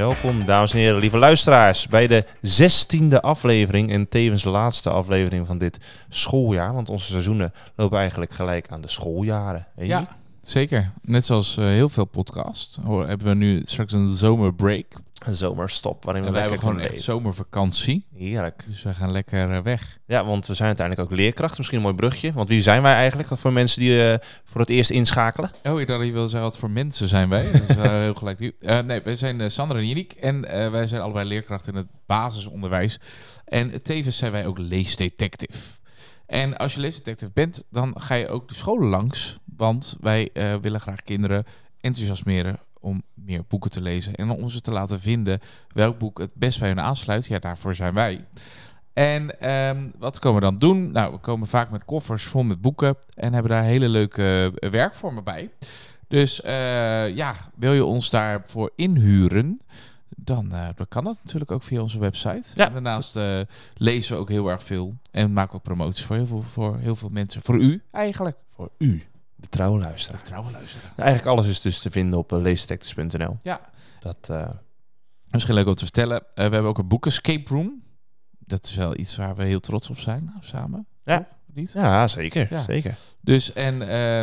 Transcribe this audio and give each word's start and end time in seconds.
Welkom, 0.00 0.44
dames 0.44 0.72
en 0.72 0.78
heren, 0.78 0.98
lieve 0.98 1.18
luisteraars, 1.18 1.88
bij 1.88 2.06
de 2.06 2.24
zestiende 2.40 3.22
aflevering 3.22 3.90
en 3.92 4.08
tevens 4.08 4.42
de 4.42 4.50
laatste 4.50 4.90
aflevering 4.90 5.46
van 5.46 5.58
dit 5.58 6.04
schooljaar. 6.08 6.72
Want 6.72 6.88
onze 6.88 7.06
seizoenen 7.06 7.52
lopen 7.76 7.98
eigenlijk 7.98 8.32
gelijk 8.32 8.68
aan 8.68 8.80
de 8.80 8.88
schooljaren. 8.88 9.66
Ja, 9.76 10.19
zeker. 10.42 10.92
Net 11.02 11.24
zoals 11.24 11.56
eh, 11.56 11.64
heel 11.64 11.88
veel 11.88 12.04
podcasts 12.04 12.78
hoor, 12.84 13.06
hebben 13.06 13.26
we 13.26 13.34
nu 13.34 13.60
straks 13.64 13.92
een 13.92 14.14
zomerbreak. 14.14 14.86
Een 15.18 15.34
zomerstop 15.34 16.04
waarin 16.04 16.22
we 16.22 16.28
En 16.28 16.34
wij 16.34 16.42
lekker 16.42 16.60
hebben 16.66 16.78
gewoon 16.78 16.94
echt 16.94 17.04
zomervakantie. 17.04 18.06
Heerlijk. 18.14 18.64
Dus 18.66 18.82
we 18.82 18.94
gaan 18.94 19.10
lekker 19.10 19.52
eh, 19.52 19.62
weg. 19.62 19.98
Ja, 20.06 20.24
want 20.24 20.46
we 20.46 20.54
zijn 20.54 20.68
uiteindelijk 20.68 21.10
ook 21.10 21.16
leerkracht. 21.16 21.56
Misschien 21.56 21.78
een 21.78 21.84
mooi 21.84 21.96
brugje. 21.96 22.32
Want 22.32 22.48
wie 22.48 22.62
zijn 22.62 22.82
wij 22.82 22.94
eigenlijk 22.94 23.28
voor 23.38 23.52
mensen 23.52 23.80
die 23.80 24.10
eh, 24.10 24.26
voor 24.44 24.60
het 24.60 24.70
eerst 24.70 24.90
inschakelen? 24.90 25.50
Oh, 25.64 25.80
ik 25.80 25.86
dacht 25.86 26.04
je 26.04 26.12
wilde 26.12 26.28
zeggen 26.28 26.48
wat 26.50 26.58
voor 26.58 26.70
mensen 26.70 27.08
zijn 27.08 27.28
wij. 27.28 27.52
Dat 27.52 27.68
is 27.68 27.74
heel 27.76 28.14
gelijk. 28.14 28.38
nee, 28.84 29.00
wij 29.02 29.16
zijn 29.16 29.50
Sander 29.50 29.76
en 29.76 29.86
Jinek. 29.86 30.12
En 30.12 30.40
wij 30.70 30.86
zijn 30.86 31.00
allebei 31.00 31.28
leerkrachten 31.28 31.72
in 31.72 31.78
het 31.78 31.88
basisonderwijs. 32.06 32.98
En 33.44 33.82
tevens 33.82 34.16
zijn 34.16 34.32
wij 34.32 34.46
ook 34.46 34.58
leesdetective. 34.58 35.78
En 36.30 36.56
als 36.56 36.74
je 36.74 36.80
leesdetective 36.80 37.30
bent, 37.34 37.66
dan 37.70 38.00
ga 38.00 38.14
je 38.14 38.28
ook 38.28 38.48
de 38.48 38.54
scholen 38.54 38.88
langs. 38.88 39.38
Want 39.60 39.96
wij 40.00 40.30
eh, 40.32 40.54
willen 40.54 40.80
graag 40.80 41.02
kinderen 41.02 41.44
enthousiasmeren 41.80 42.58
om 42.80 43.02
meer 43.14 43.44
boeken 43.48 43.70
te 43.70 43.80
lezen. 43.80 44.14
En 44.14 44.30
om 44.30 44.48
ze 44.48 44.60
te 44.60 44.70
laten 44.70 45.00
vinden 45.00 45.40
welk 45.72 45.98
boek 45.98 46.18
het 46.18 46.32
best 46.36 46.58
bij 46.58 46.68
hun 46.68 46.80
aansluit. 46.80 47.26
Ja, 47.26 47.38
daarvoor 47.38 47.74
zijn 47.74 47.94
wij. 47.94 48.24
En 48.92 49.40
ehm, 49.40 49.88
wat 49.98 50.18
komen 50.18 50.40
we 50.40 50.46
dan 50.46 50.56
doen? 50.56 50.92
Nou, 50.92 51.12
we 51.12 51.18
komen 51.18 51.48
vaak 51.48 51.70
met 51.70 51.84
koffers 51.84 52.24
vol 52.24 52.42
met 52.42 52.60
boeken 52.60 52.96
en 53.14 53.32
hebben 53.32 53.50
daar 53.50 53.62
hele 53.62 53.88
leuke 53.88 54.52
eh, 54.54 54.70
werkvormen 54.70 55.24
bij. 55.24 55.50
Dus 56.08 56.42
eh, 56.42 57.14
ja, 57.14 57.34
wil 57.54 57.72
je 57.72 57.84
ons 57.84 58.10
daarvoor 58.10 58.72
inhuren? 58.76 59.60
Dan, 60.08 60.52
kan 60.88 61.04
dat 61.04 61.18
natuurlijk 61.22 61.50
ook 61.50 61.62
via 61.62 61.82
onze 61.82 61.98
website. 61.98 62.48
Ja. 62.54 62.66
En 62.66 62.72
daarnaast 62.72 63.18
lezen 63.74 64.14
we 64.14 64.20
ook 64.20 64.28
heel 64.28 64.48
erg 64.48 64.62
veel. 64.62 64.96
En 65.10 65.32
maken 65.32 65.50
we 65.50 65.56
ook 65.56 65.62
promoties 65.62 66.04
voor 66.04 66.16
heel 66.16 66.26
veel, 66.26 66.42
voor 66.42 66.78
heel 66.78 66.96
veel 66.96 67.08
mensen. 67.08 67.42
Voor 67.42 67.58
u 67.58 67.82
eigenlijk. 67.90 68.36
Voor 68.54 68.70
u, 68.78 69.09
de 69.40 69.48
trouwe 69.48 69.78
luisteraar. 69.78 70.22
Trouwe 70.22 70.50
luisteren. 70.50 70.90
Nou, 70.96 71.08
eigenlijk 71.08 71.36
alles 71.36 71.46
is 71.50 71.60
dus 71.60 71.78
te 71.78 71.90
vinden 71.90 72.18
op 72.18 72.32
uh, 72.32 72.40
leesdetectives.nl. 72.40 73.38
Ja. 73.42 73.60
Dat, 74.00 74.16
eh, 74.30 74.48
Misschien 75.30 75.54
leuk 75.54 75.66
om 75.66 75.74
te 75.74 75.84
vertellen. 75.84 76.18
eh, 76.20 76.24
we 76.34 76.42
hebben 76.42 76.64
ook 76.70 76.78
een 76.78 76.88
boek 76.88 77.06
escape 77.06 77.54
room. 77.54 77.82
Dat 78.38 78.64
is 78.64 78.74
wel 78.74 78.98
iets 78.98 79.16
waar 79.16 79.34
we 79.34 79.44
heel 79.44 79.60
trots 79.60 79.90
op 79.90 79.98
zijn 79.98 80.32
samen. 80.40 80.86
Ja. 81.04 81.16
Toch? 81.18 81.26
Niet? 81.54 81.72
ja, 81.72 82.08
zeker. 82.08 82.46
Ja. 82.50 82.60
zeker. 82.60 82.96
Dus 83.20 83.52
en 83.52 83.88
eh, 83.88 84.22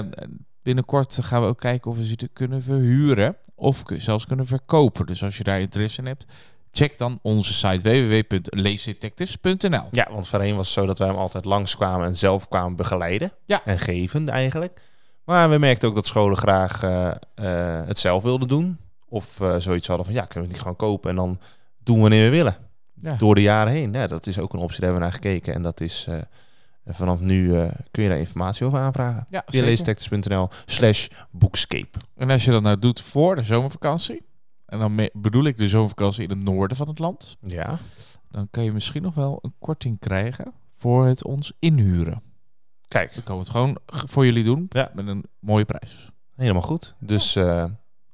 binnenkort 0.62 1.20
gaan 1.22 1.42
we 1.42 1.48
ook 1.48 1.60
kijken 1.60 1.92
of 1.92 1.98
we 1.98 2.06
ze 2.06 2.16
te 2.16 2.28
kunnen 2.28 2.64
verhuren 2.64 3.36
of 3.56 3.84
zelfs 3.98 4.26
kunnen 4.26 4.46
verkopen. 4.46 5.06
Dus 5.06 5.24
als 5.24 5.38
je 5.38 5.44
daar 5.44 5.60
interesse 5.60 6.00
in 6.02 6.08
hebt, 6.08 6.26
check 6.72 6.98
dan 6.98 7.20
onze 7.22 7.54
site 7.54 7.82
www.leesdetectives.nl. 7.82 9.88
Ja, 9.92 10.08
want 10.12 10.28
voorheen 10.28 10.56
was 10.56 10.66
het 10.66 10.76
zo 10.76 10.86
dat 10.86 11.00
wij 11.00 11.08
hem 11.08 11.18
altijd 11.18 11.46
langskwamen 11.46 12.06
en 12.06 12.16
zelf 12.16 12.48
kwamen 12.48 12.76
begeleiden. 12.76 13.32
Ja. 13.46 13.62
En 13.66 13.80
geven 13.80 14.30
eigenlijk. 14.30 14.82
Maar 15.28 15.50
we 15.50 15.58
merkten 15.58 15.90
ook 15.90 15.96
dat 15.96 16.06
scholen 16.06 16.38
graag 16.38 16.84
eh, 16.84 17.08
eh, 17.36 17.88
het 17.88 17.98
zelf 17.98 18.24
wilden 18.24 18.48
doen. 18.48 18.78
Of 19.10 19.40
eh, 19.40 19.56
zoiets 19.58 19.88
hadden 19.88 20.06
van, 20.06 20.16
ja, 20.16 20.22
kunnen 20.22 20.40
we 20.40 20.46
het 20.46 20.52
niet 20.52 20.62
gewoon 20.62 20.76
kopen 20.76 21.10
en 21.10 21.16
dan 21.16 21.40
doen 21.84 22.00
wanneer 22.00 22.24
we 22.24 22.36
willen. 22.36 22.58
Ja. 23.02 23.16
Door 23.16 23.36
de 23.36 23.42
jaren 23.42 23.74
heen. 23.74 23.94
Ja, 23.94 24.08
dat 24.08 24.28
is 24.28 24.40
ook 24.40 24.54
een 24.54 24.60
optie, 24.60 24.82
daar 24.82 24.90
hebben 24.90 25.08
we 25.10 25.14
naar 25.14 25.24
gekeken. 25.24 25.54
En 25.54 25.62
dat 25.62 25.82
is, 25.82 26.08
vanaf 26.86 27.20
nu 27.20 27.50
kun 27.92 28.04
je 28.04 28.10
daar 28.10 28.18
informatie 28.18 28.66
over 28.66 28.80
aanvragen. 28.80 29.28
Ja, 29.30 29.44
leesdetectives.nl 29.46 30.50
slash 30.66 31.08
boekscape. 31.32 31.98
En 32.16 32.30
als 32.30 32.46
je 32.46 32.52
dat 32.52 32.62
nou 32.62 32.80
doet 32.80 33.02
voor 33.02 33.36
de 33.36 33.44
zomervakantie, 33.44 34.26
en 34.66 34.80
dan 34.80 35.10
bedoel 35.14 35.46
ik 35.46 35.58
de 35.58 35.68
zomervakantie 35.68 36.24
in 36.24 36.30
het 36.30 36.44
noorden 36.44 36.78
van 36.78 36.88
het 36.88 37.00
land, 37.00 37.38
Ja. 37.42 37.80
dan 38.30 38.48
kan 38.52 38.64
je 38.64 38.72
misschien 38.72 39.02
nog 39.02 39.14
wel 39.14 39.40
een 39.42 39.54
korting 39.60 40.00
krijgen 40.00 40.54
voor 40.78 41.06
het 41.06 41.24
ons 41.24 41.54
inhuren. 41.60 42.22
Kijk, 42.88 43.14
Dan 43.14 43.24
kan 43.24 43.36
we 43.36 43.42
het 43.42 43.50
gewoon 43.52 43.78
voor 43.88 44.26
jullie 44.26 44.44
doen 44.44 44.66
Ja. 44.70 44.92
met 44.94 45.08
een 45.08 45.26
mooie 45.40 45.66
prijs. 45.66 46.10
helemaal 46.36 46.62
goed. 46.62 46.96
Dus 47.00 47.36
eh, 47.36 47.66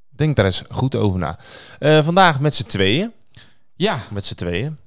denk 0.09 0.35
daar 0.35 0.45
eens 0.45 0.63
goed 0.69 0.95
over 0.95 1.19
na. 1.19 1.39
Eh, 1.79 2.03
vandaag 2.03 2.39
met 2.39 2.56
z'n 2.56 2.63
tweeën. 2.67 3.11
Ja, 3.75 4.00
Met 4.11 4.25
z'n 4.25 4.35
tweeën. 4.35 4.78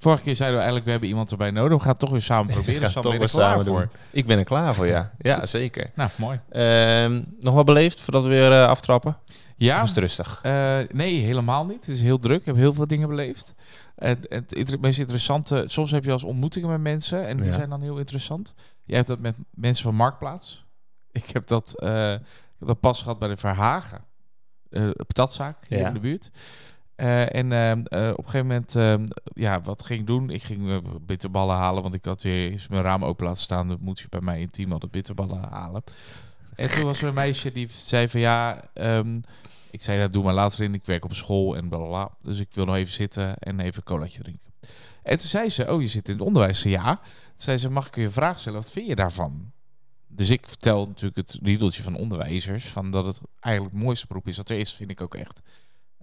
Vorige 0.00 0.22
keer 0.22 0.34
zeiden 0.34 0.56
we 0.58 0.62
eigenlijk, 0.62 0.84
we 0.84 0.90
hebben 0.90 1.08
iemand 1.08 1.30
erbij 1.30 1.50
nodig. 1.50 1.76
We 1.76 1.82
gaan 1.82 1.90
het 1.90 1.98
toch 2.00 2.10
weer 2.10 2.22
samen 2.22 2.52
proberen. 2.54 2.80
gaan 2.80 2.90
Sander, 2.90 3.02
toch 3.02 3.12
weer 3.12 3.22
er 3.22 3.28
samen 3.28 3.64
voor? 3.64 3.88
Ik 4.10 4.26
ben 4.26 4.38
er 4.38 4.44
klaar 4.44 4.74
voor, 4.74 4.86
ja. 4.86 5.12
Ja, 5.18 5.44
zeker. 5.44 5.90
Nou, 5.94 6.10
mooi. 6.16 6.40
Ehm, 6.50 7.22
nog 7.40 7.54
wat 7.54 7.64
beleefd 7.64 8.00
voordat 8.00 8.22
we 8.22 8.28
weer 8.28 8.52
eh, 8.52 8.66
aftrappen? 8.68 9.16
Ja, 9.56 9.82
is 9.82 9.88
het 9.88 9.98
rustig? 9.98 10.38
Eh, 10.42 10.78
nee, 10.92 11.14
helemaal 11.20 11.66
niet. 11.66 11.86
Het 11.86 11.94
is 11.94 12.00
heel 12.02 12.18
druk. 12.18 12.40
Ik 12.40 12.46
heb 12.46 12.56
heel 12.56 12.72
veel 12.72 12.86
dingen 12.86 13.08
beleefd. 13.08 13.54
En 13.96 14.18
het 14.28 14.80
meest 14.80 14.98
interessante... 14.98 15.64
Soms 15.66 15.90
heb 15.90 16.04
je 16.04 16.12
als 16.12 16.24
ontmoetingen 16.24 16.68
met 16.68 16.80
mensen. 16.80 17.26
En 17.26 17.36
die 17.36 17.46
Ja. 17.46 17.52
zijn 17.56 17.70
dan 17.70 17.82
heel 17.82 17.98
interessant. 17.98 18.54
Jij 18.84 18.96
hebt 18.96 19.08
dat 19.08 19.18
met 19.18 19.34
mensen 19.50 19.84
van 19.84 19.94
Marktplaats. 19.94 20.66
Ik 21.12 21.30
heb 21.30 21.46
dat, 21.46 21.80
eh, 21.80 22.12
ik 22.12 22.20
heb 22.58 22.68
dat 22.68 22.80
pas 22.80 23.02
gehad 23.02 23.18
bij 23.18 23.28
de 23.28 23.36
Verhagen. 23.36 24.00
patatzaak 25.06 25.56
hier 25.68 25.78
Ja. 25.78 25.88
in 25.88 25.94
de 25.94 26.00
buurt. 26.00 26.30
Eh, 27.00 27.34
en 27.34 27.52
ehm, 27.52 27.82
eh, 27.84 28.10
op 28.10 28.18
een 28.18 28.24
gegeven 28.24 28.46
moment, 28.46 28.76
ehm, 28.76 29.06
ja, 29.34 29.60
wat 29.60 29.84
ging 29.84 30.00
ik 30.00 30.06
doen? 30.06 30.30
Ik 30.30 30.42
ging 30.42 30.70
eh, 30.70 30.76
bitterballen 31.00 31.56
halen, 31.56 31.82
want 31.82 31.94
ik 31.94 32.04
had 32.04 32.22
weer 32.22 32.50
eens 32.50 32.68
mijn 32.68 32.82
raam 32.82 33.04
open 33.04 33.26
laten 33.26 33.42
staan. 33.42 33.76
Moet 33.80 33.98
je 33.98 34.06
bij 34.08 34.20
mij 34.20 34.40
in 34.40 34.50
team 34.50 34.72
altijd 34.72 34.90
bitterballen 34.90 35.38
halen. 35.38 35.82
En 36.54 36.70
toen 36.70 36.84
was 36.84 37.02
er 37.02 37.08
een 37.08 37.14
meisje 37.14 37.52
die 37.52 37.68
zei 37.70 38.08
van 38.08 38.20
ja, 38.20 38.70
ehm, 38.74 39.16
ik 39.70 39.82
zei 39.82 40.00
dat 40.00 40.12
doe 40.12 40.24
maar 40.24 40.34
later 40.34 40.64
in. 40.64 40.74
Ik 40.74 40.84
werk 40.84 41.04
op 41.04 41.14
school 41.14 41.56
en 41.56 41.68
bla 41.68 41.78
bla. 41.78 42.10
Dus 42.18 42.38
ik 42.38 42.48
wil 42.52 42.64
nog 42.64 42.74
even 42.76 42.92
zitten 42.92 43.38
en 43.38 43.60
even 43.60 43.82
een 43.84 44.08
drinken. 44.08 44.52
En 45.02 45.18
toen 45.18 45.28
zei 45.28 45.48
ze, 45.48 45.72
oh 45.72 45.80
je 45.80 45.86
zit 45.86 46.08
in 46.08 46.14
het 46.14 46.22
onderwijs. 46.22 46.62
Ja. 46.62 46.96
Toen 46.96 47.34
zei 47.34 47.58
ze, 47.58 47.70
mag 47.70 47.86
ik 47.86 47.96
je 47.96 48.02
een 48.02 48.12
vraag 48.12 48.40
stellen? 48.40 48.60
Wat 48.60 48.72
vind 48.72 48.86
je 48.86 48.94
daarvan? 48.94 49.52
Dus 50.06 50.30
ik 50.30 50.48
vertel 50.48 50.86
natuurlijk 50.86 51.16
het 51.16 51.38
riedeltje 51.42 51.82
van 51.82 51.96
onderwijzers. 51.96 52.66
Van 52.66 52.90
dat 52.90 53.06
het 53.06 53.20
eigenlijk 53.40 53.74
het 53.74 53.84
mooiste 53.84 54.06
beroep 54.06 54.28
is 54.28 54.36
wat 54.36 54.48
er 54.48 54.58
is, 54.58 54.72
vind 54.72 54.90
ik 54.90 55.00
ook 55.00 55.14
echt. 55.14 55.42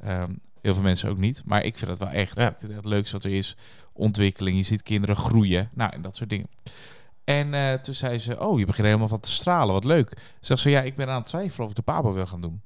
Ehm, 0.01 0.33
heel 0.61 0.73
veel 0.73 0.83
mensen 0.83 1.09
ook 1.09 1.17
niet. 1.17 1.41
Maar 1.45 1.63
ik 1.63 1.77
vind 1.77 1.89
dat 1.89 1.99
wel 1.99 2.09
echt. 2.09 2.39
Ja. 2.39 2.49
Ik 2.49 2.59
vind 2.59 2.73
het 2.73 2.85
leukste 2.85 3.15
wat 3.15 3.23
er 3.25 3.31
is. 3.31 3.55
Ontwikkeling, 3.93 4.57
je 4.57 4.63
ziet 4.63 4.83
kinderen 4.83 5.15
groeien. 5.15 5.69
Nou, 5.73 5.91
en 5.93 6.01
dat 6.01 6.15
soort 6.15 6.29
dingen. 6.29 6.47
En 7.23 7.53
eh, 7.53 7.73
toen 7.73 7.93
zei 7.93 8.19
ze, 8.19 8.39
oh, 8.39 8.59
je 8.59 8.65
begint 8.65 8.85
helemaal 8.87 9.07
van 9.07 9.19
te 9.19 9.31
stralen. 9.31 9.73
Wat 9.73 9.85
leuk. 9.85 10.35
Zegt 10.39 10.61
ze, 10.61 10.69
ja, 10.69 10.81
ik 10.81 10.95
ben 10.95 11.09
aan 11.09 11.15
het 11.15 11.25
twijfelen 11.25 11.63
of 11.63 11.69
ik 11.69 11.75
de 11.75 11.81
Pabo 11.81 12.13
wil 12.13 12.25
gaan 12.25 12.41
doen. 12.41 12.61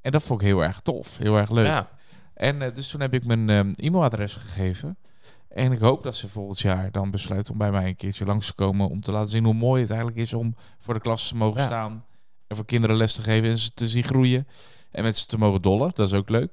En 0.00 0.12
dat 0.12 0.22
vond 0.22 0.40
ik 0.40 0.46
heel 0.46 0.64
erg 0.64 0.80
tof. 0.80 1.18
Heel 1.18 1.36
erg 1.36 1.50
leuk. 1.50 1.66
Ja. 1.66 1.88
En 2.34 2.62
eh, 2.62 2.74
dus 2.74 2.88
toen 2.88 3.00
heb 3.00 3.14
ik 3.14 3.24
mijn 3.24 3.50
ehm, 3.50 3.72
e-mailadres 3.74 4.34
gegeven. 4.34 4.98
En 5.48 5.72
ik 5.72 5.78
hoop 5.78 6.02
dat 6.02 6.14
ze 6.14 6.28
volgend 6.28 6.58
jaar 6.60 6.90
dan 6.92 7.10
besluit 7.10 7.50
om 7.50 7.58
bij 7.58 7.70
mij 7.70 7.88
een 7.88 7.96
keertje 7.96 8.24
langs 8.24 8.46
te 8.46 8.54
komen. 8.54 8.88
Om 8.88 9.00
te 9.00 9.12
laten 9.12 9.30
zien 9.30 9.44
hoe 9.44 9.54
mooi 9.54 9.80
het 9.80 9.90
eigenlijk 9.90 10.20
is 10.20 10.32
om 10.32 10.54
voor 10.78 10.94
de 10.94 11.00
klas 11.00 11.28
te 11.28 11.36
mogen 11.36 11.60
Ja. 11.60 11.66
staan. 11.66 12.04
En 12.46 12.56
voor 12.56 12.64
kinderen 12.64 12.96
les 12.96 13.14
te 13.14 13.22
geven 13.22 13.50
en 13.50 13.58
ze 13.58 13.70
te 13.74 13.88
zien 13.88 14.04
groeien. 14.04 14.46
En 14.96 15.02
met 15.02 15.16
ze 15.16 15.26
te 15.26 15.38
mogen 15.38 15.62
dollen. 15.62 15.90
Dat 15.94 16.06
is 16.06 16.12
ook 16.12 16.28
leuk. 16.28 16.52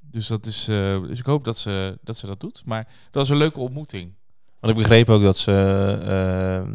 Dus, 0.00 0.26
dat 0.26 0.46
is, 0.46 0.68
eh, 0.68 1.00
dus 1.02 1.18
ik 1.18 1.26
hoop 1.26 1.44
dat 1.44 1.58
ze, 1.58 1.98
dat 2.02 2.16
ze 2.16 2.26
dat 2.26 2.40
doet. 2.40 2.62
Maar 2.64 2.84
dat 2.84 3.12
was 3.22 3.28
een 3.28 3.36
leuke 3.36 3.58
ontmoeting. 3.60 4.14
Want 4.60 4.72
ik 4.76 4.78
begreep 4.82 5.08
ook 5.10 5.22
dat 5.22 5.36
ze 5.36 5.52
eh, 6.02 6.72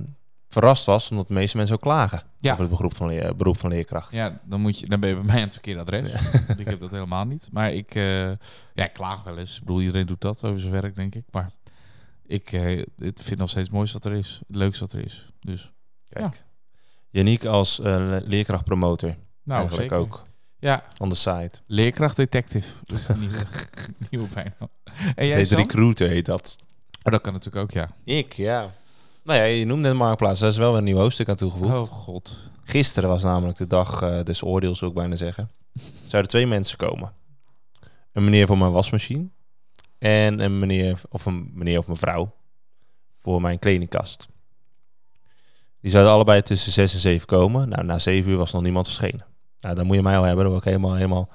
verrast 0.48 0.86
was, 0.86 1.12
omdat 1.12 1.28
de 1.28 1.34
meeste 1.34 1.58
mensen 1.58 1.76
ook 1.76 1.82
klagen 1.82 2.24
Ja. 2.40 2.52
over 2.52 2.64
het 2.66 2.74
beroep 2.76 2.96
van, 2.96 3.08
leer- 3.08 3.36
beroep 3.36 3.58
van 3.58 3.70
leerkracht. 3.70 4.14
Ja, 4.14 4.42
dan, 4.46 4.62
moet 4.62 4.80
je, 4.80 4.88
dan 4.88 5.00
ben 5.00 5.10
je 5.10 5.16
bij 5.16 5.24
mij 5.26 5.36
aan 5.36 5.42
het 5.42 5.54
verkeerde 5.54 5.80
adres. 5.82 6.12
Want 6.48 6.60
ik 6.60 6.66
heb 6.68 6.80
dat 6.80 6.92
helemaal 6.92 7.26
niet. 7.26 7.50
Maar 7.52 7.74
ik, 7.74 7.96
eh, 7.96 8.26
ja, 8.74 8.84
ik 8.86 8.94
klaag 8.94 9.24
wel 9.24 9.38
eens. 9.38 9.56
Ik 9.58 9.62
bedoel, 9.64 9.82
iedereen 9.82 10.06
doet 10.06 10.22
dat 10.22 10.44
over 10.44 10.60
zijn 10.60 10.72
werk, 10.74 10.96
denk 10.96 11.16
ik. 11.16 11.26
Maar 11.32 11.52
ik 12.26 12.52
eh, 12.52 12.84
het 12.98 13.22
vind 13.22 13.40
nog 13.40 13.50
steeds 13.50 13.68
het 13.68 13.76
mooiste 13.76 13.98
wat 14.02 14.06
er 14.12 14.18
is. 14.18 14.42
Het 14.48 14.56
leukste 14.56 14.84
wat 14.84 14.94
er 14.94 15.04
is. 15.06 15.30
Dus, 15.40 15.72
Kijk. 16.10 16.44
Janiek 17.10 17.46
als 17.46 17.80
leerkrachtpromotor 18.26 19.16
nou, 19.44 19.60
eigenlijk 19.60 19.90
zeker. 19.92 19.98
ook 19.98 20.24
Ja, 20.62 20.84
van 20.94 21.10
de 21.10 21.16
site. 21.16 21.52
leerkrachtdetective. 21.66 22.68
Dat 22.86 22.98
is 22.98 23.08
nieuwe 24.10 24.28
bijnaam. 24.34 24.70
En 25.16 25.28
jij, 25.28 25.38
Deze 25.38 25.56
recruiter 25.56 26.10
heet 26.10 26.26
dat. 26.26 26.58
Oh, 27.04 27.12
dat 27.12 27.22
kan 27.22 27.34
natuurlijk 27.34 27.64
ook, 27.64 27.72
ja. 27.72 27.90
Ik, 28.04 28.34
ja. 28.34 28.72
Nou 29.24 29.40
ja, 29.40 29.46
je 29.46 29.66
noemde 29.66 29.88
het 29.88 29.98
Marktplaats. 29.98 30.40
Daar 30.40 30.50
is 30.50 30.58
wel 30.58 30.70
weer 30.70 30.78
een 30.78 30.84
nieuw 30.84 30.98
hoofdstuk 30.98 31.30
aan 31.30 31.36
toegevoegd. 31.36 31.90
Oh, 31.90 31.96
god. 31.96 32.52
Gisteren 32.64 33.10
was 33.10 33.24
namelijk 33.24 33.58
de 33.58 33.68
dag 33.68 34.02
eh, 34.02 34.24
des 34.24 34.44
oordeels, 34.44 34.78
zou 34.78 34.92
ik 34.92 34.98
bijna 34.98 35.16
zeggen. 35.16 35.52
Zouden 36.08 36.32
twee 36.32 36.48
mensen 36.48 36.78
komen. 36.78 37.14
Een 38.14 38.24
meneer 38.24 38.48
voor 38.48 38.58
mijn 38.58 38.72
wasmachine. 38.72 39.28
En 39.98 40.40
een 40.40 40.60
meneer 40.60 41.02
of 41.10 41.26
een 41.26 41.52
meneer 41.54 41.78
of 41.78 41.88
mevrouw 41.88 42.34
voor 43.18 43.42
mijn 43.42 43.60
kledingkast. 43.60 44.28
Die 45.82 45.92
zouden 45.92 46.14
allebei 46.14 46.42
tussen 46.42 46.72
zes 46.72 46.94
en 46.94 47.00
zeven 47.00 47.28
komen. 47.28 47.70
Nou, 47.70 47.84
na 47.84 48.00
zeven 48.00 48.32
uur 48.32 48.38
was 48.38 48.52
nog 48.52 48.62
niemand 48.62 48.86
verschenen. 48.86 49.26
Nou, 49.62 49.76
dan 49.76 49.86
moet 49.86 49.96
je 49.96 50.02
mij 50.02 50.18
al 50.18 50.24
hebben. 50.24 50.44
Daar 50.44 50.54
word 50.54 50.66
ik 50.66 50.72
helemaal, 50.72 50.96
helemaal, 50.96 51.30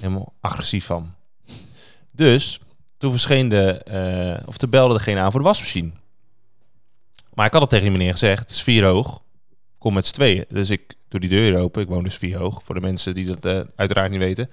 helemaal 0.00 0.32
agressief 0.40 0.84
van. 0.84 1.14
Dus 2.10 2.60
toen 2.96 3.10
verscheen 3.10 3.48
de, 3.48 3.72
eh, 3.72 4.46
of 4.48 4.56
te 4.56 4.68
belde 4.68 4.94
degene 4.94 5.20
aan 5.20 5.30
voor 5.30 5.40
de 5.40 5.46
wasmachine. 5.46 5.90
Maar 7.34 7.46
ik 7.46 7.52
had 7.52 7.60
het 7.60 7.70
tegen 7.70 7.86
die 7.88 7.96
meneer 7.96 8.12
gezegd. 8.12 8.40
Het 8.40 8.50
is 8.50 8.62
vier 8.62 8.84
hoog 8.84 9.22
kom 9.78 9.94
met 9.94 10.06
z'n 10.06 10.14
tweeën. 10.14 10.44
Dus 10.48 10.70
ik 10.70 10.94
doe 11.08 11.20
die 11.20 11.28
deur 11.28 11.60
open. 11.60 11.82
Ik 11.82 11.88
woon 11.88 12.02
dus 12.02 12.16
vier 12.16 12.38
hoog. 12.38 12.62
Voor 12.62 12.74
de 12.74 12.80
mensen 12.80 13.14
die 13.14 13.26
dat 13.26 13.44
eh, 13.44 13.60
uiteraard 13.76 14.10
niet 14.10 14.20
weten. 14.20 14.50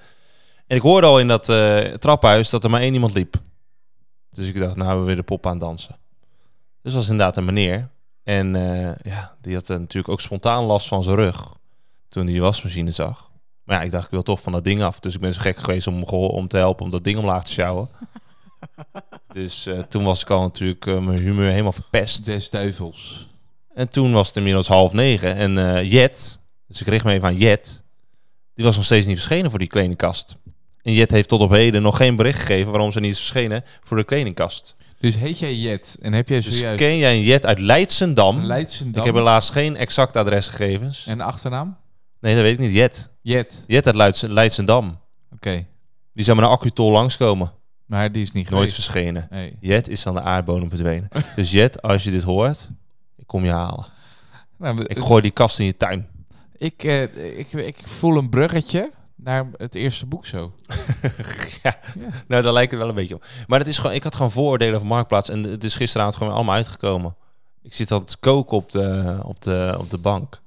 En 0.68 0.75
ik 0.75 0.81
hoorde 0.81 1.07
al 1.07 1.19
in 1.19 1.27
dat 1.27 1.50
eh, 1.50 1.80
trappenhuis 1.80 2.50
dat 2.50 2.63
er 2.63 2.69
maar 2.69 2.81
één 2.81 2.94
iemand 2.94 3.13
liep. 3.13 3.36
Dus 4.30 4.48
ik 4.48 4.60
dacht, 4.60 4.75
nou 4.75 5.00
we 5.00 5.06
weer 5.06 5.15
de 5.15 5.24
pop 5.24 5.48
aan 5.48 5.57
dansen. 5.57 5.98
Dus 6.81 6.94
dat 6.94 6.94
was 6.94 7.10
inderdaad 7.10 7.38
een 7.38 7.45
meneer. 7.45 7.89
En 8.24 8.54
ja, 9.01 9.38
die 9.42 9.54
had 9.56 9.68
natuurlijk 9.68 10.10
ook 10.10 10.22
spontaan 10.22 10.63
last 10.63 10.88
van 10.88 11.04
zijn 11.04 11.15
rug. 11.15 11.54
Toen 12.10 12.24
hij 12.24 12.32
die 12.32 12.42
wasmachine 12.42 12.92
zag. 12.92 13.32
Maar 13.64 13.78
ja, 13.78 13.84
ik 13.84 13.92
dacht, 13.92 14.06
ik 14.06 14.12
wil 14.12 14.24
toch 14.24 14.42
van 14.42 14.52
dat 14.52 14.64
ding 14.64 14.82
af. 14.82 15.00
Dus 15.00 15.16
ik 15.16 15.22
ben 15.22 15.34
zo 15.34 15.42
gek 15.42 15.58
geweest 15.58 15.88
om, 15.88 16.04
om 16.04 16.48
te 16.48 16.58
helpen 16.58 16.86
om 16.86 16.92
dat 16.92 17.04
ding 17.04 17.18
omlaag 17.18 17.44
te 17.44 17.52
sjouwen. 17.52 17.90
dus 19.34 19.66
eh, 19.66 19.80
toen 19.80 20.04
was 20.04 20.22
ik 20.22 20.30
al 20.30 20.42
natuurlijk 20.42 20.86
eh, 20.86 21.00
mijn 21.00 21.20
humeur 21.20 21.50
helemaal 21.50 21.72
verpest. 21.72 22.26
Des 22.26 22.50
duivels. 22.50 23.28
En 23.74 23.90
toen 23.90 24.12
was 24.12 24.28
het 24.28 24.36
inmiddels 24.36 24.68
half 24.68 24.94
negen. 24.94 25.36
En 25.36 25.58
eh, 25.58 25.92
Jet, 25.92 26.40
dus 26.68 26.82
ik 26.82 26.88
richt 26.88 27.06
me 27.06 27.12
even 27.12 27.28
aan 27.28 27.38
Jet, 27.38 27.84
die 28.54 28.66
was 28.66 28.76
nog 28.76 28.86
steeds 28.86 29.06
niet 29.06 29.16
verschenen 29.16 29.50
voor 29.50 29.60
die 29.60 29.68
kledingkast. 29.68 30.36
En 30.82 30.94
Jet 30.94 31.12
heeft 31.12 31.30
tot 31.30 31.42
op 31.42 31.50
heden 31.50 31.82
nog 31.82 31.98
geen 31.98 32.16
bericht 32.16 32.40
gegeven 32.40 32.72
waarom 32.72 32.92
ze 32.92 33.00
niet 33.00 33.12
is 33.12 33.20
verschenen 33.20 33.64
voor 33.84 33.98
de 33.98 34.04
kledingkast. 34.04 34.76
Dus 35.00 35.16
heet 35.16 35.40
jij 35.40 35.56
Jet 35.56 35.98
en 36.02 36.14
heb 36.14 36.30
jij 36.30 36.42
Dus 36.42 36.58
zojuist 36.58 36.80
ken 36.80 36.98
jij 36.98 37.16
een 37.16 37.24
Jet 37.24 37.46
uit 37.46 37.60
Leidsendam? 37.60 38.44
Leidsendam 38.44 39.00
Ik 39.00 39.06
heb 39.06 39.16
helaas 39.16 39.50
geen 39.50 39.76
exacte 39.76 40.20
adresgegevens. 40.20 41.06
en 41.08 41.22
achternaam? 41.22 41.78
Nee, 42.19 42.33
dat 42.33 42.44
weet 42.44 42.54
ik 42.54 42.60
niet. 42.60 42.71
Jet. 42.74 43.10
Jet. 43.21 43.63
Jet 43.68 43.86
uit 43.86 43.95
Leids 43.95 44.21
Leidsendam. 44.21 45.00
Oké. 45.33 45.66
Die 46.13 46.24
zou 46.24 46.38
met 46.38 46.45
een 46.45 46.51
accutol 46.51 46.92
langskomen. 46.92 47.51
Maar 47.86 48.12
die 48.12 48.21
is 48.21 48.31
niet 48.31 48.50
Nooit 48.50 48.69
geweest. 48.69 48.74
verschenen. 48.89 49.27
Nee. 49.30 49.57
Jet 49.62 49.88
is 49.89 50.07
aan 50.07 50.13
de 50.13 50.21
aardbodem 50.21 50.69
verdwenen. 50.69 51.10
dus 51.36 51.51
Jet, 51.51 51.81
als 51.81 52.04
je 52.04 52.12
dit 52.12 52.24
hoort, 52.24 52.69
ik 53.18 53.27
kom 53.27 53.45
je 53.45 53.51
halen. 53.51 53.86
Nou, 54.57 54.83
Ik 54.86 55.00
gooi 55.00 55.21
die 55.21 55.31
kast 55.31 55.60
in 55.60 55.66
je 55.66 55.77
tuin. 55.77 56.07
ik, 56.57 56.83
eh, 56.83 57.38
ik, 57.39 57.51
ik 57.54 57.77
voel 57.83 58.18
een 58.18 58.30
bruggetje 58.30 58.92
naar 59.15 59.48
het 59.57 59.75
eerste 59.75 60.06
boek 60.06 60.25
zo. 60.25 60.54
ja, 61.63 61.80
nou 62.27 62.44
daar 62.44 62.54
lijkt 62.54 62.72
het 62.72 62.80
wel 62.80 62.89
een 62.89 62.95
beetje 62.95 63.15
op. 63.15 63.25
Maar 63.48 63.60
het 63.60 63.68
is 63.68 63.77
gewoon, 63.77 63.95
ik 63.95 64.04
had 64.04 64.15
gewoon 64.15 64.31
vooroordelen 64.31 64.75
over 64.75 64.88
Marktplaats 64.88 65.30
en 65.30 65.44
het 65.44 65.63
is 65.63 65.75
gisteravond 65.75 66.15
gewoon 66.15 66.33
allemaal 66.33 66.56
uitgekomen. 66.56 67.15
Ik 67.62 67.74
zit 67.74 67.92
al 67.92 68.04
te 68.04 68.18
koken 68.18 68.57
op 68.57 68.72
de, 68.72 69.19
op 69.24 69.42
de, 69.42 69.75
op 69.80 69.89
de 69.89 69.98
bank. 69.98 70.42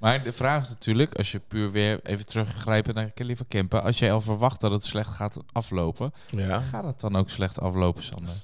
Maar 0.00 0.22
de 0.22 0.32
vraag 0.32 0.62
is 0.62 0.68
natuurlijk, 0.68 1.14
als 1.14 1.32
je 1.32 1.38
puur 1.38 1.70
weer 1.70 2.00
even 2.02 2.26
teruggrijpen 2.26 2.94
naar 2.94 3.10
Kelly 3.10 3.36
van 3.36 3.48
Kempen, 3.48 3.82
als 3.82 3.98
jij 3.98 4.12
al 4.12 4.20
verwacht 4.20 4.60
dat 4.60 4.70
het 4.70 4.84
slecht 4.84 5.10
gaat 5.14 5.36
aflopen, 5.52 6.12
Ja. 6.30 6.60
gaat 6.60 6.84
het 6.84 7.00
dan 7.00 7.16
ook 7.16 7.30
slecht 7.30 7.60
aflopen, 7.60 8.02
Sander? 8.02 8.34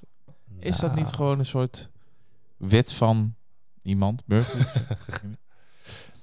Is 0.59 0.79
dat 0.79 0.91
Nou, 0.91 1.03
niet 1.03 1.13
gewoon 1.15 1.39
een 1.39 1.45
soort 1.45 1.89
wet 2.57 2.93
van 2.93 3.35
iemand, 3.83 4.23
Murphy? 4.27 4.59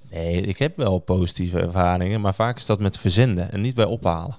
Nee, 0.09 0.41
ik 0.41 0.57
heb 0.57 0.77
wel 0.77 1.00
positieve 1.00 1.59
ervaringen, 1.59 2.21
maar 2.21 2.33
vaak 2.33 2.57
is 2.57 2.65
dat 2.65 2.79
met 2.79 2.97
verzenden 2.97 3.51
en 3.51 3.62
niet 3.62 3.75
bij 3.75 3.86
ophalen. 3.86 4.36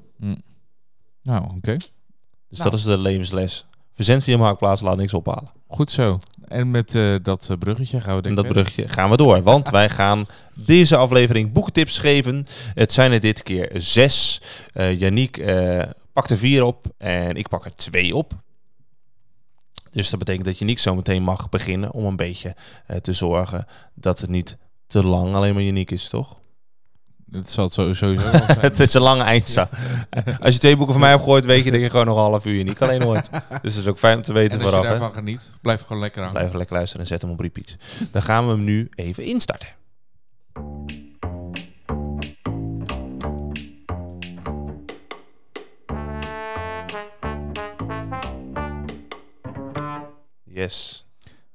nou, 1.22 1.44
oké. 1.56 1.76
Dus 1.76 2.58
Nou. 2.58 2.70
dat 2.70 2.72
is 2.78 2.82
de 2.84 2.98
levensles. 2.98 3.66
Verzend 3.94 4.22
via 4.22 4.36
Marktplaats, 4.36 4.80
laat 4.80 4.96
niks 4.96 5.14
ophalen. 5.14 5.50
Goed 5.66 5.90
zo. 5.90 6.18
En 6.48 6.70
met 6.70 6.94
eh, 6.94 7.14
dat 7.22 7.48
eh, 7.50 7.56
bruggetje 7.58 8.00
gaan 8.00 8.16
we 8.16 8.22
denk 8.22 8.36
En 8.36 8.42
dat 8.42 8.52
brugje 8.52 8.88
gaan 8.88 9.10
we 9.10 9.16
door, 9.16 9.42
want 9.42 9.70
wij 9.70 9.88
gaan 9.88 10.26
deze 10.54 10.96
aflevering 10.96 11.52
boekentips 11.52 11.98
geven. 11.98 12.46
Het 12.74 12.92
zijn 12.92 13.12
er 13.12 13.20
dit 13.20 13.42
keer 13.42 13.70
zes. 13.74 14.40
Yannick 14.74 15.36
eh, 15.36 15.82
pakt 16.12 16.30
er 16.30 16.38
vier 16.38 16.62
op 16.62 16.86
en 16.98 17.36
ik 17.36 17.48
pak 17.48 17.64
er 17.64 17.76
twee 17.76 18.16
op. 18.16 18.32
Dus 19.90 20.10
dat 20.10 20.18
betekent 20.18 20.44
dat 20.44 20.58
Yannick 20.58 20.78
zo 20.78 20.94
meteen 20.94 21.22
mag 21.22 21.48
beginnen 21.48 21.92
om 21.92 22.04
een 22.04 22.16
beetje 22.16 22.56
te 23.02 23.12
zorgen 23.12 23.66
dat 23.94 24.20
het 24.20 24.30
niet 24.30 24.56
te 24.86 25.04
lang 25.04 25.34
alleen 25.34 25.54
maar 25.54 25.62
Yannick 25.62 25.90
is, 25.90 26.08
toch? 26.08 26.36
Het 27.34 27.50
zal 27.50 27.64
het 27.64 27.72
sowieso 27.72 28.14
zijn. 28.20 28.42
het 28.60 28.80
is 28.80 28.94
een 28.94 29.00
lange 29.02 29.22
eindzaam. 29.22 29.68
Als 30.40 30.54
je 30.54 30.60
twee 30.60 30.74
boeken 30.76 30.92
van 30.92 31.00
mij 31.00 31.10
hebt 31.10 31.22
gegooid, 31.22 31.44
weet 31.44 31.64
je 31.64 31.70
dat 31.70 31.80
je 31.80 31.90
gewoon 31.90 32.06
nog 32.06 32.16
een 32.16 32.22
half 32.22 32.46
uur 32.46 32.56
Yannick 32.56 32.82
alleen 32.82 33.02
hoort. 33.02 33.30
Dus 33.62 33.74
dat 33.74 33.82
is 33.82 33.86
ook 33.86 33.98
fijn 33.98 34.16
om 34.16 34.22
te 34.22 34.32
weten 34.32 34.60
En 34.60 34.64
als 34.64 34.70
je 34.74 34.76
vooraf. 34.76 34.92
hè. 34.92 34.98
daarvan 34.98 35.14
geniet, 35.24 35.50
blijf 35.60 35.82
gewoon 35.82 36.02
lekker 36.02 36.22
aan. 36.24 36.30
Blijf 36.32 36.52
lekker 36.52 36.76
luisteren 36.76 37.02
en 37.02 37.08
zet 37.08 37.22
hem 37.22 37.30
op 37.30 37.40
repeat. 37.40 37.76
Dan 38.10 38.22
gaan 38.22 38.44
we 38.46 38.50
hem 38.52 38.64
nu 38.64 38.88
even 38.94 39.24
instarten. 39.24 39.68
Yes. 50.44 51.04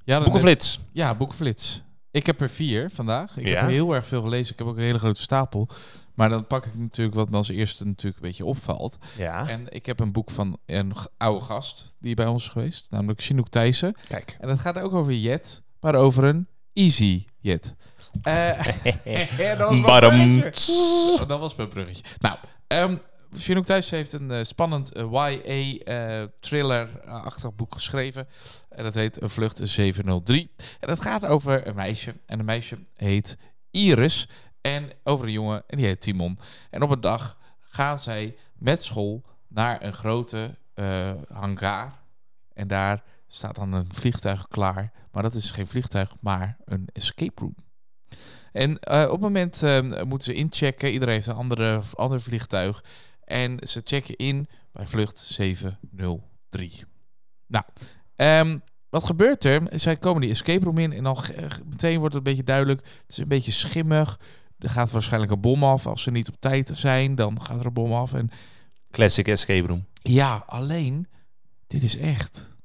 Ja, 0.04 0.24
Boekenflits. 0.24 0.80
Ja, 0.92 1.16
boekenflits. 1.16 1.84
Ik 2.12 2.26
heb 2.26 2.42
er 2.42 2.50
vier 2.50 2.90
vandaag. 2.90 3.38
Ik 3.38 3.48
Ja? 3.48 3.60
heb 3.60 3.70
heel 3.70 3.94
erg 3.96 4.06
veel 4.06 4.22
gelezen. 4.22 4.52
Ik 4.54 4.60
heb 4.60 4.68
ook 4.68 4.78
een 4.78 4.84
hele 4.84 5.00
grote 5.00 5.22
stapel. 5.22 5.70
Maar 6.14 6.30
dan 6.30 6.48
pak 6.48 6.66
ik 6.66 6.76
natuurlijk 6.76 7.16
wat 7.16 7.30
me 7.30 7.38
als 7.38 7.50
eerste 7.50 7.86
natuurlijk 7.86 8.16
een 8.24 8.28
beetje 8.28 8.46
opvalt. 8.46 8.98
Ja. 9.18 9.48
En 9.48 9.66
ik 9.70 9.86
heb 9.86 10.00
een 10.00 10.12
boek 10.12 10.30
van 10.32 10.58
een 10.66 10.94
oude 11.18 11.46
gast 11.46 11.96
die 12.00 12.16
bij 12.16 12.26
ons 12.28 12.44
is 12.44 12.50
geweest. 12.50 12.92
Namelijk 12.92 13.22
Chinook 13.22 13.50
Thijssen. 13.50 13.96
Kijk. 14.08 14.38
En 14.40 14.48
dat 14.48 14.60
gaat 14.60 14.80
ook 14.80 14.94
over 14.94 15.14
Jet, 15.14 15.64
maar 15.80 15.96
over 15.96 16.24
een 16.24 16.48
Easy 16.74 17.26
Jet. 17.40 17.76
Eh, 18.22 18.64
dat 19.58 19.58
was 19.58 19.80
mijn 19.80 20.00
bruggetje. 20.00 20.74
Oeh, 20.74 21.28
Dat 21.28 21.40
was 21.40 21.56
mijn 21.56 21.70
bruggetje. 21.70 22.04
Nou, 22.20 22.38
ehm 22.68 22.96
Chinook 23.34 23.66
Thijssen 23.66 23.98
heeft 23.98 24.14
een 24.14 24.32
eh, 24.32 24.44
spannend 24.44 24.90
YA-thriller-achtig 24.94 27.56
boek 27.56 27.74
geschreven. 27.74 28.28
En 28.70 28.84
dat 28.84 28.94
heet 28.94 29.20
Vlucht 29.22 29.60
703. 29.64 30.52
En 30.80 30.88
dat 30.88 31.02
gaat 31.02 31.26
over 31.26 31.68
een 31.68 31.76
meisje. 31.76 32.16
En 32.26 32.40
een 32.40 32.46
meisje 32.46 32.78
heet 32.96 33.38
Iris. 33.72 34.28
En 34.62 34.90
over 35.04 35.26
een 35.26 35.32
jongen, 35.32 35.64
en 35.68 35.78
die 35.78 35.86
heet 35.86 36.02
Timon. 36.02 36.40
En 36.70 36.82
op 36.82 36.90
een 36.90 37.02
dag 37.02 37.38
gaan 37.60 38.00
zij 38.00 38.36
met 38.58 38.84
school 38.84 39.22
naar 39.48 39.84
een 39.84 39.94
grote 39.94 40.58
eh, 40.74 41.12
hangar. 41.28 41.92
En 42.54 42.68
daar 42.68 43.04
staat 43.28 43.56
dan 43.56 43.74
een 43.74 43.94
vliegtuig 43.94 44.48
klaar. 44.48 44.92
Maar 45.12 45.24
dat 45.24 45.36
is 45.36 45.52
geen 45.52 45.68
vliegtuig, 45.68 46.16
maar 46.20 46.58
een 46.66 46.88
escape 46.94 47.42
room. 47.42 47.56
En 48.52 48.80
eh, 48.80 49.04
op 49.04 49.12
het 49.12 49.22
moment 49.22 49.64
eh, 49.64 49.82
moeten 49.82 50.34
ze 50.34 50.34
inchecken. 50.34 50.92
Iedereen 50.92 51.14
heeft 51.14 51.28
een 51.28 51.36
andere, 51.36 51.82
ander 51.94 52.22
vliegtuig. 52.22 52.84
En 53.30 53.58
ze 53.68 53.82
checken 53.84 54.16
in 54.16 54.48
bij 54.72 54.88
vlucht 54.88 55.18
703. 55.18 56.84
Nou, 57.48 57.66
ehm, 58.16 58.58
wat 58.90 59.04
gebeurt 59.04 59.44
er? 59.44 59.62
Zij 59.80 59.98
komen 59.98 60.22
die 60.22 60.30
escape 60.30 60.66
room 60.66 60.78
in 60.78 60.94
en 60.94 61.04
dan 61.04 61.18
ge- 61.18 61.48
meteen 61.70 62.00
wordt 62.00 62.16
het 62.16 62.26
een 62.26 62.30
beetje 62.32 62.44
duidelijk. 62.46 62.82
Het 63.02 63.12
is 63.12 63.18
een 63.18 63.28
beetje 63.28 63.52
schimmig. 63.52 64.20
Er 64.58 64.70
gaat 64.70 64.92
waarschijnlijk 64.92 65.32
een 65.32 65.42
bom 65.42 65.64
af. 65.64 65.88
Als 65.88 66.02
ze 66.04 66.12
niet 66.12 66.28
op 66.28 66.36
tijd 66.40 66.70
zijn, 66.74 67.16
dan 67.16 67.42
gaat 67.44 67.60
er 67.60 67.66
een 67.66 67.74
bom 67.74 67.94
af. 67.94 68.14
En 68.14 68.30
Classic 68.92 69.28
escape 69.28 69.68
room. 69.68 69.86
ja, 69.94 70.44
alleen, 70.48 71.08
dit 71.68 71.84
is 71.84 71.98
echt. 71.98 72.58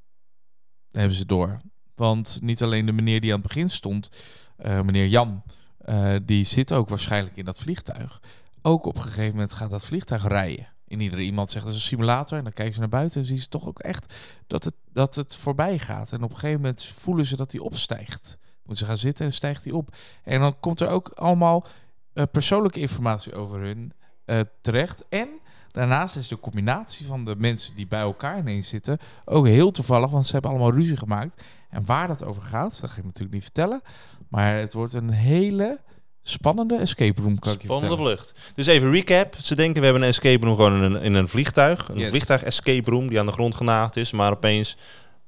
Daar 0.89 1.01
hebben 1.01 1.19
ze 1.19 1.27
door. 1.27 1.57
Want 1.95 2.39
niet 2.43 2.63
alleen 2.63 2.87
de 2.87 2.93
meneer 2.93 3.21
die 3.21 3.33
aan 3.33 3.39
het 3.39 3.47
begin 3.49 3.69
stond, 3.69 4.09
eh, 4.57 4.81
meneer 4.81 5.07
Jan, 5.07 5.43
eh, 5.79 6.15
die 6.23 6.45
zit 6.45 6.73
ook 6.73 6.89
waarschijnlijk 6.89 7.37
in 7.37 7.45
dat 7.45 7.59
vliegtuig. 7.59 8.21
Ook 8.67 8.87
op 8.87 8.97
een 8.97 9.03
gegeven 9.03 9.33
moment 9.33 9.53
gaat 9.53 9.71
dat 9.71 9.85
vliegtuig 9.85 10.27
rijden. 10.27 10.67
En 10.89 11.01
ieder 11.01 11.21
iemand 11.21 11.51
zegt 11.51 11.65
dat 11.65 11.75
is 11.75 11.81
een 11.81 11.87
simulator. 11.87 12.39
En 12.39 12.45
dan 12.45 12.53
kijken 12.53 12.75
ze 12.75 12.81
naar 12.81 12.89
buiten 12.89 13.21
en 13.21 13.27
zien 13.27 13.39
ze 13.39 13.49
toch 13.49 13.67
ook 13.67 13.79
echt 13.79 14.15
dat 14.47 14.65
het, 14.65 14.75
dat 14.93 15.15
het 15.15 15.37
voorbij 15.37 15.79
gaat. 15.79 16.13
En 16.13 16.23
op 16.23 16.31
een 16.31 16.37
gegeven 16.37 16.61
moment 16.61 16.85
voelen 16.85 17.27
ze 17.27 17.37
dat 17.37 17.53
hij 17.53 17.61
opstijgt. 17.61 18.39
Moeten 18.57 18.85
ze 18.85 18.91
gaan 18.91 19.01
zitten 19.01 19.27
en 19.27 19.33
stijgt 19.33 19.65
hij 19.65 19.73
op. 19.73 19.97
En 20.23 20.41
dan 20.41 20.61
komt 20.61 20.81
er 20.81 20.89
ook 20.89 21.09
allemaal 21.09 21.67
eh, 22.13 22.25
persoonlijke 22.31 22.81
informatie 22.81 23.35
over 23.35 23.61
hun 23.61 23.93
eh, 24.25 24.41
terecht. 24.61 25.05
En 25.09 25.29
Daarnaast 25.75 26.17
is 26.17 26.29
de 26.29 26.41
combinatie 26.41 27.07
van 27.07 27.25
de 27.25 27.37
mensen 27.37 27.77
die 27.77 27.87
bij 27.87 28.01
elkaar 28.01 28.39
ineens 28.39 28.69
zitten 28.69 28.99
ook 29.25 29.47
heel 29.47 29.71
toevallig, 29.71 30.11
want 30.11 30.27
ze 30.27 30.33
hebben 30.33 30.51
allemaal 30.51 30.73
ruzie 30.73 30.97
gemaakt. 30.97 31.45
En 31.71 31.87
waar 31.87 32.09
dat 32.09 32.25
over 32.25 32.43
gaat, 32.43 32.81
dat 32.81 32.91
ga 32.91 32.99
ik 32.99 33.05
natuurlijk 33.05 33.35
niet 33.35 33.43
vertellen. 33.43 33.81
Maar 34.29 34.57
het 34.57 34.73
wordt 34.73 34.93
een 34.93 35.11
hele 35.11 35.81
spannende 36.27 36.77
escape 36.77 37.21
room, 37.23 37.39
kan 37.39 37.53
ik 37.53 37.61
je 37.63 37.67
Spannende 37.69 37.97
vlucht. 37.97 38.33
Dus 38.55 38.67
even 38.67 38.91
recap. 38.91 39.35
Ze 39.41 39.55
denken 39.55 39.79
we 39.81 39.85
hebben 39.85 40.03
een 40.03 40.09
escape 40.09 40.47
room 40.47 40.57
gewoon 40.57 40.77
in 40.77 40.83
een, 40.95 41.03
in 41.03 41.15
een 41.15 41.29
vliegtuig. 41.29 41.89
Een 41.89 41.99
Yes. 41.99 42.09
vliegtuig 42.09 42.43
escape 42.43 42.91
room 42.91 43.09
die 43.09 43.19
aan 43.19 43.27
de 43.27 43.33
grond 43.33 43.55
genaagd 43.55 43.97
is. 43.97 44.13
Maar 44.13 44.31
opeens 44.33 44.77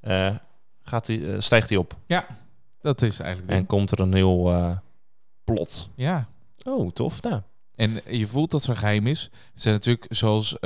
eh, 0.00 0.34
gaat 0.82 1.06
die, 1.06 1.32
eh, 1.32 1.40
stijgt 1.40 1.68
hij 1.68 1.78
op. 1.78 1.96
Dat 2.80 3.02
is 3.02 3.18
eigenlijk 3.18 3.50
En 3.52 3.66
komt 3.66 3.90
er 3.90 4.00
een 4.00 4.14
heel 4.14 4.52
eh, 4.52 4.70
plot. 5.44 5.88
Ja. 5.94 6.28
Oh, 6.64 6.90
tof. 6.92 7.22
Nou, 7.22 7.40
En 7.74 8.00
je 8.08 8.26
voelt 8.26 8.50
dat 8.50 8.62
er 8.64 8.70
een 8.70 8.76
geheim 8.76 9.06
is. 9.06 9.22
Er 9.32 9.60
zijn 9.60 9.74
natuurlijk, 9.74 10.06
zoals 10.08 10.56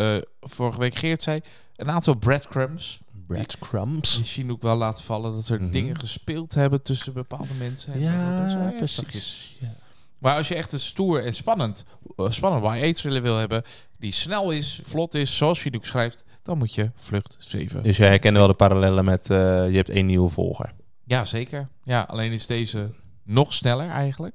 vorige 0.41 0.79
week 0.79 0.95
Geert 0.95 1.23
zei, 1.23 1.41
een 1.77 1.91
aantal 1.91 2.15
breadcrumbs. 2.15 3.01
breadcrumbs. 3.27 4.15
Die 4.17 4.25
Chinook 4.25 4.63
wel 4.63 4.77
laten 4.77 5.05
vallen 5.05 5.33
dat 5.33 5.49
er 5.49 5.61
Mhm. 5.63 5.71
dingen 5.71 5.99
gespeeld 5.99 6.55
hebben 6.55 6.83
tussen 6.83 7.13
bepaalde 7.13 7.55
mensen. 7.59 7.93
En 7.93 8.01
Ja, 8.01 8.73
precies. 8.77 9.57
Ja. 9.61 9.69
Maar 10.21 10.37
als 10.37 10.49
je 10.49 10.55
echt 10.55 10.73
een 10.73 10.79
stoer 10.79 11.25
en 11.25 11.35
spannend, 11.35 11.85
uh, 12.17 12.31
spannend 12.31 12.65
YA-thriller 12.83 13.23
wil 13.23 13.37
hebben, 13.37 13.63
die 13.99 14.13
snel 14.13 14.51
is, 14.51 14.81
vlot 14.85 15.15
is, 15.15 15.37
zoals 15.37 15.61
Chinook 15.61 15.85
schrijft, 15.85 16.25
dan 16.43 16.59
moet 16.59 16.75
je 16.75 16.91
Vlucht 16.95 17.37
7. 17.39 17.83
Dus 17.83 17.97
jij 17.97 18.09
herkende 18.09 18.39
wel 18.39 18.49
de 18.49 18.55
parallellen 18.55 19.05
met... 19.05 19.31
eh, 19.31 19.37
je 19.71 19.77
hebt 19.77 19.89
één 19.89 20.07
nieuwe 20.07 20.29
volger. 20.29 20.73
Ja, 21.05 21.25
zeker. 21.25 21.69
Ja, 21.83 22.03
alleen 22.03 22.33
is 22.33 22.47
deze 22.47 22.93
nog 23.25 23.53
sneller 23.53 23.89
eigenlijk. 23.89 24.35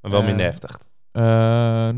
Maar 0.00 0.10
wel 0.10 0.20
Eh, 0.20 0.26
minder 0.26 0.44
heftig. 0.44 0.78
Eh, 1.12 1.88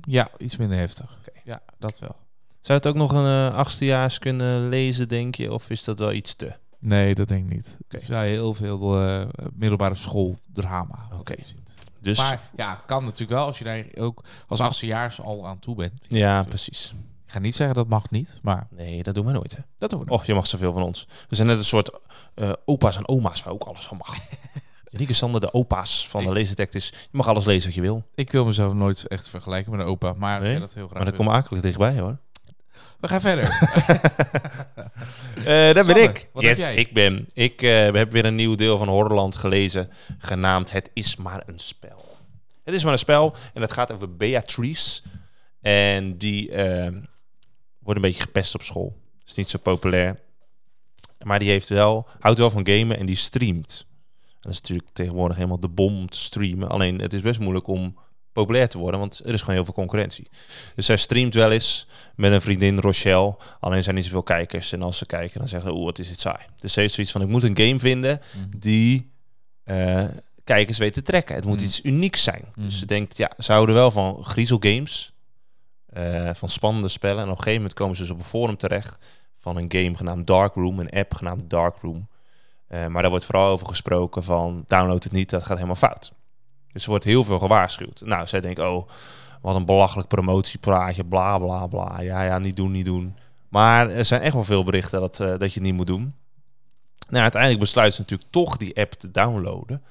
ja, 0.00 0.28
iets 0.38 0.56
minder 0.56 0.78
heftig. 0.78 1.18
Ja, 1.44 1.60
dat 1.78 1.98
wel. 1.98 2.16
Zou 2.60 2.78
het 2.78 2.86
ook 2.88 2.94
nog 2.94 3.12
een 3.12 3.24
eh, 3.50 3.54
achtstejaars 3.54 4.18
kunnen 4.18 4.68
lezen, 4.68 5.08
denk 5.08 5.34
je? 5.34 5.52
Of 5.52 5.70
is 5.70 5.84
dat 5.84 5.98
wel 5.98 6.12
iets 6.12 6.34
te? 6.34 6.52
Nee, 6.78 7.14
dat 7.14 7.28
denk 7.28 7.44
ik 7.46 7.52
niet. 7.54 7.76
Oké. 7.84 7.96
Er 7.96 8.02
is 8.02 8.08
heel 8.30 8.52
veel 8.54 9.00
eh, 9.00 9.26
middelbare 9.52 9.94
school 9.94 10.36
drama. 10.52 11.06
wat 11.10 11.18
Oké. 11.18 11.34
zit. 11.42 11.76
Dus 12.00 12.18
Maar 12.18 12.40
ja, 12.56 12.74
kan 12.86 13.04
natuurlijk 13.04 13.30
wel 13.30 13.46
als 13.46 13.58
je 13.58 13.64
daar 13.64 13.84
ook 13.98 14.24
als 14.48 14.60
achtstejaars 14.60 15.20
al 15.20 15.46
aan 15.46 15.58
toe 15.58 15.74
bent. 15.74 15.92
ja, 16.08 16.42
precies. 16.42 16.94
Ik 17.26 17.34
ga 17.34 17.38
niet 17.40 17.54
zeggen 17.54 17.76
dat 17.76 17.88
mag 17.88 18.10
niet, 18.10 18.38
maar 18.42 18.66
Nee, 18.70 19.02
dat 19.02 19.14
doen 19.14 19.26
we 19.26 19.32
nooit, 19.32 19.56
hè? 19.56 19.62
dat 19.78 19.90
doen 19.90 19.98
we 20.00 20.04
nog. 20.04 20.14
Och, 20.14 20.24
je 20.26 20.34
mag 20.34 20.46
zoveel 20.46 20.72
van 20.72 20.82
ons. 20.82 21.06
We 21.28 21.36
zijn 21.36 21.48
net 21.48 21.58
een 21.58 21.64
soort 21.64 21.98
eh, 22.34 22.52
opa's 22.64 22.96
en 22.96 23.08
oma's 23.08 23.42
waar 23.42 23.52
ook 23.52 23.62
alles 23.64 23.84
van 23.84 23.96
mag. 23.96 24.14
Rieke 24.90 25.12
Sander, 25.12 25.40
de 25.40 25.52
opa's 25.52 26.08
van 26.08 26.24
de 26.24 26.32
leesdetectives. 26.32 26.88
Je 26.88 27.08
mag 27.10 27.28
alles 27.28 27.44
lezen 27.44 27.66
wat 27.66 27.74
je 27.74 27.80
wil. 27.80 28.02
Ik 28.14 28.32
wil 28.32 28.44
mezelf 28.44 28.72
nooit 28.74 29.06
echt 29.06 29.28
vergelijken 29.28 29.70
met 29.72 29.80
een 29.80 29.86
opa, 29.86 30.12
maar 30.12 30.40
Nee? 30.40 30.58
dat 30.58 30.74
heel 30.74 30.84
graag 30.86 30.96
Maar 30.96 31.06
dat 31.10 31.16
komt 31.16 31.28
akelig 31.28 31.62
dichtbij, 31.62 31.98
hoor. 32.00 32.18
We 33.00 33.08
gaan 33.08 33.20
verder. 33.20 33.48
Eh 35.38 35.44
daar 35.44 35.84
ben 35.84 36.02
ik. 36.02 36.28
wat 36.32 36.42
yes, 36.42 36.58
heb 36.58 36.66
jij? 36.66 36.76
ik 36.76 36.92
ben. 36.92 37.28
Ik 37.32 37.62
eh, 37.62 37.92
heb 37.92 38.12
weer 38.12 38.24
een 38.24 38.34
nieuw 38.34 38.54
deel 38.54 38.78
van 38.78 38.88
Horrorland 38.88 39.36
gelezen, 39.36 39.90
genaamd 40.18 40.70
Het 40.70 40.90
is 40.92 41.16
maar 41.16 41.42
een 41.46 41.58
spel. 41.58 42.16
Het 42.64 42.74
is 42.74 42.84
maar 42.84 42.92
een 42.92 42.98
spel 42.98 43.34
en 43.54 43.62
het 43.62 43.72
gaat 43.72 43.92
over 43.92 44.16
Beatrice. 44.16 45.02
En 45.60 46.18
die 46.18 46.50
eh, 46.50 46.92
wordt 47.78 47.96
een 47.96 48.00
beetje 48.00 48.22
gepest 48.22 48.54
op 48.54 48.62
school. 48.62 48.96
Is 49.26 49.34
niet 49.34 49.48
zo 49.48 49.58
populair. 49.58 50.20
Maar 51.22 51.38
die 51.38 51.50
heeft 51.50 51.68
wel, 51.68 52.08
houdt 52.20 52.38
wel 52.38 52.50
van 52.50 52.66
gamen 52.66 52.98
en 52.98 53.06
die 53.06 53.16
streamt. 53.16 53.86
En 54.20 54.36
dat 54.40 54.52
is 54.52 54.60
natuurlijk 54.60 54.88
tegenwoordig 54.92 55.36
helemaal 55.36 55.60
de 55.60 55.68
bom 55.68 55.96
om 55.96 56.08
te 56.08 56.18
streamen. 56.18 56.68
Alleen 56.68 57.00
het 57.00 57.12
is 57.12 57.20
best 57.20 57.40
moeilijk 57.40 57.66
om 57.66 57.98
populair 58.40 58.68
te 58.68 58.78
worden, 58.78 59.00
want 59.00 59.20
er 59.24 59.32
is 59.32 59.40
gewoon 59.40 59.54
heel 59.54 59.64
veel 59.64 59.74
concurrentie. 59.74 60.28
Dus 60.74 60.86
zij 60.86 60.96
streamt 60.96 61.34
wel 61.34 61.50
eens 61.50 61.86
met 62.14 62.32
een 62.32 62.40
vriendin, 62.40 62.78
Rochelle. 62.78 63.36
Alleen 63.60 63.82
zijn 63.82 63.94
niet 63.94 64.04
zoveel 64.04 64.22
kijkers. 64.22 64.72
En 64.72 64.82
als 64.82 64.98
ze 64.98 65.06
kijken, 65.06 65.38
dan 65.38 65.48
zeggen 65.48 65.70
ze, 65.70 65.76
oeh, 65.76 65.84
wat 65.84 65.98
is 65.98 66.08
dit 66.08 66.20
saai. 66.20 66.42
Dus 66.60 66.72
ze 66.72 66.80
heeft 66.80 66.94
zoiets 66.94 67.12
van, 67.12 67.22
ik 67.22 67.28
moet 67.28 67.42
een 67.42 67.56
game 67.56 67.78
vinden 67.78 68.20
die 68.56 69.10
eh, 69.64 70.04
kijkers 70.44 70.78
weet 70.78 70.92
te 70.92 71.02
trekken. 71.02 71.34
Het 71.34 71.44
moet 71.44 71.58
Mm. 71.58 71.64
iets 71.64 71.82
unieks 71.84 72.22
zijn. 72.22 72.44
Mm. 72.54 72.62
Dus 72.62 72.78
ze 72.78 72.86
denkt, 72.86 73.16
ja, 73.16 73.30
ze 73.38 73.52
houden 73.52 73.74
wel 73.74 73.90
van 73.90 74.24
griezelgames, 74.24 75.12
eh 75.86 76.30
van 76.34 76.48
spannende 76.48 76.88
spellen. 76.88 77.18
En 77.18 77.30
op 77.30 77.36
een 77.36 77.36
gegeven 77.42 77.60
moment 77.60 77.74
komen 77.78 77.96
ze 77.96 78.02
dus 78.02 78.10
op 78.10 78.18
een 78.18 78.24
forum 78.24 78.56
terecht 78.56 78.98
van 79.38 79.56
een 79.56 79.72
game 79.72 79.94
genaamd 79.96 80.26
Darkroom, 80.26 80.78
een 80.80 80.90
app 80.90 81.14
genaamd 81.14 81.50
Darkroom. 81.50 82.08
Eh, 82.68 82.86
maar 82.86 83.00
daar 83.02 83.10
wordt 83.10 83.24
vooral 83.24 83.50
over 83.50 83.66
gesproken 83.66 84.24
van, 84.24 84.62
download 84.66 85.02
het 85.02 85.12
niet, 85.12 85.30
dat 85.30 85.42
gaat 85.42 85.56
helemaal 85.56 85.74
fout. 85.76 86.12
Dus 86.78 86.86
er 86.86 86.92
wordt 86.92 87.08
heel 87.08 87.24
veel 87.24 87.38
gewaarschuwd. 87.38 88.02
Nou, 88.04 88.26
zij 88.26 88.40
denkt, 88.40 88.60
oh, 88.60 88.88
wat 89.40 89.54
een 89.54 89.64
belachelijk 89.64 90.08
promotiepraatje, 90.08 91.04
bla 91.04 91.38
bla 91.38 91.66
bla. 91.66 92.00
Ja, 92.00 92.22
ja, 92.22 92.38
niet 92.38 92.56
doen, 92.56 92.70
niet 92.70 92.84
doen. 92.84 93.16
Maar 93.48 93.90
er 93.90 94.04
zijn 94.04 94.20
echt 94.20 94.34
wel 94.34 94.44
veel 94.44 94.64
berichten 94.64 95.00
dat, 95.00 95.20
eh, 95.20 95.28
dat 95.28 95.52
je 95.52 95.60
het 95.60 95.62
niet 95.62 95.74
moet 95.74 95.86
doen. 95.86 96.14
Nou, 97.08 97.22
uiteindelijk 97.22 97.60
besluit 97.60 97.94
ze 97.94 98.00
natuurlijk 98.00 98.30
toch 98.30 98.56
die 98.56 98.76
app 98.76 98.92
te 98.92 99.10
downloaden. 99.10 99.82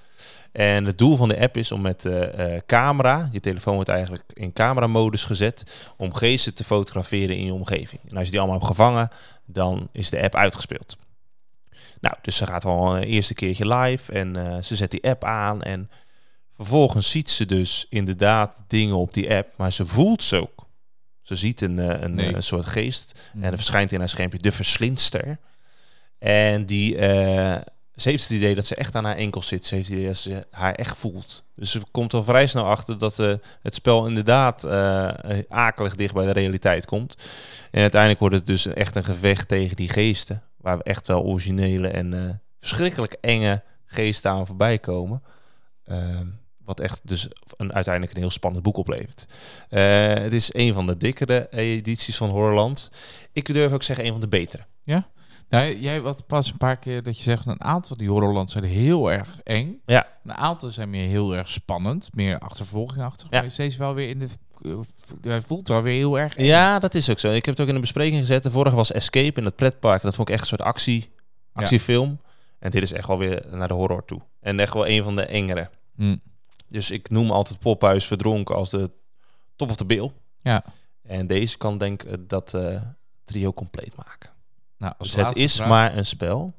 En 0.51 0.86
het 0.86 0.98
doel 0.98 1.15
van 1.15 1.29
de 1.29 1.39
app 1.39 1.58
is 1.58 1.72
om 1.72 1.82
met 1.82 2.01
de 2.01 2.20
eh, 2.20 2.62
camera, 2.65 3.29
je 3.32 3.39
telefoon 3.39 3.75
wordt 3.75 3.89
eigenlijk 3.89 4.24
in 4.34 4.53
cameramodus 4.53 5.24
gezet, 5.24 5.91
om 5.98 6.13
geesten 6.13 6.53
te 6.53 6.63
fotograferen 6.63 7.38
in 7.38 7.46
je 7.46 7.53
omgeving. 7.53 8.01
En 8.10 8.17
als 8.17 8.25
je 8.25 8.32
die 8.32 8.39
allemaal 8.39 8.58
hebt 8.58 8.70
gevangen, 8.70 9.10
dan 9.46 9.88
is 9.91 10.10
de 10.10 10.22
app 10.22 10.36
uitgespeeld. 10.36 10.98
Nou, 12.00 12.15
dus 12.22 12.36
ze 12.36 12.46
gaat 12.46 12.65
al 12.65 12.96
een 12.96 13.03
eerste 13.03 13.34
keertje 13.34 13.75
live 13.75 14.12
en 14.12 14.48
eh, 14.48 14.62
ze 14.62 14.75
zet 14.75 14.91
die 14.91 15.10
app 15.10 15.24
aan 15.24 15.62
en 15.62 15.89
vervolgens 16.57 17.11
ziet 17.11 17.29
ze 17.29 17.45
dus 17.45 17.85
inderdaad 17.89 18.63
dingen 18.67 18.95
op 18.95 19.13
die 19.13 19.33
app, 19.33 19.57
maar 19.57 19.71
ze 19.71 19.85
voelt 19.85 20.23
ze 20.23 20.41
ook. 20.41 20.65
Ze 21.21 21.35
ziet 21.35 21.61
een, 21.61 21.79
eh, 21.79 22.01
een, 22.01 22.13
Nee. 22.13 22.35
een 22.35 22.43
soort 22.43 22.65
geest 22.65 23.19
en 23.33 23.43
er 23.43 23.55
verschijnt 23.55 23.91
in 23.91 23.99
haar 23.99 24.09
schermpje 24.09 24.39
de 24.39 24.51
verslindster. 24.51 25.37
En 26.19 26.65
die, 26.65 26.97
eh, 26.97 27.61
ze 27.95 28.09
heeft 28.09 28.23
het 28.23 28.31
idee 28.31 28.55
dat 28.55 28.65
ze 28.65 28.75
echt 28.75 28.95
aan 28.95 29.05
haar 29.05 29.15
enkel 29.15 29.41
zit. 29.41 29.65
Ze 29.65 29.75
heeft 29.75 29.87
het 29.87 29.97
idee 29.97 30.07
dat 30.09 30.17
ze 30.17 30.45
haar 30.51 30.73
echt 30.73 30.97
voelt. 30.97 31.43
Dus 31.55 31.71
ze 31.71 31.81
komt 31.91 32.13
al 32.13 32.23
vrij 32.23 32.47
snel 32.47 32.65
achter 32.65 32.97
dat 32.97 33.19
eh, 33.19 33.33
het 33.61 33.75
spel 33.75 34.07
inderdaad 34.07 34.63
eh, 34.63 35.09
akelig 35.49 35.95
dicht 35.95 36.13
bij 36.13 36.25
de 36.25 36.31
realiteit 36.31 36.85
komt. 36.85 37.27
En 37.71 37.81
uiteindelijk 37.81 38.19
wordt 38.19 38.35
het 38.35 38.45
dus 38.45 38.65
echt 38.65 38.95
een 38.95 39.03
gevecht 39.03 39.47
tegen 39.47 39.75
die 39.75 39.89
geesten. 39.89 40.43
Waar 40.57 40.77
we 40.77 40.83
echt 40.83 41.07
wel 41.07 41.23
originele 41.23 41.87
en 41.87 42.13
eh, 42.13 42.33
verschrikkelijk 42.59 43.13
enge 43.21 43.63
geesten 43.85 44.31
aan 44.31 44.47
voorbij 44.47 44.79
komen. 44.79 45.23
Ehm, 45.83 46.27
wat 46.67 46.79
echt 46.79 47.00
dus 47.03 47.27
een, 47.57 47.74
uiteindelijk 47.74 48.13
een 48.15 48.21
heel 48.21 48.29
spannend 48.29 48.63
boek 48.63 48.77
oplevert. 48.77 49.25
Eh, 49.69 50.07
het 50.13 50.33
is 50.33 50.53
een 50.53 50.74
van 50.74 50.86
de 50.86 50.97
dikkere 50.97 51.47
edities 51.51 52.17
van 52.17 52.29
Horrorland. 52.29 52.89
Ik 53.33 53.53
durf 53.53 53.71
ook 53.71 53.83
zeggen 53.83 54.05
een 54.05 54.12
van 54.12 54.21
de 54.21 54.27
betere. 54.27 54.63
Nou, 55.50 55.79
jij 55.79 56.01
wat 56.01 56.27
pas 56.27 56.51
een 56.51 56.57
paar 56.57 56.77
keer 56.77 57.03
dat 57.03 57.17
je 57.17 57.24
zegt, 57.24 57.45
een 57.45 57.62
aantal 57.63 57.88
van 57.88 57.97
die 57.97 58.09
horrorland 58.09 58.50
zijn 58.50 58.63
heel 58.63 59.12
erg 59.12 59.39
eng. 59.43 59.81
Ja. 59.86 60.07
Een 60.24 60.33
aantal 60.33 60.69
zijn 60.69 60.89
meer 60.89 61.07
heel 61.07 61.36
erg 61.36 61.50
spannend, 61.50 62.09
meer 62.13 62.39
achtervolgingachtig. 62.39 63.27
Ja. 63.29 63.41
Maar 63.41 63.51
steeds 63.51 63.77
wel 63.77 63.93
weer 63.93 64.09
in 64.09 64.19
de... 64.19 64.27
eh, 64.62 64.77
Hij 65.21 65.41
voelt 65.41 65.67
wel 65.67 65.81
weer 65.81 65.93
heel 65.93 66.19
erg 66.19 66.36
eng. 66.36 66.45
Ja, 66.45 66.79
dat 66.79 66.95
is 66.95 67.09
ook 67.09 67.19
zo. 67.19 67.27
Ik 67.31 67.45
heb 67.45 67.53
het 67.53 67.63
ook 67.63 67.69
in 67.69 67.75
een 67.75 67.81
bespreking 67.81 68.19
gezet. 68.19 68.43
De 68.43 68.51
vorige 68.51 68.75
was 68.75 68.91
Escape 68.91 69.39
in 69.39 69.45
het 69.45 69.55
pretpark. 69.55 70.01
Dat 70.01 70.15
vond 70.15 70.27
ik 70.27 70.33
echt 70.33 70.43
een 70.43 70.50
soort 70.50 70.62
actie, 70.62 71.09
actiefilm. 71.53 72.19
En 72.59 72.71
dit 72.71 72.81
is 72.83 72.93
echt 72.93 73.07
wel 73.07 73.17
weer 73.17 73.45
naar 73.51 73.67
de 73.67 73.74
horror 73.74 74.05
toe. 74.05 74.21
En 74.39 74.59
echt 74.59 74.74
wel 74.74 74.88
een 74.88 75.03
van 75.03 75.15
de 75.15 75.25
engere. 75.25 75.69
Hm. 75.95 76.17
Dus 76.67 76.91
ik 76.91 77.09
noem 77.09 77.31
altijd 77.31 77.59
Pophuis 77.59 78.05
Verdronken 78.05 78.55
als 78.55 78.69
de 78.69 78.89
top 79.55 79.69
of 79.69 79.75
the 79.75 79.86
bill. 79.86 80.12
Ja. 80.41 80.63
En 81.03 81.27
deze 81.27 81.57
kan 81.57 81.77
denk 81.77 82.03
ik 82.03 82.29
dat 82.29 82.53
eh, 82.53 82.81
trio 83.25 83.53
compleet 83.53 83.95
maken. 83.95 84.29
Nou, 84.77 84.93
als 84.97 85.12
Dus 85.12 85.25
het 85.25 85.36
is 85.36 85.55
vraag, 85.55 85.67
maar 85.67 85.97
een 85.97 86.05
spel. 86.05 86.53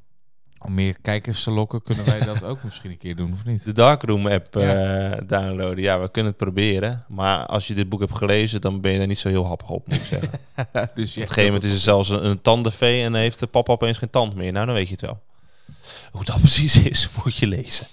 Om 0.64 0.74
meer 0.74 0.96
kijkers 1.00 1.42
te 1.42 1.50
lokken, 1.50 1.82
kunnen 1.82 2.04
wij 2.04 2.20
dat 2.20 2.44
ook 2.44 2.62
misschien 2.64 2.90
een 2.90 2.98
keer 2.98 3.16
doen, 3.16 3.32
of 3.32 3.44
niet? 3.44 3.64
De 3.64 3.72
Darkroom 3.72 4.26
app 4.26 4.54
Ja. 4.54 5.10
eh, 5.10 5.22
downloaden. 5.26 5.82
Ja, 5.82 6.00
we 6.00 6.10
kunnen 6.10 6.32
het 6.32 6.40
proberen. 6.40 7.04
Maar 7.08 7.46
als 7.46 7.66
je 7.66 7.74
dit 7.74 7.88
boek 7.88 8.00
hebt 8.00 8.16
gelezen, 8.16 8.60
dan 8.60 8.80
ben 8.80 8.92
je 8.92 9.00
er 9.00 9.06
niet 9.06 9.18
zo 9.18 9.28
heel 9.28 9.46
happig 9.46 9.68
op, 9.70 9.86
moet 9.86 9.96
ik 9.96 10.04
zeggen. 10.04 10.30
Op 10.72 10.90
dus 10.94 11.16
een 11.16 11.22
gegeven 11.26 11.44
moment 11.44 11.64
is 11.64 11.72
er 11.72 11.78
zelfs 11.78 12.08
een, 12.08 12.24
een 12.24 12.42
tandenvee 12.42 13.02
en 13.02 13.14
heeft 13.14 13.38
de 13.38 13.46
papa 13.46 13.72
opeens 13.72 13.98
geen 13.98 14.10
tand 14.10 14.34
meer. 14.34 14.52
Nou, 14.52 14.66
dan 14.66 14.74
weet 14.74 14.86
je 14.88 14.92
het 14.92 15.00
wel. 15.00 15.22
Hoe 16.10 16.24
dat 16.24 16.38
precies 16.46 16.76
is, 16.82 17.08
moet 17.24 17.36
je 17.36 17.46
lezen. 17.46 17.86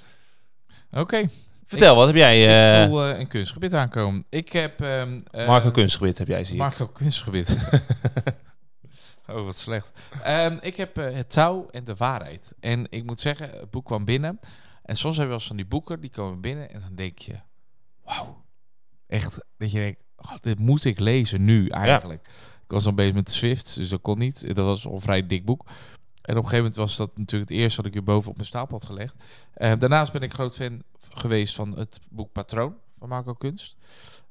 Oké, 0.91 1.29
Vertel, 1.77 1.96
wat 1.96 2.08
heb 2.08 2.15
jij? 2.15 2.41
ik 2.41 2.84
eh 2.84 2.89
voel 2.89 3.05
eh, 3.05 3.20
een 3.20 3.27
kunstgebied 3.27 3.74
aankomen. 3.74 4.25
Ik 4.29 4.51
heb... 4.51 4.82
ehm, 4.82 5.20
eh, 5.32 5.48
Marco 5.48 5.72
Kunstgebied 5.72 6.17
heb 6.17 6.27
jij, 6.27 6.44
zie 6.44 6.53
ik. 6.53 6.60
Marco 6.62 6.88
Kunstgebied. 6.88 7.58
oh, 9.29 9.44
wat 9.44 9.58
slecht. 9.58 9.91
Ehm, 10.24 10.58
ik 10.62 10.75
heb 10.75 10.96
Het 10.96 11.29
Touw 11.29 11.67
en 11.72 11.84
de 11.84 11.96
Waarheid. 11.96 12.53
En 12.60 12.88
ik 12.89 13.03
moet 13.03 13.20
zeggen, 13.20 13.50
het 13.50 13.72
boek 13.72 13.86
kwam 13.86 14.05
binnen. 14.05 14.39
En 14.84 14.96
soms 14.96 15.15
heb 15.15 15.24
je 15.24 15.29
wel 15.29 15.38
eens 15.38 15.48
van 15.48 15.55
die 15.55 15.65
boeken, 15.65 16.01
die 16.01 16.10
komen 16.10 16.41
binnen. 16.41 16.72
En 16.72 16.79
dan 16.79 16.96
denk 16.96 17.20
je, 17.20 17.34
wauw. 18.03 18.44
Echt, 19.08 19.46
dat 19.58 19.72
je 19.72 19.79
denkt, 19.79 20.00
oh, 20.15 20.34
dit 20.41 20.60
moet 20.60 20.86
ik 20.86 21.00
lezen 21.00 21.44
nu 21.46 21.67
eigenlijk. 21.67 22.27
Ik 22.63 22.72
was 22.72 22.84
dan 22.84 22.96
bezig 22.96 23.13
met 23.13 23.32
Swift, 23.32 23.75
dus 23.75 23.89
dat 23.89 24.01
kon 24.01 24.17
niet. 24.17 24.55
Dat 24.55 24.65
was 24.65 24.88
al 24.88 24.94
een 24.94 25.01
vrij 25.01 25.27
dik 25.27 25.46
boek. 25.46 25.65
En 26.25 26.38
op 26.38 26.44
een 26.44 26.50
gegeven 26.50 26.58
moment 26.58 26.75
was 26.75 26.96
dat 26.96 27.17
natuurlijk 27.17 27.50
het 27.50 27.60
eerste 27.60 27.77
wat 27.77 27.86
ik 27.86 27.94
hier 27.94 28.03
boven 28.03 28.29
op 28.29 28.36
mijn 28.36 28.48
stapel 28.48 28.77
had 28.77 28.86
gelegd. 28.86 29.15
Eh, 29.53 29.72
daarnaast 29.79 30.12
ben 30.12 30.22
ik 30.22 30.34
groot 30.34 30.55
fan 30.55 30.84
geweest 31.10 31.55
van 31.55 31.77
het 31.77 32.00
boek 32.10 32.32
Patroon 32.32 32.75
van 33.00 33.10
Marco 33.10 33.34
Kunst. 33.34 33.75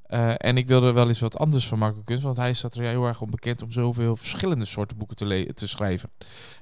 Eh, 0.05 0.33
en 0.37 0.57
ik 0.57 0.67
wilde 0.67 0.91
wel 0.91 1.07
eens 1.07 1.19
wat 1.19 1.37
anders 1.37 1.67
van 1.67 1.79
Marco 1.79 2.01
Kunst, 2.05 2.23
want 2.23 2.37
hij 2.37 2.53
staat 2.53 2.75
er 2.75 2.83
heel 2.83 3.05
erg 3.05 3.21
onbekend 3.21 3.61
om 3.61 3.71
zoveel 3.71 4.15
verschillende 4.15 4.65
soorten 4.65 4.97
boeken 4.97 5.15
te, 5.15 5.51
te 5.53 5.67
schrijven. 5.67 6.09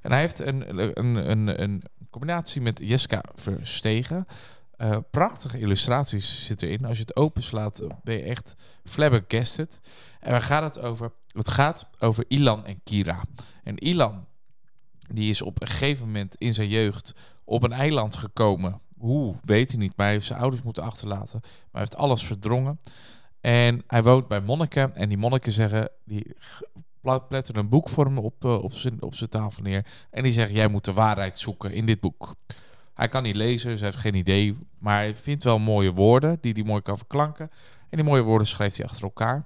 En 0.01 0.11
hij 0.11 0.19
heeft 0.19 0.39
een, 0.39 0.79
een, 0.99 1.29
een, 1.31 1.61
een 1.61 1.83
combinatie 2.09 2.61
met 2.61 2.79
Jessica 2.83 3.23
Verstegen. 3.35 4.27
Eh, 4.77 4.97
prachtige 5.11 5.59
illustraties 5.59 6.45
zitten 6.45 6.67
erin. 6.67 6.85
Als 6.85 6.97
je 6.97 7.03
het 7.03 7.15
openslaat, 7.15 7.87
ben 8.03 8.15
je 8.15 8.23
echt 8.23 8.55
flabbergasted. 8.83 9.79
En 10.19 10.31
waar 10.31 10.41
gaat 10.41 10.75
het 10.75 10.85
over? 10.85 11.11
Het 11.27 11.49
gaat 11.49 11.89
over 11.99 12.25
Ilan 12.27 12.65
en 12.65 12.79
Kira. 12.83 13.23
En 13.63 13.77
Ilan, 13.77 14.25
die 15.15 15.29
is 15.29 15.41
op 15.41 15.61
een 15.61 15.67
gegeven 15.67 16.05
moment 16.05 16.35
in 16.35 16.53
zijn 16.53 16.69
jeugd 16.69 17.13
op 17.43 17.63
een 17.63 17.71
eiland 17.71 18.15
gekomen. 18.15 18.81
Hoe, 18.97 19.35
weet 19.45 19.69
hij 19.71 19.79
niet. 19.79 19.93
Maar 19.95 20.05
hij 20.05 20.15
heeft 20.15 20.27
zijn 20.27 20.39
ouders 20.39 20.61
moeten 20.61 20.83
achterlaten. 20.83 21.39
Maar 21.41 21.51
hij 21.71 21.81
heeft 21.81 21.95
alles 21.95 22.25
verdrongen. 22.25 22.79
En 23.41 23.83
hij 23.87 24.03
woont 24.03 24.27
bij 24.27 24.41
monniken. 24.41 24.95
En 24.95 25.09
die 25.09 25.17
monniken 25.17 25.51
zeggen, 25.51 25.89
die 26.05 26.35
pletten 27.27 27.57
een 27.57 27.69
boek 27.69 27.89
voor 27.89 28.05
hem 28.05 28.17
op, 28.17 28.45
eh, 28.45 28.63
op, 28.63 28.73
zijn, 28.73 29.01
op 29.01 29.15
zijn 29.15 29.29
tafel 29.29 29.63
neer. 29.63 29.85
En 30.09 30.23
die 30.23 30.31
zeggen, 30.31 30.55
jij 30.55 30.67
moet 30.67 30.85
de 30.85 30.93
waarheid 30.93 31.39
zoeken 31.39 31.73
in 31.73 31.85
dit 31.85 31.99
boek. 31.99 32.35
Hij 32.93 33.07
kan 33.07 33.23
niet 33.23 33.35
lezen, 33.35 33.69
dus 33.69 33.81
heeft 33.81 33.97
geen 33.97 34.15
idee. 34.15 34.57
Maar 34.79 34.97
hij 34.97 35.15
vindt 35.15 35.43
wel 35.43 35.59
mooie 35.59 35.93
woorden 35.93 36.37
die 36.41 36.53
hij 36.53 36.63
mooi 36.63 36.81
kan 36.81 36.97
verklanken. 36.97 37.49
En 37.89 37.97
die 37.97 38.03
mooie 38.03 38.21
woorden 38.21 38.47
schrijft 38.47 38.77
hij 38.77 38.85
achter 38.85 39.03
elkaar. 39.03 39.45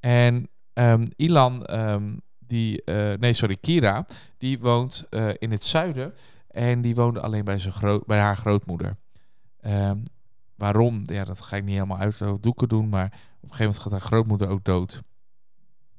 En 0.00 0.48
ehm, 0.72 1.04
Ilan, 1.16 1.64
ehm, 1.64 2.12
die, 2.46 2.84
eh, 2.84 3.18
nee 3.18 3.32
sorry, 3.32 3.56
Kira, 3.56 4.04
die 4.38 4.58
woont 4.58 5.06
eh, 5.10 5.28
in 5.38 5.50
het 5.50 5.64
zuiden. 5.64 6.14
En 6.48 6.80
die 6.80 6.94
woonde 6.94 7.20
alleen 7.20 7.44
bij, 7.44 7.58
zijn 7.58 7.72
groot, 7.72 8.06
bij 8.06 8.18
haar 8.18 8.36
grootmoeder. 8.36 8.96
Ehm, 9.60 9.96
waarom? 10.54 11.02
Ja, 11.04 11.24
dat 11.24 11.40
ga 11.40 11.56
ik 11.56 11.64
niet 11.64 11.74
helemaal 11.74 11.98
uit 11.98 12.22
doeken 12.40 12.68
doen. 12.68 12.88
Maar 12.88 13.06
op 13.06 13.10
een 13.12 13.16
gegeven 13.40 13.64
moment 13.64 13.78
gaat 13.78 13.92
haar 13.92 14.00
grootmoeder 14.00 14.48
ook 14.48 14.64
dood. 14.64 15.02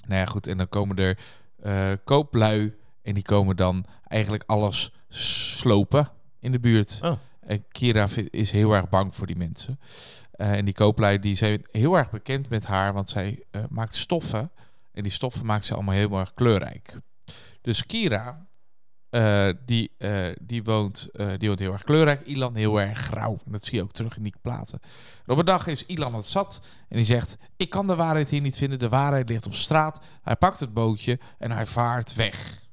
Nou 0.07 0.19
ja, 0.19 0.25
goed. 0.25 0.47
En 0.47 0.57
dan 0.57 0.69
komen 0.69 0.95
er 0.95 1.19
eh, 1.61 1.91
kooplui. 2.03 2.75
En 3.01 3.13
die 3.13 3.23
komen 3.23 3.55
dan 3.55 3.85
eigenlijk 4.03 4.43
alles 4.45 4.91
slopen 5.07 6.09
in 6.39 6.51
de 6.51 6.59
buurt. 6.59 6.99
Oh. 7.03 7.17
En 7.39 7.67
Kira 7.67 8.07
is 8.29 8.51
heel 8.51 8.73
erg 8.73 8.89
bang 8.89 9.15
voor 9.15 9.27
die 9.27 9.35
mensen. 9.35 9.79
En 10.31 10.65
die 10.65 10.73
kooplui 10.73 11.19
die 11.19 11.35
zijn 11.35 11.65
heel 11.71 11.95
erg 11.95 12.09
bekend 12.09 12.49
met 12.49 12.65
haar, 12.65 12.93
want 12.93 13.09
zij 13.09 13.43
maakt 13.69 13.95
stoffen. 13.95 14.51
En 14.95 15.03
die 15.03 15.11
stoffen 15.11 15.45
maakt 15.45 15.65
ze 15.65 15.73
allemaal 15.73 15.95
heel 15.95 16.19
erg 16.19 16.33
kleurrijk. 16.33 16.99
Dus 17.61 17.85
Kira, 17.85 18.47
eh, 19.09 19.49
die, 19.65 19.91
eh, 19.97 20.27
die, 20.41 20.63
woont, 20.63 21.09
eh, 21.11 21.37
die 21.37 21.47
woont 21.47 21.59
heel 21.59 21.71
erg 21.71 21.83
kleurrijk. 21.83 22.21
Ilan 22.25 22.55
heel 22.55 22.81
erg 22.81 22.99
grauw. 22.99 23.37
En 23.45 23.51
dat 23.51 23.63
zie 23.63 23.75
je 23.75 23.83
ook 23.83 23.91
terug 23.91 24.17
in 24.17 24.23
die 24.23 24.33
platen. 24.41 24.79
En 25.25 25.33
op 25.33 25.37
een 25.37 25.45
dag 25.45 25.67
is 25.67 25.85
Ilan 25.85 26.15
het 26.15 26.25
zat 26.25 26.61
en 26.89 26.95
die 26.95 27.05
zegt... 27.05 27.37
Ik 27.57 27.69
kan 27.69 27.87
de 27.87 27.95
waarheid 27.95 28.29
hier 28.29 28.41
niet 28.41 28.57
vinden. 28.57 28.79
De 28.79 28.89
waarheid 28.89 29.29
ligt 29.29 29.45
op 29.45 29.53
straat. 29.53 30.05
Hij 30.21 30.35
pakt 30.35 30.59
het 30.59 30.73
bootje 30.73 31.19
en 31.37 31.51
hij 31.51 31.65
vaart 31.65 32.15
weg. 32.15 32.63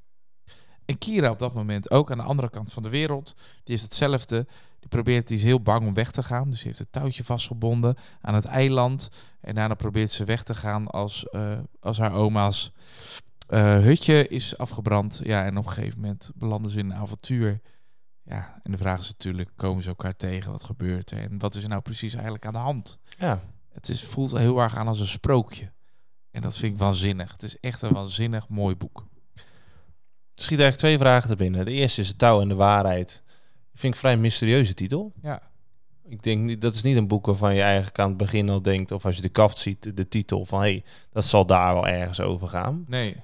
En 0.84 0.98
Kira 0.98 1.30
op 1.30 1.38
dat 1.38 1.54
moment 1.54 1.90
ook 1.90 2.10
aan 2.10 2.18
de 2.18 2.24
andere 2.24 2.50
kant 2.50 2.72
van 2.72 2.82
de 2.82 2.88
wereld. 2.88 3.34
Die 3.64 3.74
is 3.74 3.82
hetzelfde. 3.82 4.46
Die 4.82 4.90
probeert, 4.90 5.28
die 5.28 5.36
is 5.36 5.42
heel 5.42 5.60
bang 5.60 5.86
om 5.86 5.94
weg 5.94 6.10
te 6.10 6.22
gaan. 6.22 6.50
Dus 6.50 6.58
die 6.58 6.66
heeft 6.66 6.78
het 6.78 6.92
touwtje 6.92 7.24
vastgebonden 7.24 7.96
aan 8.20 8.34
het 8.34 8.44
eiland. 8.44 9.10
En 9.40 9.54
daarna 9.54 9.74
probeert 9.74 10.10
ze 10.10 10.24
weg 10.24 10.42
te 10.42 10.54
gaan 10.54 10.86
als, 10.86 11.28
eh, 11.28 11.58
als 11.80 11.98
haar 11.98 12.12
oma's 12.12 12.72
eh, 13.46 13.78
hutje 13.78 14.28
is 14.28 14.58
afgebrand. 14.58 15.20
Ja, 15.24 15.44
en 15.44 15.56
op 15.56 15.66
een 15.66 15.72
gegeven 15.72 16.00
moment 16.00 16.30
belanden 16.34 16.70
ze 16.70 16.78
in 16.78 16.90
een 16.90 16.96
avontuur. 16.96 17.60
Ja, 18.22 18.60
en 18.62 18.70
de 18.70 18.78
vraag 18.78 18.98
is 18.98 19.08
natuurlijk, 19.08 19.50
komen 19.56 19.82
ze 19.82 19.88
elkaar 19.88 20.16
tegen? 20.16 20.50
Wat 20.50 20.64
gebeurt 20.64 21.10
er? 21.10 21.18
En 21.18 21.38
wat 21.38 21.54
is 21.54 21.62
er 21.62 21.68
nou 21.68 21.82
precies 21.82 22.14
eigenlijk 22.14 22.46
aan 22.46 22.52
de 22.52 22.58
hand? 22.58 22.98
Ja. 23.18 23.40
Het 23.72 23.88
is, 23.88 24.04
voelt 24.04 24.38
heel 24.38 24.58
erg 24.58 24.76
aan 24.76 24.88
als 24.88 25.00
een 25.00 25.06
sprookje. 25.06 25.72
En 26.30 26.42
dat 26.42 26.56
vind 26.56 26.72
ik 26.72 26.78
waanzinnig. 26.78 27.32
Het 27.32 27.42
is 27.42 27.60
echt 27.60 27.82
een 27.82 27.92
waanzinnig 27.92 28.48
mooi 28.48 28.76
boek. 28.76 29.06
Er 30.34 30.42
schieten 30.42 30.64
eigenlijk 30.64 30.76
twee 30.76 30.98
vragen 30.98 31.28
te 31.28 31.36
binnen. 31.36 31.64
De 31.64 31.70
eerste 31.70 32.00
is 32.00 32.08
het 32.08 32.18
touw 32.18 32.40
en 32.40 32.48
de 32.48 32.54
waarheid. 32.54 33.22
Ik 33.72 33.78
vind 33.78 33.94
ik 33.94 34.00
vrij 34.00 34.16
mysterieuze 34.16 34.74
titel. 34.74 35.12
Ja. 35.22 35.42
Ik 36.08 36.22
denk 36.22 36.40
niet, 36.42 36.60
dat 36.60 36.74
is 36.74 36.82
niet 36.82 36.96
een 36.96 37.08
boek 37.08 37.26
waarvan 37.26 37.54
je 37.54 37.62
eigenlijk 37.62 37.98
aan 37.98 38.08
het 38.08 38.16
begin 38.16 38.48
al 38.48 38.62
denkt, 38.62 38.90
of 38.90 39.04
als 39.06 39.16
je 39.16 39.22
de 39.22 39.28
kaft 39.28 39.58
ziet, 39.58 39.96
de 39.96 40.08
titel 40.08 40.44
van 40.44 40.60
hé, 40.60 40.66
hey, 40.70 40.84
dat 41.10 41.24
zal 41.24 41.46
daar 41.46 41.74
wel 41.74 41.86
ergens 41.86 42.20
over 42.20 42.48
gaan. 42.48 42.84
Nee. 42.88 43.16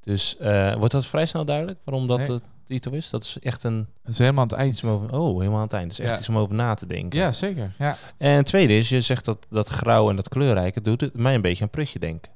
Dus 0.00 0.36
eh, 0.36 0.74
wordt 0.74 0.92
dat 0.92 1.06
vrij 1.06 1.26
snel 1.26 1.44
duidelijk 1.44 1.78
waarom 1.84 2.06
dat 2.06 2.18
Nee. 2.18 2.26
de 2.26 2.40
titel 2.64 2.92
is? 2.92 3.10
Dat 3.10 3.22
is 3.22 3.38
echt 3.38 3.64
een 3.64 3.86
Het 4.02 4.12
is 4.12 4.18
helemaal 4.18 4.42
aan 4.42 4.48
het 4.48 4.58
eind. 4.58 4.72
iets 4.72 4.84
om 4.84 4.90
over. 4.90 5.18
Oh, 5.18 5.38
helemaal 5.38 5.56
aan 5.58 5.64
het 5.64 5.72
eind. 5.72 5.88
Dat 5.90 5.98
is 5.98 6.04
echt 6.04 6.12
Ja. 6.14 6.18
iets 6.18 6.28
om 6.28 6.38
over 6.38 6.54
na 6.54 6.74
te 6.74 6.86
denken. 6.86 7.18
Ja, 7.18 7.32
zeker. 7.32 7.72
Ja. 7.78 7.96
En 8.16 8.30
het 8.36 8.46
tweede 8.46 8.76
is, 8.76 8.88
je 8.88 9.00
zegt 9.00 9.24
dat 9.24 9.46
dat 9.50 9.68
grauw 9.68 10.10
en 10.10 10.16
dat 10.16 10.28
kleurrijke 10.28 10.80
doet 10.80 11.00
het 11.00 11.16
mij 11.16 11.34
een 11.34 11.40
beetje 11.42 11.64
aan 11.64 11.70
Prutje 11.70 11.98
denken. 11.98 12.32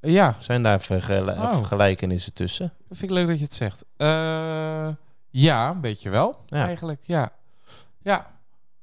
ja, 0.00 0.36
Zijn 0.38 0.62
daar 0.62 0.80
vergel 0.80 1.26
Oh. 1.28 1.56
vergelijkenissen 1.56 2.32
tussen? 2.34 2.72
dat 2.88 2.98
vind 2.98 3.10
ik 3.10 3.16
leuk 3.16 3.26
dat 3.26 3.38
je 3.38 3.44
het 3.44 3.54
zegt. 3.54 3.84
Eh, 3.96 4.88
ja, 5.40 5.70
een 5.70 5.80
beetje 5.80 6.10
wel. 6.10 6.38
Ja. 6.46 6.64
Eigenlijk, 6.66 7.00
ja. 7.02 7.32
Ja. 8.02 8.34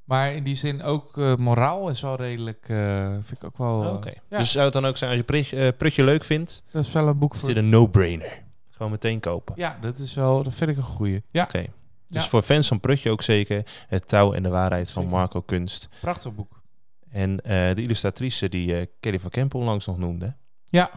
Maar 0.03 0.33
in 0.33 0.43
die 0.43 0.55
zin 0.55 0.81
ook 0.81 1.17
eh, 1.17 1.35
moraal 1.35 1.89
is 1.89 2.01
wel 2.01 2.15
redelijk, 2.15 2.69
eh, 2.69 3.09
vind 3.11 3.31
ik 3.31 3.43
ook 3.43 3.57
wel... 3.57 3.83
eh, 3.83 3.93
Oké. 3.93 4.11
ja. 4.29 4.37
Dus 4.37 4.51
zou 4.51 4.63
het 4.63 4.73
dan 4.73 4.85
ook 4.85 4.97
zijn 4.97 5.09
als 5.09 5.19
je 5.19 5.25
Prutje, 5.25 5.73
Prutje 5.73 6.03
leuk 6.03 6.23
vindt, 6.23 6.63
dat 6.71 6.83
is 6.85 6.91
wel 6.91 7.07
een 7.07 7.17
boek 7.17 7.33
is 7.33 7.39
voor... 7.39 7.47
dit 7.49 7.57
een 7.57 7.69
no-brainer. 7.69 8.41
Gewoon 8.71 8.91
meteen 8.91 9.19
kopen. 9.19 9.53
Ja, 9.57 9.77
dat 9.81 9.97
is 9.97 10.13
wel, 10.13 10.43
dat 10.43 10.53
vind 10.55 10.69
ik 10.69 10.77
een 10.77 10.83
goeie. 10.83 11.23
Ja, 11.29 11.43
Oké. 11.43 11.65
Dus 12.07 12.23
Ja. 12.23 12.29
voor 12.29 12.41
fans 12.41 12.67
van 12.67 12.79
Prutje 12.79 13.11
ook 13.11 13.21
zeker 13.21 13.63
het 13.87 14.07
touw 14.07 14.33
en 14.33 14.43
de 14.43 14.49
waarheid 14.49 14.91
van 14.91 15.03
Zeker. 15.03 15.17
Marco 15.17 15.41
Kunst. 15.41 15.89
prachtig 16.01 16.35
boek. 16.35 16.61
En 17.09 17.41
eh, 17.41 17.75
de 17.75 17.81
illustratrice 17.81 18.49
die 18.49 18.77
eh, 18.79 18.85
Kelly 18.99 19.19
van 19.19 19.29
Kempel 19.29 19.59
langs 19.61 19.85
nog 19.85 19.97
noemde. 19.97 20.35
Ja. 20.65 20.89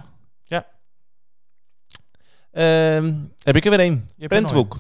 Ehm, 2.51 3.15
heb 3.43 3.57
ik 3.57 3.65
er 3.65 3.71
weer 3.71 3.81
een. 3.81 4.09
Er 4.19 4.29
Prentenboek. 4.29 4.79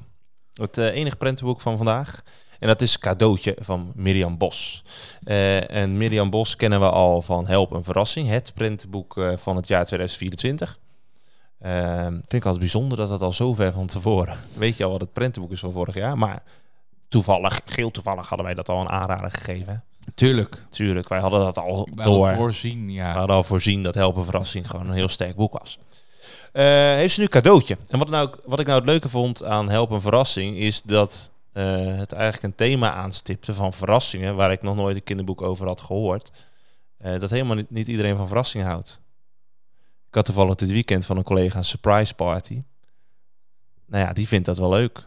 Het 0.56 0.78
eh, 0.78 0.86
enige 0.86 1.16
prentenboek 1.16 1.60
van 1.60 1.76
vandaag. 1.76 2.22
En 2.58 2.68
dat 2.68 2.80
is 2.80 2.98
Cadeautje 2.98 3.56
van 3.60 3.92
Mirjam 3.94 4.38
Bos. 4.38 4.82
Eh, 5.24 5.70
en 5.70 5.96
Mirjam 5.96 6.30
Bos 6.30 6.56
kennen 6.56 6.80
we 6.80 6.90
al 6.90 7.22
van 7.22 7.46
Help 7.46 7.70
een 7.70 7.84
Verrassing. 7.84 8.28
Het 8.28 8.52
prentenboek 8.54 9.16
eh, 9.16 9.36
van 9.36 9.56
het 9.56 9.68
jaar 9.68 9.84
2024. 9.84 10.78
Ehm, 11.60 12.12
vind 12.12 12.32
ik 12.32 12.44
altijd 12.44 12.58
bijzonder 12.60 12.98
dat 12.98 13.08
dat 13.08 13.22
al 13.22 13.32
zo 13.32 13.54
ver 13.54 13.72
van 13.72 13.86
tevoren. 13.86 14.36
Weet 14.54 14.76
je 14.76 14.84
al 14.84 14.90
wat 14.90 15.00
het 15.00 15.12
prentenboek 15.12 15.52
is 15.52 15.60
van 15.60 15.72
vorig 15.72 15.94
jaar. 15.94 16.18
Maar 16.18 16.42
toevallig, 17.08 17.60
geel 17.64 17.90
toevallig 17.90 18.28
hadden 18.28 18.46
wij 18.46 18.54
dat 18.54 18.68
al 18.68 18.80
een 18.80 18.88
aanrader 18.90 19.30
gegeven. 19.30 19.72
een. 19.72 20.12
Tuurlijk. 20.14 20.62
Tuurlijk, 20.70 21.08
wij 21.08 21.20
hadden 21.20 21.40
dat 21.40 21.58
al 21.58 21.88
Wel 21.94 22.12
door. 22.12 22.34
voorzien, 22.34 22.90
ja. 22.90 23.12
We 23.12 23.18
hadden 23.18 23.36
al 23.36 23.44
voorzien 23.44 23.82
dat 23.82 23.94
Helpen 23.94 24.24
Verrassing 24.24 24.70
gewoon 24.70 24.86
een 24.86 24.94
heel 24.94 25.08
sterk 25.08 25.36
boek 25.36 25.58
was. 25.58 25.78
Eh, 26.56 26.64
heeft 26.94 27.14
ze 27.14 27.20
nu 27.20 27.26
cadeautje. 27.26 27.76
En 27.88 27.98
wat, 27.98 28.08
nou, 28.08 28.30
wat 28.44 28.60
ik 28.60 28.66
nou 28.66 28.78
het 28.78 28.88
leuke 28.88 29.08
vond 29.08 29.44
aan 29.44 29.68
Helpen 29.70 30.00
Verrassing 30.00 30.56
is 30.56 30.82
dat 30.82 31.30
eh, 31.52 31.96
het 31.96 32.12
eigenlijk 32.12 32.42
een 32.42 32.54
thema 32.54 32.92
aanstipte 32.92 33.54
van 33.54 33.72
verrassingen, 33.72 34.36
waar 34.36 34.52
ik 34.52 34.62
nog 34.62 34.76
nooit 34.76 34.96
een 34.96 35.04
kinderboek 35.04 35.42
over 35.42 35.66
had 35.66 35.80
gehoord. 35.80 36.46
Eh, 36.96 37.18
dat 37.18 37.30
helemaal 37.30 37.56
niet, 37.56 37.70
niet 37.70 37.88
iedereen 37.88 38.16
van 38.16 38.26
verrassingen 38.26 38.66
houdt. 38.66 39.00
Ik 40.08 40.14
had 40.14 40.24
toevallig 40.24 40.54
dit 40.54 40.70
weekend 40.70 41.06
van 41.06 41.16
een 41.16 41.22
collega 41.22 41.58
een 41.58 41.64
surprise 41.64 42.14
party. 42.14 42.62
Nou 43.86 44.04
ja, 44.06 44.12
die 44.12 44.28
vindt 44.28 44.46
dat 44.46 44.58
wel 44.58 44.70
leuk. 44.70 44.98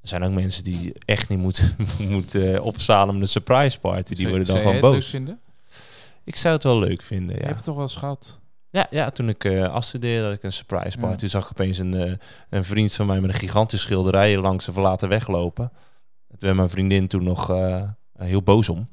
Er 0.00 0.08
zijn 0.08 0.22
ook 0.22 0.32
mensen 0.32 0.64
die 0.64 0.92
echt 1.04 1.28
niet 1.28 1.38
moeten, 1.38 1.76
moeten 2.08 2.54
eh, 2.54 2.64
opzalen 2.64 3.14
met 3.14 3.22
een 3.22 3.28
surprise 3.28 3.80
party. 3.80 4.14
Die 4.14 4.16
Zou- 4.16 4.28
worden 4.30 4.46
dan 4.46 4.56
gewoon 4.56 4.80
boos. 4.80 5.08
vinden? 5.08 5.40
Ik 6.24 6.36
zou 6.36 6.54
het 6.54 6.64
wel 6.64 6.78
leuk 6.78 7.02
vinden, 7.02 7.34
Je 7.34 7.40
ja. 7.40 7.46
hebt 7.46 7.56
het 7.56 7.64
toch 7.66 7.74
wel 7.74 7.84
eens 7.84 7.96
gehad? 7.96 8.42
Ja, 8.74 8.86
ja 8.90 9.10
toen 9.10 9.28
ik 9.28 9.44
eh 9.44 9.72
afstudeerde, 9.72 10.24
had 10.24 10.34
ik 10.34 10.42
een 10.42 10.52
surprise 10.52 10.98
party. 10.98 11.12
Ja. 11.12 11.16
Toen 11.16 11.28
zag 11.28 11.44
ik 11.44 11.50
opeens 11.50 11.78
een, 11.78 11.94
eh, 11.94 12.12
een 12.50 12.64
vriend 12.64 12.92
van 12.92 13.06
mij 13.06 13.20
met 13.20 13.30
een 13.30 13.36
gigantische 13.38 13.86
schilderij 13.86 14.38
langs 14.38 14.66
een 14.66 14.72
verlaten 14.72 15.08
weg 15.08 15.28
lopen. 15.28 15.72
Toen 16.28 16.38
werd 16.38 16.56
mijn 16.56 16.70
vriendin 16.70 17.06
toen 17.06 17.24
nog 17.24 17.50
eh, 17.50 17.82
heel 18.18 18.42
boos 18.42 18.68
om. 18.68 18.88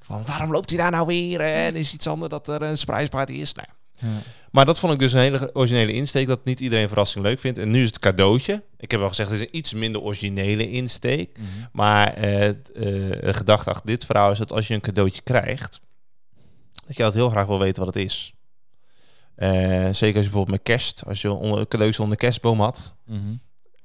Van, 0.00 0.22
waarom 0.26 0.52
loopt 0.52 0.70
hij 0.70 0.78
daar 0.78 0.90
nou 0.90 1.06
weer? 1.06 1.40
En 1.40 1.76
is 1.76 1.92
iets 1.92 2.06
anders 2.06 2.30
dat 2.30 2.48
er 2.48 2.62
een 2.62 2.78
surprise 2.78 3.08
party 3.08 3.32
is? 3.32 3.54
Nou, 3.54 3.68
ja. 3.92 4.06
Maar 4.50 4.66
dat 4.66 4.78
vond 4.78 4.92
ik 4.92 4.98
dus 4.98 5.12
een 5.12 5.20
hele 5.20 5.50
originele 5.54 5.92
insteek, 5.92 6.26
dat 6.26 6.44
niet 6.44 6.60
iedereen 6.60 6.88
verrassing 6.88 7.24
leuk 7.24 7.38
vindt. 7.38 7.58
En 7.58 7.70
nu 7.70 7.80
is 7.80 7.86
het 7.86 7.98
cadeautje. 7.98 8.64
Ik 8.76 8.90
heb 8.90 9.00
wel 9.00 9.08
gezegd, 9.08 9.30
het 9.30 9.40
is 9.40 9.46
een 9.46 9.56
iets 9.56 9.74
minder 9.74 10.00
originele 10.00 10.70
insteek. 10.70 11.38
Mhm. 11.38 11.46
Maar 11.72 12.18
het, 12.18 12.66
de 12.66 13.32
gedachte 13.32 13.70
achter 13.70 13.86
dit 13.86 14.04
verhaal 14.04 14.30
is 14.30 14.38
dat 14.38 14.52
als 14.52 14.68
je 14.68 14.74
een 14.74 14.80
cadeautje 14.80 15.22
krijgt, 15.22 15.80
dat 16.86 16.96
je 16.96 17.04
altijd 17.04 17.22
heel 17.22 17.30
graag 17.30 17.46
wil 17.46 17.58
weten 17.58 17.84
wat 17.84 17.94
het 17.94 18.04
is. 18.04 18.32
Eh, 19.38 19.48
zeker 19.50 19.90
als 19.92 20.00
je 20.04 20.12
bijvoorbeeld 20.12 20.48
met 20.50 20.62
kerst, 20.62 21.04
als 21.06 21.22
je 21.22 21.32
onder, 21.32 21.58
een 21.60 21.68
cadeautje 21.68 22.02
onder 22.02 22.18
de 22.18 22.24
kerstboom 22.24 22.60
had, 22.60 22.94
Mhm. 23.04 23.34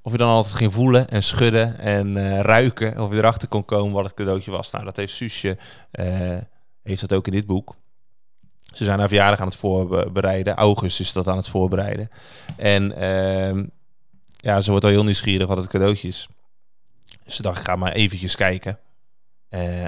of 0.01 0.11
je 0.11 0.17
dan 0.17 0.29
altijd 0.29 0.55
ging 0.55 0.73
voelen 0.73 1.09
en 1.09 1.23
schudden 1.23 1.79
en 1.79 2.17
eh, 2.17 2.39
ruiken, 2.39 2.99
of 2.99 3.11
je 3.11 3.17
erachter 3.17 3.47
kon 3.47 3.65
komen 3.65 3.93
wat 3.93 4.05
het 4.05 4.13
cadeautje 4.13 4.51
was. 4.51 4.71
Nou, 4.71 4.85
dat 4.85 4.95
heeft 4.95 5.13
Suusje, 5.13 5.57
eh, 5.91 6.37
heeft 6.83 7.01
dat 7.01 7.13
ook 7.13 7.25
in 7.27 7.31
dit 7.33 7.45
boek. 7.45 7.75
Ze 8.73 8.83
zijn 8.83 8.99
haar 8.99 9.07
verjaardag 9.07 9.39
aan 9.39 9.47
het 9.47 9.55
voorbereiden. 9.55 10.55
August 10.55 10.99
is 10.99 11.13
dat 11.13 11.27
aan 11.27 11.37
het 11.37 11.49
voorbereiden. 11.49 12.09
En 12.57 12.91
ehm, 12.97 13.65
ja, 14.35 14.61
ze 14.61 14.69
wordt 14.69 14.85
al 14.85 14.91
heel 14.91 15.03
nieuwsgierig 15.03 15.47
wat 15.47 15.57
het 15.57 15.67
cadeautje 15.67 16.07
is. 16.07 16.27
Ze 17.25 17.41
dacht, 17.41 17.59
ik 17.59 17.65
ga 17.65 17.75
maar 17.75 17.91
eventjes 17.91 18.35
kijken. 18.35 18.79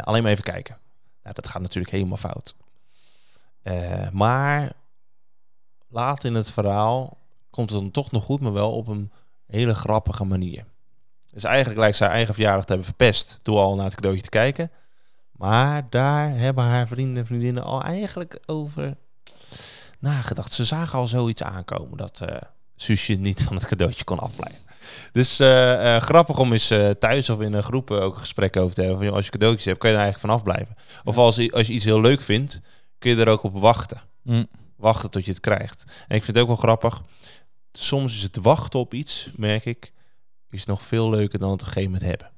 Alleen 0.04 0.23
maar 0.23 0.32
even 0.32 0.43
kijken. 0.43 0.78
Nou, 1.23 1.36
dat 1.36 1.47
gaat 1.47 1.62
natuurlijk 1.62 1.93
helemaal 1.93 2.17
fout. 2.17 2.56
Maar 4.12 4.71
later 5.95 6.29
in 6.29 6.36
het 6.36 6.51
verhaal 6.51 7.17
komt 7.49 7.69
het 7.69 7.79
dan 7.79 7.91
toch 7.91 8.12
nog 8.12 8.23
goed, 8.23 8.41
maar 8.41 8.53
wel 8.53 8.71
op 8.71 8.88
een 8.88 9.12
hele 9.47 9.75
grappige 9.75 10.23
manier. 10.23 10.65
Dus 11.29 11.43
eigenlijk 11.43 11.79
lijkt 11.79 11.97
ze 11.97 12.03
haar 12.03 12.13
eigen 12.13 12.34
verjaardag 12.34 12.62
te 12.65 12.67
hebben 12.67 12.88
verpest 12.88 13.38
door 13.41 13.60
al 13.60 13.75
naar 13.75 13.86
het 13.86 13.95
cadeautje 13.95 14.23
te 14.23 14.29
kijken. 14.29 14.71
Maar 15.31 15.89
daar 15.89 16.29
hebben 16.38 16.63
haar 16.63 16.88
vrienden 16.88 17.17
en 17.17 17.25
vriendinnen 17.25 17.63
al 17.63 17.81
eigenlijk 17.84 18.39
over 18.45 18.95
nagedacht. 19.99 20.51
Ze 20.53 20.65
zagen 20.65 20.99
al 20.99 21.08
zoiets 21.08 21.43
aankomen 21.43 21.97
dat 21.97 22.21
Suusje 22.75 23.13
niet 23.13 23.43
van 23.43 23.55
het 23.55 23.65
cadeautje 23.65 24.03
kon 24.03 24.19
afblijven. 24.19 24.62
Dus 25.12 25.39
eh, 25.39 25.95
eh, 25.95 26.01
grappig 26.01 26.38
om 26.39 26.51
eens 26.51 26.73
thuis 26.99 27.29
of 27.29 27.39
in 27.39 27.53
een 27.53 27.63
groep 27.63 27.91
ook 27.91 28.13
een 28.13 28.19
gesprek 28.19 28.58
over 28.58 28.73
te 28.75 28.79
hebben. 28.79 28.97
Van, 28.97 29.05
joh, 29.08 29.15
als 29.15 29.25
je 29.25 29.31
cadeautjes 29.31 29.65
hebt, 29.65 29.79
kan 29.79 29.89
je 29.89 29.95
er 29.95 30.01
eigenlijk 30.01 30.31
van 30.31 30.39
afblijven. 30.39 30.75
Of 31.03 31.15
Ja. 31.15 31.21
als, 31.21 31.36
je- 31.36 31.51
als 31.51 31.67
je 31.67 31.73
iets 31.73 31.84
heel 31.86 32.01
leuk 32.01 32.21
vindt, 32.21 32.62
kun 32.99 33.12
je 33.15 33.21
er 33.21 33.27
ook 33.29 33.43
op 33.43 33.58
wachten. 33.60 34.01
Mm. 34.21 34.47
Wachten 34.75 35.09
tot 35.09 35.25
je 35.25 35.31
het 35.31 35.39
krijgt. 35.39 35.83
En 36.07 36.15
ik 36.15 36.23
vind 36.23 36.38
het 36.38 36.38
ook 36.38 36.47
wel 36.47 36.55
grappig. 36.55 37.01
Soms 37.71 38.15
is 38.15 38.23
het 38.23 38.35
wachten 38.35 38.79
op 38.79 38.93
iets, 38.93 39.31
merk 39.35 39.65
ik, 39.65 39.93
is 40.55 40.65
nog 40.65 40.83
veel 40.83 41.09
leuker 41.09 41.39
dan 41.39 41.51
het 41.51 41.61
op 41.61 41.67
een 41.67 41.73
gegeven 41.73 41.91
moment 41.91 42.09
hebben. 42.09 42.31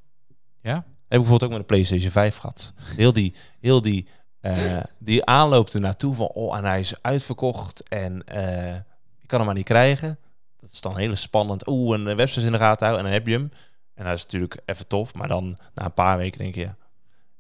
Ja? 0.62 0.74
Heb 0.74 1.20
ik 1.20 1.26
bijvoorbeeld 1.26 1.44
ook 1.44 1.50
met 1.50 1.60
de 1.60 1.74
PlayStation 1.74 2.12
5 2.12 2.38
gehad. 2.38 2.74
Heel 2.76 3.14
die, 3.14 3.34
heel 3.60 3.82
die, 3.82 4.08
eh, 4.40 4.84
die 5.00 5.26
aanloop 5.26 5.70
er 5.70 5.80
naartoe 5.80 6.16
van, 6.16 6.28
oh, 6.28 6.58
en 6.58 6.66
hij 6.66 6.80
is 6.80 7.02
uitverkocht 7.02 7.90
en 7.90 8.24
eh, 8.24 8.76
ik 9.20 9.28
kan 9.28 9.38
hem 9.38 9.46
maar 9.46 9.56
niet 9.56 9.66
krijgen. 9.66 10.20
Dat 10.58 10.72
is 10.72 10.82
dan 10.82 10.98
heel 10.98 11.16
spannend. 11.16 11.68
Oeh, 11.68 11.98
een 11.98 12.16
website 12.16 12.46
in 12.46 12.52
de 12.52 12.58
gaten 12.58 12.86
houden 12.88 13.06
en 13.06 13.12
dan 13.12 13.22
heb 13.22 13.28
je 13.28 13.38
hem. 13.38 13.52
En 13.94 14.06
dat 14.06 14.14
is 14.14 14.24
natuurlijk 14.24 14.62
even 14.66 14.88
tof, 14.88 15.14
maar 15.14 15.28
dan 15.28 15.58
na 15.74 15.86
een 15.86 15.94
paar 15.94 16.18
weken 16.18 16.40
denk 16.40 16.56
je, 16.56 16.70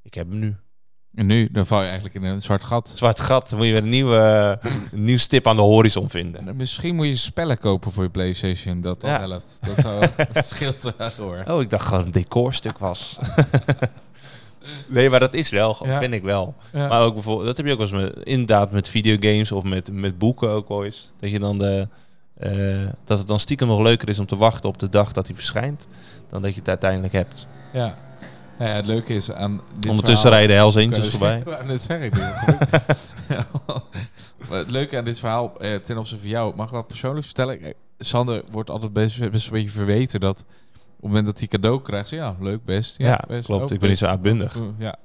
ik 0.02 0.14
heb 0.14 0.30
hem 0.30 0.40
nu. 0.40 0.58
En 1.18 1.26
nu, 1.26 1.50
dan 1.52 1.66
val 1.68 1.80
je 1.82 1.86
eigenlijk 1.86 2.16
in 2.16 2.24
een 2.24 2.42
zwart 2.42 2.64
gat. 2.64 2.92
Zwart 2.96 3.20
gat, 3.20 3.50
dan 3.50 3.58
moet 3.58 3.68
je 3.68 3.74
weer 3.74 3.82
een 3.84 3.90
nieuwe, 3.90 4.60
een 4.92 5.04
nieuw 5.04 5.18
stip 5.18 5.48
aan 5.48 5.56
de 5.56 5.62
horizon 5.62 6.10
vinden. 6.10 6.48
En 6.48 6.56
Misschien 6.56 6.96
moet 6.96 7.08
je 7.08 7.16
spellen 7.16 7.58
kopen 7.58 7.92
voor 7.92 8.04
je 8.04 8.10
PlayStation. 8.10 8.82
Dat 8.82 9.02
Ja. 9.02 9.20
helpt. 9.20 9.60
Dat, 9.66 9.78
zou, 9.78 10.06
dat 10.34 10.46
scheelt 10.46 10.94
wel 10.98 11.10
hoor. 11.18 11.44
Oh, 11.48 11.62
ik 11.62 11.70
dacht 11.70 11.86
gewoon 11.88 12.04
een 12.06 12.12
decorstuk 12.12 12.78
was. 12.78 13.18
nee, 14.88 15.10
maar 15.10 15.20
dat 15.20 15.34
is 15.34 15.50
wel, 15.50 15.78
Ja. 15.86 15.98
vind 16.00 16.14
ik 16.14 16.24
wel. 16.24 16.56
Ja. 16.74 16.88
Maar 16.88 17.02
ook 17.02 17.14
bijvoorbeeld, 17.14 17.48
dat 17.48 17.58
heb 17.58 17.66
je 17.66 17.72
ook 17.72 17.78
wel 17.78 17.88
eens 18.02 18.14
met, 18.16 18.26
inderdaad 18.26 18.72
met 18.72 18.90
videogames 18.90 19.52
of 19.52 19.64
met, 19.64 19.92
met 19.92 20.18
boeken 20.18 20.50
ook 20.50 20.68
wel 20.68 20.86
eens. 20.86 21.14
Dat 21.20 21.30
je 21.32 21.40
dan 21.40 21.58
de, 21.58 21.88
eh, 22.38 22.88
dat 23.06 23.18
het 23.18 23.28
dan 23.28 23.40
stiekem 23.40 23.68
nog 23.68 23.80
leuker 23.82 24.10
is 24.10 24.20
om 24.20 24.26
te 24.26 24.38
wachten 24.38 24.70
op 24.70 24.80
de 24.80 24.90
dag 24.90 25.12
dat 25.12 25.26
hij 25.28 25.36
verschijnt, 25.36 25.88
dan 26.30 26.42
dat 26.42 26.54
je 26.54 26.60
het 26.60 26.70
uiteindelijk 26.70 27.14
hebt. 27.14 27.48
Ja. 27.74 27.98
Nou 28.58 28.70
ja, 28.70 28.76
het 28.76 28.86
leuke 28.86 29.14
is 29.14 29.32
aan 29.32 29.62
dit 29.80 29.90
Ondertussen 29.90 30.30
verhaal... 30.30 30.38
rijden 30.40 30.56
Hells 30.56 30.78
Angels 30.78 31.04
Ja, 31.06 31.10
voorbij. 31.10 31.44
Dat 31.68 31.82
zeg 31.82 32.00
ik 32.02 32.14
niet. 32.14 32.34
Maar 34.50 34.58
het 34.58 34.72
leuke 34.72 34.98
aan 34.98 35.06
dit 35.06 35.20
verhaal, 35.20 35.60
eh, 35.60 35.76
ten 35.76 35.98
opzichte 35.98 36.22
van 36.22 36.32
jou, 36.32 36.56
mag 36.56 36.68
ik 36.68 36.74
wat 36.74 36.88
persoonlijk 36.88 37.26
vertellen? 37.26 37.62
Eh, 37.62 37.74
Sander 37.98 38.44
wordt 38.52 38.70
altijd 38.70 38.94
best, 38.94 39.32
best 39.32 39.46
een 39.48 39.54
beetje 39.54 39.70
verweten 39.70 40.20
dat 40.20 40.40
op 40.40 40.46
het 40.96 41.02
moment 41.02 41.26
dat 41.26 41.40
hij 41.40 41.48
cadeau 41.48 41.82
krijgt, 41.82 42.10
ja, 42.10 42.36
leuk, 42.40 42.66
best. 42.66 42.98
Ja, 42.98 43.08
Ja, 43.08 43.24
best, 43.28 43.46
klopt. 43.46 43.64
ook 43.64 43.72
Ik 43.72 43.80
ben 43.80 43.90
niet 43.90 44.00
best. 44.00 44.00
zo 44.00 44.06
uitbundig. 44.06 44.56
Uh, 44.56 44.64
Ja. 44.78 44.96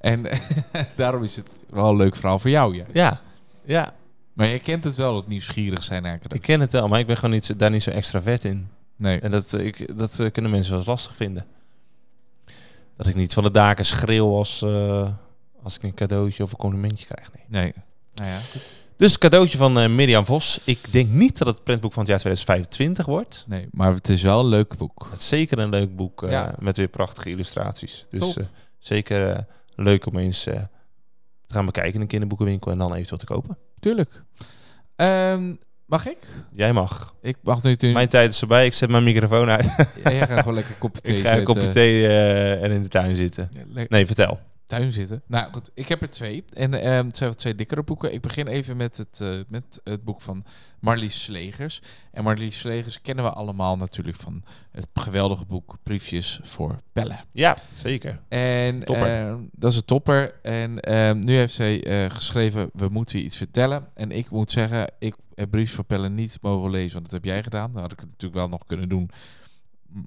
En 0.00 0.26
daarom 0.96 1.22
is 1.22 1.36
het 1.36 1.56
wel 1.70 1.90
een 1.90 1.96
leuk 1.96 2.16
verhaal 2.16 2.38
voor 2.38 2.50
jou, 2.50 2.76
ja. 2.76 2.84
Ja, 2.92 3.20
ja. 3.64 3.92
Maar 4.32 4.46
je 4.46 4.58
kent 4.58 4.84
het 4.84 4.96
wel, 4.96 5.14
dat 5.14 5.26
nieuwsgierig 5.28 5.82
zijn 5.82 6.02
naar 6.02 6.12
cadeau. 6.18 6.34
Ik 6.34 6.42
ken 6.42 6.60
het 6.60 6.72
wel, 6.72 6.88
maar 6.88 6.98
ik 6.98 7.06
ben 7.06 7.16
gewoon 7.16 7.30
niet, 7.34 7.44
zo- 7.44 7.56
daar 7.56 7.70
niet 7.70 7.82
zo 7.82 7.90
extravert 7.90 8.44
in. 8.44 8.68
Nee. 8.96 9.20
En 9.20 9.30
dat, 9.30 9.52
eh, 9.52 9.66
ik, 9.66 9.98
dat 9.98 10.18
eh, 10.18 10.30
kunnen 10.32 10.50
mensen 10.50 10.70
wel 10.70 10.80
eens 10.80 10.88
lastig 10.88 11.16
vinden. 11.16 11.44
Dat 12.98 13.06
ik 13.06 13.14
niet 13.14 13.34
van 13.34 13.42
de 13.42 13.50
daken 13.50 13.84
schreeuw 13.86 14.34
als, 14.36 14.62
eh, 14.62 15.08
als 15.62 15.76
ik 15.76 15.82
een 15.82 15.94
cadeautje 15.94 16.42
of 16.42 16.50
een 16.52 16.58
complimentje 16.58 17.06
krijg. 17.06 17.30
Nee. 17.32 17.44
Nee. 17.62 17.72
Nou 18.14 18.30
ja, 18.30 18.38
goed. 18.38 18.62
Dus 18.96 19.18
cadeautje 19.18 19.58
van 19.58 19.78
eh, 19.78 19.88
Mirjam 19.88 20.24
Vos. 20.24 20.60
Ik 20.64 20.92
denk 20.92 21.08
niet 21.10 21.38
dat 21.38 21.46
het 21.48 21.64
printboek 21.64 21.92
van 21.92 22.02
het 22.02 22.10
jaar 22.10 22.18
2025 22.18 23.06
wordt. 23.06 23.44
Nee, 23.48 23.68
maar 23.70 23.94
het 23.94 24.08
is 24.08 24.22
wel 24.22 24.40
een 24.40 24.46
leuk 24.46 24.76
boek. 24.76 25.08
Het 25.10 25.20
is 25.20 25.28
zeker 25.28 25.58
een 25.58 25.68
leuk 25.68 25.96
boek 25.96 26.22
eh, 26.22 26.30
Ja. 26.30 26.54
met 26.58 26.76
weer 26.76 26.88
prachtige 26.88 27.28
illustraties. 27.30 28.06
Dus 28.10 28.36
zeker 28.78 29.46
leuk 29.74 30.06
om 30.06 30.16
eens 30.18 30.42
te 30.42 30.68
gaan 31.48 31.66
bekijken 31.66 31.94
in 31.94 32.00
een 32.00 32.06
kinderboekenwinkel 32.06 32.70
en 32.72 32.78
dan 32.78 32.92
eventueel 32.94 33.18
te 33.18 33.26
kopen. 33.26 33.58
Tuurlijk. 33.80 34.22
Ehm, 34.96 35.54
mag 35.88 36.06
ik? 36.06 36.18
Jij 36.52 36.72
mag. 36.72 37.14
Ik 37.22 37.36
mag 37.42 37.62
nu... 37.62 37.76
nu 37.80 37.92
Mijn 37.92 38.08
tijd 38.08 38.30
is 38.30 38.38
voorbij. 38.38 38.66
Ik 38.66 38.72
zet 38.72 38.90
mijn 38.90 39.04
microfoon 39.04 39.48
uit. 39.50 39.64
Ja, 40.04 40.10
jij 40.10 40.26
gaat 40.26 40.38
gewoon 40.38 40.54
lekker 40.54 40.72
een 40.72 40.78
kopje 40.78 41.00
thee 41.04 41.16
ik 41.16 41.26
ga 41.26 41.36
een 41.36 41.44
kopje 41.44 41.68
thee 41.68 42.06
eh, 42.06 42.62
en 42.62 42.70
in 42.70 42.82
de 42.82 42.88
tuin 42.88 43.16
zitten. 43.16 43.50
Ja, 43.74 43.84
Nee, 43.88 44.06
vertel. 44.06 44.40
Tuin 44.68 44.92
zitten. 44.92 45.22
Nou 45.26 45.52
goed, 45.52 45.70
ik 45.74 45.88
heb 45.88 46.02
er 46.02 46.10
twee. 46.10 46.44
En 46.54 46.74
ehm, 46.74 47.06
het 47.06 47.16
zijn 47.16 47.34
twee 47.34 47.54
dikkere 47.54 47.82
boeken. 47.82 48.12
Ik 48.12 48.20
begin 48.20 48.46
even 48.46 48.76
met 48.76 48.96
het, 48.96 49.20
eh, 49.20 49.28
met 49.48 49.80
het 49.84 50.04
boek 50.04 50.20
van 50.20 50.44
Marlies 50.80 51.22
Slegers. 51.22 51.82
En 52.12 52.24
Marlies 52.24 52.58
Slegers 52.58 53.00
kennen 53.00 53.24
we 53.24 53.30
allemaal 53.30 53.76
natuurlijk 53.76 54.16
van 54.16 54.44
het 54.70 54.86
geweldige 54.94 55.44
boek 55.44 55.76
Briefjes 55.82 56.40
voor 56.42 56.76
Pellen. 56.92 57.20
Ja, 57.30 57.56
zeker. 57.74 58.20
En 58.28 58.84
ehm, 58.84 59.38
dat 59.52 59.70
is 59.70 59.76
een 59.76 59.84
topper. 59.84 60.34
En 60.42 60.80
ehm, 60.80 61.18
nu 61.18 61.34
heeft 61.34 61.54
zij 61.54 61.84
eh, 61.84 62.10
geschreven, 62.10 62.70
we 62.72 62.88
moeten 62.88 63.18
iets 63.18 63.36
vertellen. 63.36 63.88
En 63.94 64.10
ik 64.10 64.30
moet 64.30 64.50
zeggen, 64.50 64.92
ik 64.98 65.14
heb 65.34 65.50
Briefjes 65.50 65.74
voor 65.74 65.84
Pellen 65.84 66.14
niet 66.14 66.38
mogen 66.40 66.70
lezen, 66.70 66.92
want 66.92 67.04
dat 67.04 67.14
heb 67.14 67.24
jij 67.24 67.42
gedaan. 67.42 67.72
Dat 67.72 67.82
had 67.82 67.92
ik 67.92 68.00
natuurlijk 68.00 68.34
wel 68.34 68.48
nog 68.48 68.66
kunnen 68.66 68.88
doen. 68.88 69.10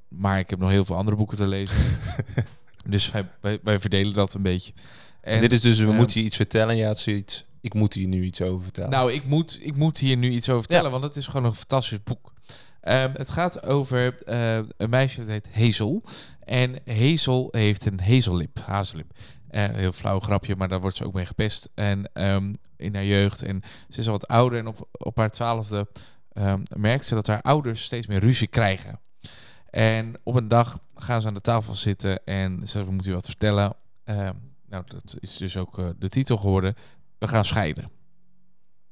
Maar 0.07 0.39
ik 0.39 0.49
heb 0.49 0.59
nog 0.59 0.69
heel 0.69 0.85
veel 0.85 0.95
andere 0.95 1.17
boeken 1.17 1.37
te 1.37 1.47
lezen. 1.47 1.77
dus 2.85 3.11
wij, 3.11 3.29
wij, 3.41 3.59
wij 3.63 3.79
verdelen 3.79 4.13
dat 4.13 4.33
een 4.33 4.41
beetje. 4.41 4.73
En, 5.21 5.41
Dit 5.41 5.51
is 5.51 5.61
dus, 5.61 5.79
we 5.79 5.85
ehm, 5.85 5.95
moeten 5.95 6.19
je 6.19 6.25
iets 6.25 6.35
vertellen. 6.35 6.69
En 6.69 6.77
je 6.77 6.85
had 6.85 6.99
zoiets, 6.99 7.45
ik 7.61 7.73
moet 7.73 7.93
hier 7.93 8.07
nu 8.07 8.23
iets 8.23 8.41
over 8.41 8.63
vertellen. 8.63 8.89
Nou, 8.89 9.11
ik 9.11 9.25
moet, 9.25 9.59
ik 9.61 9.75
moet 9.75 9.97
hier 9.97 10.17
nu 10.17 10.29
iets 10.29 10.49
over 10.49 10.61
vertellen, 10.61 10.91
want 10.91 11.03
het 11.03 11.15
is 11.15 11.27
gewoon 11.27 11.45
een 11.45 11.55
fantastisch 11.55 12.03
boek. 12.03 12.33
Ehm, 12.81 13.11
het 13.13 13.29
gaat 13.29 13.63
over 13.63 14.15
eh, 14.23 14.59
een 14.77 14.89
meisje 14.89 15.19
dat 15.19 15.27
heet 15.27 15.53
Hazel. 15.53 16.01
En 16.43 16.75
Hazel 16.85 17.47
heeft 17.51 17.85
een 17.85 17.99
hazellip, 17.99 18.59
hazellip. 18.65 19.11
Eh, 19.47 19.65
heel 19.65 19.91
flauw 19.91 20.19
grapje, 20.19 20.55
maar 20.55 20.67
daar 20.67 20.81
wordt 20.81 20.95
ze 20.95 21.05
ook 21.05 21.13
mee 21.13 21.25
gepest. 21.25 21.69
En 21.75 22.09
ehm, 22.13 22.53
in 22.77 22.95
haar 22.95 23.05
jeugd. 23.05 23.41
En 23.41 23.61
ze 23.89 23.99
is 23.99 24.05
al 24.05 24.11
wat 24.11 24.27
ouder. 24.27 24.59
En 24.59 24.67
op, 24.67 24.87
op 24.91 25.17
haar 25.17 25.31
twaalfde 25.31 25.87
merkt 26.77 27.05
ze 27.05 27.13
dat 27.13 27.27
haar 27.27 27.41
ouders 27.41 27.83
steeds 27.83 28.07
meer 28.07 28.19
ruzie 28.19 28.47
krijgen. 28.47 28.99
En 29.71 30.15
op 30.23 30.35
een 30.35 30.47
dag 30.47 30.79
gaan 30.95 31.21
ze 31.21 31.27
aan 31.27 31.33
de 31.33 31.41
tafel 31.41 31.75
zitten 31.75 32.25
en 32.25 32.59
ze 32.59 32.65
zeggen, 32.65 32.85
we 32.85 32.91
moeten 32.91 33.11
u 33.11 33.15
wat 33.15 33.25
vertellen. 33.25 33.73
Ehm, 34.03 34.33
nou, 34.67 34.83
dat 34.87 35.15
is 35.19 35.37
dus 35.37 35.57
ook 35.57 35.79
eh, 35.79 35.85
de 35.99 36.09
titel 36.09 36.37
geworden. 36.37 36.75
We 37.17 37.27
gaan 37.27 37.45
scheiden. 37.45 37.83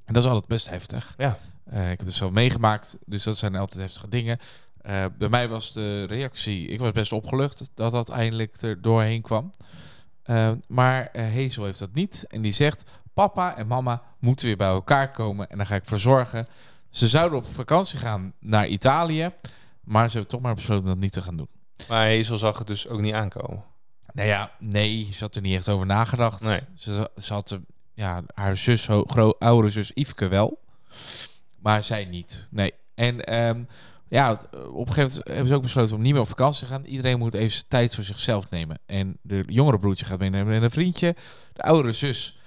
En 0.10 0.14
dat 0.14 0.24
is 0.24 0.30
altijd 0.30 0.48
best 0.48 0.70
heftig. 0.70 1.14
Ja. 1.18 1.38
Eh, 1.70 1.92
ik 1.92 1.98
heb 1.98 2.08
het 2.08 2.16
zelf 2.16 2.32
meegemaakt, 2.32 2.98
dus 3.06 3.24
dat 3.24 3.38
zijn 3.38 3.56
altijd 3.56 3.82
heftige 3.82 4.10
dingen. 4.10 4.38
Eh, 4.82 5.06
bij 5.18 5.30
mij 5.30 5.48
was 5.48 5.74
de 5.74 6.04
reactie, 6.04 6.68
ik 6.68 6.80
was 6.80 6.92
best 6.92 7.12
opgelucht 7.12 7.70
dat 7.74 7.92
dat 7.92 8.10
eindelijk 8.10 8.62
er 8.62 8.82
doorheen 8.82 9.22
kwam. 9.22 9.50
Eh, 10.24 10.52
maar 10.68 11.10
Hazel 11.14 11.66
heeft 11.66 11.80
dat 11.80 11.94
niet 11.94 12.26
en 12.28 12.42
die 12.42 12.52
zegt, 12.52 12.84
papa 13.14 13.58
en 13.58 13.68
mama 13.68 14.02
moeten 14.20 14.46
weer 14.46 14.58
bij 14.58 14.68
elkaar 14.68 15.12
komen 15.12 15.50
en 15.50 15.58
daar 15.58 15.66
ga 15.66 15.76
ik 15.76 15.86
voor 15.86 16.00
zorgen. 16.00 16.48
Ze 16.90 17.08
zouden 17.08 17.38
op 17.38 17.46
vakantie 17.46 18.00
gaan 18.00 18.34
naar 18.40 18.68
Italië, 18.68 19.32
maar 19.90 20.06
ze 20.10 20.12
hebben 20.18 20.32
toch 20.32 20.42
maar 20.42 20.56
besloten 20.56 20.86
dat 20.86 20.98
niet 20.98 21.12
te 21.12 21.22
gaan 21.22 21.38
doen. 21.38 21.48
Maar 21.88 22.08
Hazel 22.16 22.38
zag 22.38 22.58
het 22.58 22.68
dus 22.68 22.88
ook 22.88 23.00
niet 23.02 23.14
aankomen. 23.14 23.64
Nou 24.14 24.28
ja, 24.28 24.52
nee, 24.60 25.10
ze 25.14 25.24
had 25.24 25.36
er 25.36 25.42
niet 25.42 25.56
echt 25.56 25.70
over 25.70 25.86
nagedacht. 25.86 26.42
Nee. 26.42 26.60
Ze, 26.76 27.10
ze 27.18 27.34
had 27.34 27.60
ja, 27.94 28.24
haar 28.34 28.58
zus, 28.58 28.88
ho- 28.88 29.04
gro- 29.08 29.36
oudere 29.40 29.72
zus 29.72 29.92
Yveske 29.94 30.28
wel. 30.28 30.60
Maar 31.60 31.84
zij 31.84 32.06
niet. 32.06 32.48
Nee. 32.52 32.74
En 32.96 33.24
ehm, 33.26 33.64
ja, 34.08 34.30
het- 34.30 34.48
op 34.68 34.88
een 34.88 34.94
gegeven 34.94 35.10
moment 35.12 35.28
hebben 35.28 35.48
ze 35.48 35.54
ook 35.54 35.62
besloten 35.62 35.96
om 35.96 36.02
niet 36.02 36.12
meer 36.14 36.22
op 36.22 36.28
vakantie 36.28 36.68
te 36.68 36.74
gaan. 36.74 36.84
Iedereen 36.86 37.20
moet 37.20 37.34
even 37.34 37.68
tijd 37.68 37.96
voor 37.96 38.04
zichzelf 38.04 38.50
nemen. 38.50 38.80
En 38.86 39.18
de 39.22 39.44
jongere 39.48 39.80
broertje 39.80 40.06
gaat 40.06 40.20
meenemen 40.20 40.54
met 40.54 40.64
een 40.64 40.72
vriendje. 40.72 41.16
De 41.54 41.62
oudere 41.62 41.94
zus 41.94 42.40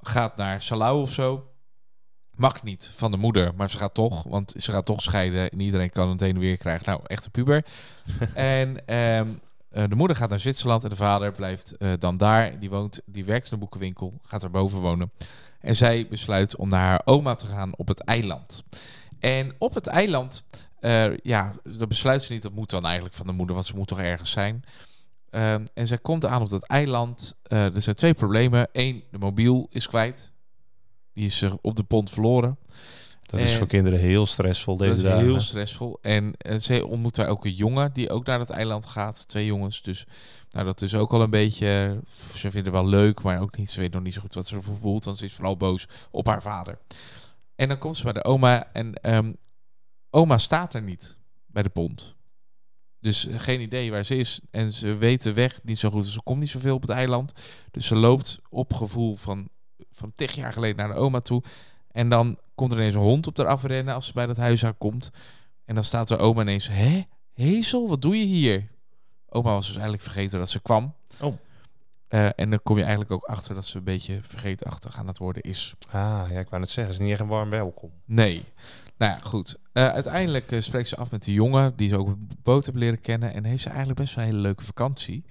gaat 0.00 0.36
naar 0.36 0.62
Salau 0.62 1.00
of 1.00 1.12
zo. 1.12 1.47
Mag 2.38 2.62
niet 2.62 2.90
van 2.96 3.10
de 3.10 3.16
moeder, 3.16 3.52
maar 3.56 3.70
ze 3.70 3.76
gaat 3.76 3.94
toch. 3.94 4.22
Want 4.22 4.54
ze 4.56 4.70
gaat 4.70 4.86
toch 4.86 5.02
scheiden 5.02 5.50
en 5.50 5.60
iedereen 5.60 5.90
kan 5.90 6.08
het 6.08 6.20
heen 6.20 6.34
en 6.34 6.40
weer 6.40 6.56
krijgen. 6.56 6.86
Nou, 6.86 7.00
echte 7.06 7.30
puber. 7.30 7.64
en 8.34 8.86
ehm, 8.86 9.28
eh, 9.70 9.84
de 9.88 9.94
moeder 9.94 10.16
gaat 10.16 10.30
naar 10.30 10.40
Zwitserland 10.40 10.84
en 10.84 10.90
de 10.90 10.96
vader 10.96 11.32
blijft 11.32 11.76
eh, 11.76 11.92
dan 11.98 12.16
daar. 12.16 12.58
Die, 12.58 12.70
woont, 12.70 13.00
die 13.06 13.24
werkt 13.24 13.46
in 13.46 13.52
een 13.52 13.58
boekenwinkel, 13.58 14.12
gaat 14.22 14.42
er 14.42 14.50
boven 14.50 14.80
wonen. 14.80 15.10
En 15.60 15.76
zij 15.76 16.06
besluit 16.10 16.56
om 16.56 16.68
naar 16.68 16.88
haar 16.88 17.02
oma 17.04 17.34
te 17.34 17.46
gaan 17.46 17.76
op 17.76 17.88
het 17.88 18.04
eiland. 18.04 18.64
En 19.18 19.54
op 19.58 19.74
het 19.74 19.86
eiland, 19.86 20.44
eh, 20.78 21.16
ja, 21.16 21.52
dat 21.62 21.88
besluit 21.88 22.22
ze 22.22 22.32
niet. 22.32 22.42
Dat 22.42 22.52
moet 22.52 22.70
dan 22.70 22.84
eigenlijk 22.84 23.14
van 23.14 23.26
de 23.26 23.32
moeder, 23.32 23.54
want 23.54 23.66
ze 23.66 23.76
moet 23.76 23.88
toch 23.88 24.00
ergens 24.00 24.30
zijn. 24.30 24.64
Ehm, 25.30 25.64
en 25.74 25.86
zij 25.86 25.98
komt 25.98 26.24
aan 26.24 26.42
op 26.42 26.50
dat 26.50 26.66
eiland. 26.66 27.34
Er 27.42 27.82
zijn 27.82 27.96
twee 27.96 28.14
problemen. 28.14 28.68
Eén, 28.72 29.04
de 29.10 29.18
mobiel 29.18 29.66
is 29.70 29.88
kwijt. 29.88 30.30
Die 31.18 31.26
is 31.26 31.42
eh, 31.42 31.52
op 31.60 31.76
de 31.76 31.82
pont 31.82 32.10
verloren. 32.10 32.58
Dat 33.26 33.40
is 33.40 33.52
Eh, 33.52 33.58
voor 33.58 33.66
kinderen 33.66 33.98
heel 33.98 34.26
stressvol 34.26 34.76
deze 34.76 34.90
Dat 34.90 34.98
is 34.98 35.04
dagen. 35.04 35.24
heel 35.24 35.40
stressvol. 35.40 35.98
En 36.02 36.34
eh, 36.36 36.58
ze 36.58 36.86
ontmoet 36.86 37.14
daar 37.14 37.28
ook 37.28 37.44
een 37.44 37.52
jongen 37.54 37.92
die 37.92 38.10
ook 38.10 38.26
naar 38.26 38.38
het 38.38 38.50
eiland 38.50 38.86
gaat. 38.86 39.28
Twee 39.28 39.46
jongens. 39.46 39.82
Dus 39.82 40.06
nou, 40.50 40.64
dat 40.64 40.80
is 40.82 40.94
ook 40.94 41.12
al 41.12 41.22
een 41.22 41.30
beetje... 41.30 42.00
Ze 42.34 42.50
vinden 42.50 42.72
het 42.72 42.82
wel 42.82 42.86
leuk, 42.90 43.22
maar 43.22 43.40
ook 43.40 43.56
niet. 43.56 43.70
Ze 43.70 43.80
weet 43.80 43.92
nog 43.92 44.02
niet 44.02 44.14
zo 44.14 44.20
goed 44.20 44.34
wat 44.34 44.46
ze 44.46 44.54
ervoor 44.54 44.76
voelt. 44.76 45.04
Want 45.04 45.18
ze 45.18 45.24
is 45.24 45.32
vooral 45.32 45.56
boos 45.56 45.86
op 46.10 46.26
haar 46.26 46.42
vader. 46.42 46.78
En 47.54 47.68
dan 47.68 47.78
komt 47.78 47.96
ze 47.96 48.02
bij 48.04 48.12
de 48.12 48.24
oma. 48.24 48.72
En 48.72 48.94
ehm, 48.94 49.32
oma 50.10 50.38
staat 50.38 50.74
er 50.74 50.82
niet 50.82 51.18
bij 51.46 51.62
de 51.62 51.68
pont. 51.68 52.16
Dus 53.00 53.26
eh, 53.26 53.40
geen 53.40 53.60
idee 53.60 53.90
waar 53.90 54.04
ze 54.04 54.16
is. 54.16 54.40
En 54.50 54.72
ze 54.72 54.96
weet 54.96 55.22
de 55.22 55.32
weg 55.32 55.60
niet 55.62 55.78
zo 55.78 55.90
goed. 55.90 56.02
Dus 56.04 56.12
ze 56.12 56.22
komt 56.22 56.40
niet 56.40 56.50
zoveel 56.50 56.74
op 56.74 56.82
het 56.82 56.90
eiland. 56.90 57.32
Dus 57.70 57.86
ze 57.86 57.94
loopt 57.96 58.38
op 58.48 58.72
gevoel 58.74 59.16
van, 59.16 59.48
van 59.90 60.12
tig 60.14 60.32
jaar 60.32 60.52
geleden 60.52 60.76
naar 60.76 60.94
de 60.94 61.00
oma 61.00 61.20
toe. 61.20 61.42
En 61.90 62.08
dan 62.08 62.38
komt 62.54 62.72
er 62.72 62.78
ineens 62.78 62.94
een 62.94 63.00
hond 63.00 63.26
op 63.26 63.36
haar 63.36 63.46
afrennen 63.46 63.94
als 63.94 64.06
ze 64.06 64.12
bij 64.12 64.26
dat 64.26 64.36
huis 64.36 64.64
aankomt. 64.64 65.10
En 65.64 65.74
dan 65.74 65.84
staat 65.84 66.08
de 66.08 66.16
oma 66.16 66.40
ineens... 66.42 66.68
Hé, 66.68 67.04
Hazel, 67.34 67.88
wat 67.88 68.02
doe 68.02 68.18
je 68.18 68.24
hier? 68.24 68.68
Oma 69.28 69.50
was 69.50 69.66
dus 69.66 69.74
eigenlijk 69.74 70.02
vergeten 70.02 70.38
dat 70.38 70.50
ze 70.50 70.60
kwam. 70.60 70.94
Oh. 71.20 71.36
Eh, 72.08 72.28
en 72.36 72.50
dan 72.50 72.62
kom 72.62 72.76
je 72.76 72.82
eigenlijk 72.82 73.12
ook 73.12 73.24
achter 73.24 73.54
dat 73.54 73.66
ze 73.66 73.76
een 73.76 73.84
beetje 73.84 74.20
vergeetachtig 74.22 74.98
aan 74.98 75.06
het 75.06 75.18
worden 75.18 75.42
is. 75.42 75.74
Ah, 75.90 76.24
ja, 76.30 76.40
ik 76.40 76.48
wou 76.48 76.60
net 76.60 76.70
zeggen, 76.70 76.84
het 76.84 76.92
is 76.92 76.98
niet 76.98 77.10
echt 77.10 77.20
een 77.20 77.26
warm 77.26 77.50
welkom. 77.50 77.90
Nee. 78.04 78.44
Nou 78.96 79.12
ja, 79.12 79.18
goed. 79.18 79.58
Eh, 79.72 79.88
uiteindelijk 79.88 80.52
eh, 80.52 80.60
spreekt 80.60 80.88
ze 80.88 80.96
af 80.96 81.10
met 81.10 81.24
die 81.24 81.34
jongen, 81.34 81.76
die 81.76 81.88
ze 81.88 81.98
ook 81.98 82.08
de 82.08 82.36
boot 82.42 82.64
hebben 82.64 82.82
leren 82.82 83.00
kennen. 83.00 83.32
En 83.34 83.44
heeft 83.44 83.62
ze 83.62 83.68
eigenlijk 83.68 83.98
best 83.98 84.14
wel 84.14 84.24
een 84.24 84.30
hele 84.30 84.42
leuke 84.42 84.64
vakantie. 84.64 85.24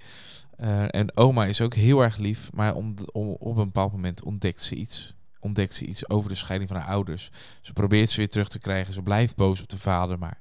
Eh, 0.58 0.84
en 0.94 1.16
oma 1.16 1.44
is 1.46 1.60
ook 1.60 1.74
heel 1.74 2.00
erg 2.02 2.16
lief, 2.16 2.52
maar 2.52 2.74
om, 2.74 2.94
om- 3.12 3.28
op 3.38 3.56
een 3.56 3.64
bepaald 3.64 3.92
moment 3.92 4.22
ontdekt 4.24 4.62
ze 4.62 4.74
iets. 4.74 5.14
Ontdekt 5.40 5.74
ze 5.74 5.84
iets 5.86 6.10
over 6.10 6.28
de 6.28 6.34
scheiding 6.36 6.70
van 6.70 6.78
haar 6.80 6.88
ouders. 6.88 7.30
Ze 7.62 7.72
probeert 7.72 8.10
ze 8.10 8.16
weer 8.16 8.28
terug 8.28 8.48
te 8.48 8.58
krijgen. 8.58 8.92
Ze 8.92 9.02
blijft 9.02 9.36
boos 9.36 9.60
op 9.60 9.68
de 9.68 9.78
vader, 9.78 10.18
maar 10.18 10.40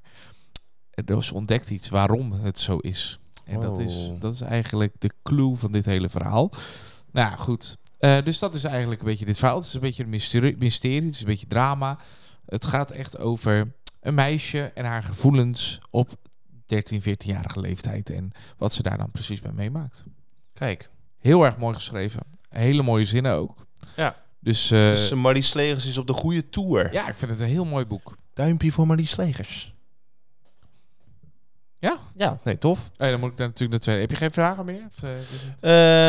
ze 1.22 1.34
ontdekt 1.34 1.70
iets 1.70 1.90
waarom 1.90 2.32
het 2.32 2.60
zo 2.60 2.78
is. 2.78 3.20
En 3.46 3.60
dat, 3.60 3.80
is, 3.80 3.96
Oh. 4.10 4.20
dat 4.22 4.34
is 4.34 4.42
eigenlijk 4.42 4.94
de 5.00 5.12
clue 5.24 5.56
van 5.56 5.72
dit 5.72 5.86
hele 5.86 6.10
verhaal. 6.10 6.50
Nou 7.12 7.30
ja, 7.30 7.36
goed. 7.36 7.78
Eh, 7.98 8.24
dus 8.24 8.40
dat 8.40 8.56
is 8.56 8.64
eigenlijk 8.64 9.00
een 9.02 9.08
beetje 9.08 9.26
dit 9.26 9.38
verhaal. 9.38 9.58
Het 9.58 9.66
is 9.66 9.74
een 9.74 9.80
beetje 9.80 10.04
een 10.04 10.10
mysterie, 10.10 10.56
mysterie, 10.58 11.02
het 11.06 11.14
is 11.14 11.20
een 11.20 11.26
beetje 11.26 11.48
drama. 11.48 12.00
Het 12.46 12.66
gaat 12.66 12.92
echt 12.92 13.18
over 13.18 13.74
een 14.02 14.14
meisje 14.14 14.62
en 14.64 14.86
haar 14.86 15.04
gevoelens 15.04 15.80
op 15.90 16.10
13, 16.68 17.02
14-jarige 17.02 17.60
leeftijd. 17.60 18.10
En 18.10 18.32
wat 18.58 18.74
ze 18.74 18.84
daar 18.84 18.98
dan 18.98 19.12
precies 19.12 19.42
bij 19.42 19.52
meemaakt. 19.52 20.04
Kijk. 20.54 20.90
Heel 21.20 21.46
erg 21.46 21.58
mooi 21.58 21.74
geschreven. 21.76 22.22
Hele 22.50 22.84
mooie 22.84 23.06
zinnen 23.06 23.34
ook. 23.34 23.66
Ja. 23.96 24.16
Dus, 24.40 24.72
eh, 24.72 24.80
dus 24.80 25.12
uh, 25.12 25.18
Marlies 25.18 25.48
Slegers 25.50 25.86
is 25.86 25.98
op 25.98 26.08
de 26.08 26.14
goede 26.14 26.50
tour. 26.50 26.94
ja, 26.94 27.08
ik 27.08 27.16
vind 27.16 27.32
het 27.32 27.40
een 27.40 27.48
heel 27.48 27.66
mooi 27.66 27.86
boek. 27.86 28.18
Duimpje 28.34 28.72
voor 28.72 28.88
Marlies 28.88 29.10
Slegers. 29.10 29.76
Ja? 31.80 31.98
Ja, 32.16 32.40
nee, 32.44 32.58
tof. 32.58 32.92
Eh, 32.98 33.10
dan 33.10 33.20
moet 33.20 33.32
ik 33.32 33.38
dan 33.38 33.46
natuurlijk 33.48 33.72
naar 33.72 33.80
twee. 33.80 34.00
Heb 34.00 34.10
je 34.10 34.16
geen 34.16 34.32
vragen 34.32 34.66
meer? 34.66 34.82
Of, 34.88 35.04
eh, 35.04 35.12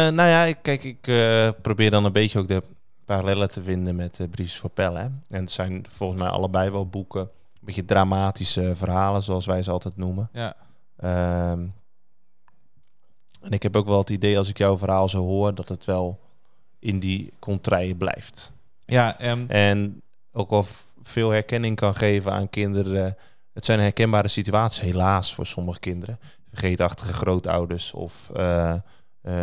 Eh, 0.06 0.14
nou 0.14 0.28
ja, 0.28 0.42
ik, 0.44 0.58
kijk, 0.62 0.84
ik 0.84 1.06
eh, 1.06 1.48
probeer 1.62 1.90
dan 1.90 2.04
een 2.04 2.12
beetje 2.12 2.38
ook 2.38 2.48
de 2.48 2.62
parallellen 3.04 3.50
te 3.50 3.62
vinden 3.62 3.96
met 3.96 4.18
uh, 4.18 4.28
Briefs 4.28 4.56
voor 4.58 4.70
Pellen. 4.70 5.00
hè. 5.02 5.36
En 5.36 5.40
het 5.42 5.50
zijn 5.50 5.86
volgens 5.88 6.20
mij 6.20 6.28
allebei 6.28 6.70
wel 6.70 6.86
boeken. 6.88 7.30
Beetje 7.68 7.84
dramatische 7.84 8.72
verhalen, 8.76 9.22
zoals 9.22 9.46
wij 9.46 9.62
ze 9.62 9.70
altijd 9.70 9.96
noemen. 9.96 10.28
ja. 10.32 10.54
Ehm, 10.96 11.66
en 13.40 13.50
ik 13.50 13.62
heb 13.62 13.76
ook 13.76 13.86
wel 13.86 13.98
het 13.98 14.10
idee, 14.10 14.38
als 14.38 14.48
ik 14.48 14.58
jouw 14.58 14.78
verhaal 14.78 15.08
zo 15.08 15.22
hoor, 15.24 15.54
dat 15.54 15.68
het 15.68 15.84
wel 15.84 16.20
in 16.78 16.98
die 16.98 17.32
contraien 17.38 17.96
blijft. 17.96 18.52
Ja, 18.84 19.18
ehm, 19.18 19.44
En 19.48 20.02
ook 20.32 20.50
al 20.50 20.64
veel 21.02 21.30
herkenning 21.30 21.76
kan 21.76 21.94
geven 21.94 22.32
aan 22.32 22.50
kinderen. 22.50 23.16
Het 23.52 23.64
zijn 23.64 23.80
herkenbare 23.80 24.28
situaties, 24.28 24.80
helaas, 24.80 25.34
voor 25.34 25.46
sommige 25.46 25.78
kinderen. 25.80 26.18
Vergeetachtige 26.48 27.12
grootouders 27.12 27.92
of 27.92 28.30
eh, 28.34 28.74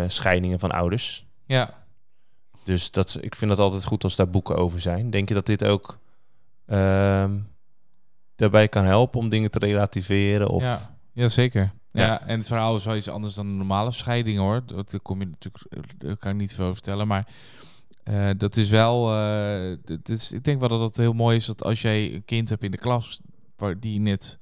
scheidingen 0.08 0.60
van 0.60 0.72
ouders. 0.72 1.26
ja. 1.46 1.84
Dus 2.64 2.92
dat, 2.92 3.18
ik 3.22 3.36
vind 3.36 3.52
het 3.52 3.60
altijd 3.60 3.86
goed 3.86 4.04
als 4.04 4.16
daar 4.16 4.30
boeken 4.30 4.56
over 4.56 4.82
zijn. 4.82 5.10
Denk 5.10 5.28
je 5.28 5.34
dat 5.34 5.46
dit 5.46 5.64
ook 5.64 6.00
ehm, 6.66 7.38
daarbij 8.36 8.67
kan 8.67 8.86
helpen 8.86 9.19
om 9.19 9.30
dingen 9.30 9.52
te 9.52 9.60
relativeren? 9.60 10.50
Of, 10.50 10.63
Ja, 10.63 10.98
ja 11.13 11.30
zeker. 11.30 11.74
Ja. 11.89 12.06
Ja. 12.06 12.21
en 12.28 12.38
het 12.38 12.48
verhaal 12.48 12.76
is 12.76 12.86
wel 12.86 12.95
iets 12.95 13.10
anders 13.10 13.34
dan 13.34 13.45
een 13.48 13.58
normale 13.58 13.91
scheiding 13.91 14.38
hoor. 14.39 14.62
Dat 14.65 15.00
kom 15.02 15.19
je 15.19 15.26
natuurlijk, 15.26 15.65
daar 15.98 16.17
kan 16.17 16.32
ik 16.32 16.38
niet 16.38 16.54
veel 16.54 16.63
over 16.63 16.76
vertellen. 16.76 17.08
Maar 17.08 17.28
eh, 18.04 18.30
dat 18.38 18.58
is 18.58 18.69
wel. 18.69 19.12
eh, 19.13 19.78
het 19.86 20.10
is, 20.10 20.32
ik 20.32 20.43
denk 20.43 20.60
wel 20.60 20.69
dat 20.69 20.80
het 20.80 20.98
heel 20.98 21.13
mooi 21.13 21.38
is 21.38 21.45
dat 21.45 21.63
als 21.63 21.82
jij 21.82 22.13
een 22.13 22.26
kind 22.26 22.50
hebt 22.50 22.63
in 22.63 22.71
de 22.71 22.78
klas 22.78 23.21
waar 23.58 23.80
die 23.80 24.00
net. 24.00 24.39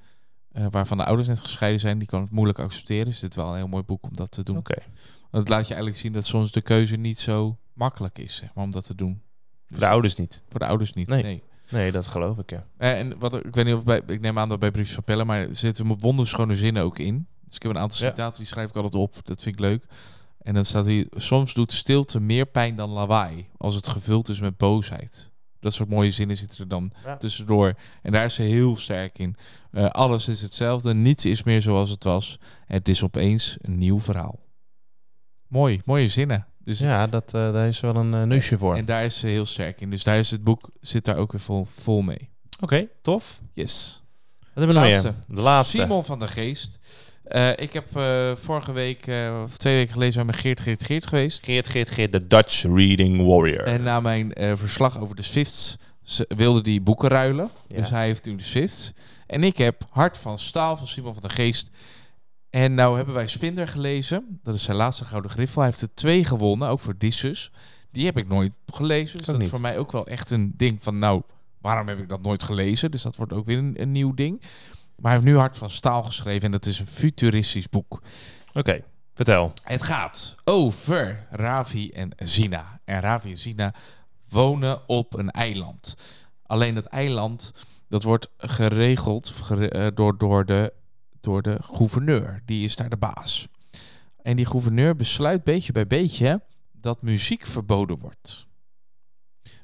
eh, 0.51 0.65
waarvan 0.69 0.97
de 0.97 1.06
ouders 1.06 1.27
net 1.27 1.41
gescheiden 1.41 1.79
zijn, 1.79 1.97
die 1.97 2.08
kan 2.08 2.21
het 2.21 2.32
moeilijk 2.32 2.60
accepteren. 2.60 3.08
Is 3.08 3.19
dit 3.19 3.36
wel 3.36 3.49
een 3.49 3.56
heel 3.56 3.67
mooi 3.67 3.84
boek 3.84 4.03
om 4.03 4.13
dat 4.13 4.32
te 4.32 4.43
doen. 4.43 4.58
Oké. 4.58 4.75
Want 5.21 5.43
het 5.43 5.49
laat 5.49 5.62
je 5.67 5.73
eigenlijk 5.73 5.97
zien 6.01 6.12
dat 6.12 6.25
soms 6.25 6.51
de 6.51 6.62
keuze 6.62 6.95
niet 6.95 7.19
zo 7.19 7.58
makkelijk 7.73 8.19
is, 8.19 8.36
zeg 8.36 8.53
maar, 8.53 8.63
om 8.63 8.71
dat 8.71 8.86
te 8.86 8.95
doen. 8.95 9.21
Voor 9.69 9.79
de 9.79 9.88
ouders 9.88 10.15
niet. 10.15 10.41
Voor 10.49 10.60
de 10.60 10.65
ouders 10.65 10.93
niet. 10.93 11.08
Nee. 11.08 11.23
nee. 11.23 11.43
Nee, 11.69 11.91
dat 11.91 12.08
geloof 12.08 12.38
ik, 12.38 12.49
ja. 12.49 12.65
Eh, 12.78 12.99
en 12.99 13.19
wat 13.19 13.34
ik 13.45 13.56
weet 13.56 13.65
niet 13.65 13.73
of 13.76 13.84
bij, 13.84 14.02
ik 14.08 14.21
neem 14.21 14.39
aan 14.39 14.49
dat 14.49 14.60
bij 14.60 14.71
Briefs 14.71 14.91
van 14.93 15.04
Pellen, 15.04 15.26
maar 15.28 15.39
er 15.39 15.56
zitten 15.56 15.88
me 15.88 15.95
wonderschone 15.99 16.56
zinnen 16.56 16.84
ook 16.84 16.99
in. 16.99 17.28
Dus 17.45 17.56
ik 17.56 17.62
heb 17.62 17.71
een 17.71 17.78
aantal 17.82 17.99
Ja. 18.06 18.10
citaten, 18.10 18.38
die 18.38 18.47
schrijf 18.47 18.69
ik 18.69 18.76
altijd 18.76 18.95
op. 18.95 19.13
Dat 19.23 19.41
vind 19.41 19.56
ik 19.56 19.62
leuk. 19.62 19.86
En 20.41 20.54
dan 20.54 20.65
staat 20.65 20.86
hier, 20.86 21.08
soms 21.12 21.54
doet 21.54 21.71
stilte 21.71 22.19
meer 22.19 22.45
pijn 22.45 22.76
dan 22.76 22.89
lawaai, 22.89 23.47
als 23.58 23.76
het 23.76 23.88
gevuld 23.88 24.30
is 24.30 24.39
met 24.39 24.58
boosheid. 24.58 25.32
Dat 25.60 25.73
soort 25.73 25.89
mooie 25.89 26.12
zinnen 26.12 26.38
zitten 26.38 26.60
er 26.60 26.67
dan 26.67 26.91
Ja. 27.06 27.17
tussendoor. 27.17 27.73
En 28.02 28.12
daar 28.12 28.26
is 28.26 28.34
ze 28.36 28.41
heel 28.41 28.76
sterk 28.78 29.17
in. 29.19 29.36
Eh, 29.71 29.86
alles 29.89 30.28
is 30.28 30.41
hetzelfde, 30.41 30.93
niets 30.93 31.26
is 31.26 31.43
meer 31.43 31.62
zoals 31.62 31.89
het 31.89 32.04
was. 32.04 32.39
Het 32.65 32.88
is 32.89 33.04
opeens 33.04 33.58
een 33.62 33.78
nieuw 33.78 33.99
verhaal. 33.99 34.39
Mooi, 35.47 35.82
mooie 35.86 36.08
zinnen. 36.08 36.47
Dus 36.63 36.80
Ja, 36.80 37.08
dat, 37.08 37.34
eh, 37.34 37.54
daar 37.54 37.67
is 37.67 37.80
wel 37.80 37.95
een 37.95 38.13
eh, 38.13 38.23
neusje 38.23 38.58
voor. 38.58 38.76
En 38.76 38.86
daar 38.86 39.06
is 39.06 39.19
ze 39.19 39.28
heel 39.28 39.45
sterk 39.45 39.82
in. 39.82 39.89
Dus 39.89 40.04
daar 40.04 40.17
is 40.17 40.32
het 40.32 40.43
boek, 40.43 40.69
zit 40.82 41.06
daar 41.06 41.17
ook 41.17 41.32
weer 41.32 41.41
vol, 41.41 41.65
vol 41.69 42.02
mee. 42.02 42.30
Oké, 42.60 42.88
tof. 43.02 43.39
Yes. 43.54 44.02
Wat 44.39 44.63
hebben 44.63 44.76
we 44.76 44.82
nog 44.82 45.04
meer? 45.04 45.13
De 45.28 45.41
laatste. 45.41 45.78
Simon 45.78 46.04
van 46.04 46.19
der 46.19 46.28
Geest. 46.28 46.80
Eh, 47.23 47.49
ik 47.49 47.73
heb 47.73 47.86
vorige 48.39 48.71
week, 48.71 49.12
of 49.43 49.58
twee 49.58 49.76
weken 49.76 49.93
geleden, 49.93 50.13
zijn 50.13 50.26
met 50.26 50.36
Geert, 50.36 50.60
Geert, 50.60 50.84
Geert 50.84 51.08
geweest. 51.08 51.45
Geert, 51.45 51.67
Geert, 51.67 51.89
Geert, 51.89 52.12
de 52.12 52.28
Dutch 52.28 52.63
Reading 52.63 53.26
Warrior. 53.26 53.63
En 53.63 53.84
na 53.84 53.99
mijn 53.99 54.34
verslag 54.58 54.99
over 54.99 55.15
de 55.15 55.21
Swifts 55.21 55.78
wilde 56.28 56.62
die 56.62 56.82
boeken 56.82 57.10
ruilen. 57.10 57.49
Ja. 57.67 57.78
Dus 57.78 57.89
hij 57.89 58.06
heeft 58.06 58.26
nu 58.26 58.36
de 58.36 58.43
Swifts. 58.43 58.91
En 59.28 59.43
ik 59.43 59.58
heb 59.58 59.86
Hart 59.89 60.17
van 60.17 60.39
Staal 60.39 60.78
van 60.78 60.88
Simon 60.88 61.13
van 61.13 61.21
der 61.21 61.32
Geest. 61.32 61.69
En 62.53 62.73
nou 62.73 62.95
hebben 62.95 63.13
wij 63.13 63.27
Spinder 63.27 63.67
gelezen. 63.67 64.39
Dat 64.43 64.55
is 64.55 64.63
zijn 64.63 64.77
laatste 64.77 65.05
gouden 65.05 65.31
griffel. 65.31 65.61
Hij 65.61 65.69
heeft 65.69 65.81
er 65.81 65.93
twee 65.93 66.25
gewonnen, 66.25 66.67
ook 66.67 66.79
voor 66.79 66.97
Dissus. 66.97 67.51
Die 67.91 68.05
heb 68.05 68.17
ik 68.17 68.27
nooit 68.27 68.51
gelezen. 68.65 69.17
Dus 69.17 69.27
dat 69.27 69.41
is 69.41 69.49
voor 69.49 69.61
mij 69.61 69.77
ook 69.77 69.91
wel 69.91 70.07
echt 70.07 70.31
een 70.31 70.53
ding 70.57 70.83
van... 70.83 70.97
nou, 70.97 71.21
waarom 71.61 71.87
heb 71.87 71.99
ik 71.99 72.09
dat 72.09 72.21
nooit 72.21 72.43
gelezen? 72.43 72.91
Dus 72.91 73.01
dat 73.01 73.15
wordt 73.15 73.33
ook 73.33 73.45
weer 73.45 73.57
een, 73.57 73.81
een 73.81 73.91
nieuw 73.91 74.13
ding. 74.13 74.39
Maar 74.95 75.11
hij 75.11 75.11
heeft 75.11 75.23
nu 75.23 75.37
Hart 75.37 75.57
van 75.57 75.69
Staal 75.69 76.03
geschreven. 76.03 76.43
En 76.43 76.51
dat 76.51 76.65
is 76.65 76.79
een 76.79 76.87
futuristisch 76.87 77.69
boek. 77.69 78.01
Oké, 78.53 78.83
vertel. 79.13 79.53
Het 79.63 79.83
gaat 79.83 80.35
over 80.43 81.27
Ravi 81.29 81.89
en 81.89 82.11
Zina. 82.17 82.79
En 82.85 82.99
Ravi 82.99 83.29
en 83.29 83.37
Zina 83.37 83.73
wonen 84.29 84.87
op 84.87 85.13
een 85.17 85.31
eiland. 85.31 85.95
Alleen 86.45 86.75
dat 86.75 86.85
eiland, 86.85 87.53
dat 87.87 88.03
wordt 88.03 88.29
geregeld 88.37 89.33
eh, 89.49 89.87
door, 89.93 90.17
door, 90.17 90.45
de, 90.45 90.73
door 91.23 91.41
de 91.41 91.57
gouverneur. 91.62 92.41
Die 92.45 92.63
is 92.63 92.75
daar 92.75 92.89
de 92.89 92.97
baas. 92.97 93.47
En 94.21 94.36
die 94.36 94.45
gouverneur 94.45 94.95
besluit 94.95 95.43
beetje 95.43 95.71
bij 95.71 95.88
beetje 95.88 96.41
dat 96.71 97.01
muziek 97.01 97.45
verboden 97.45 97.97
wordt. 97.97 98.47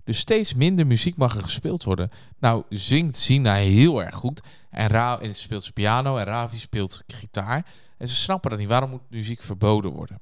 Dus 0.03 0.17
steeds 0.17 0.53
minder 0.53 0.87
muziek 0.87 1.17
mag 1.17 1.35
er 1.35 1.43
gespeeld 1.43 1.83
worden. 1.83 2.09
Nou 2.37 2.63
zingt 2.69 3.15
Zina 3.15 3.53
heel 3.53 4.03
erg 4.03 4.15
goed. 4.15 4.41
En, 4.69 4.87
Ra 4.87 5.19
en 5.19 5.35
speelt 5.35 5.63
ze 5.63 5.71
piano 5.71 6.17
en 6.17 6.25
Ravi 6.25 6.57
speelt 6.57 7.01
gitaar. 7.07 7.65
En 7.97 8.07
ze 8.07 8.15
snappen 8.15 8.49
dat 8.49 8.59
niet. 8.59 8.69
Waarom 8.69 8.89
moet 8.89 9.09
muziek 9.09 9.41
verboden 9.41 9.91
worden? 9.91 10.21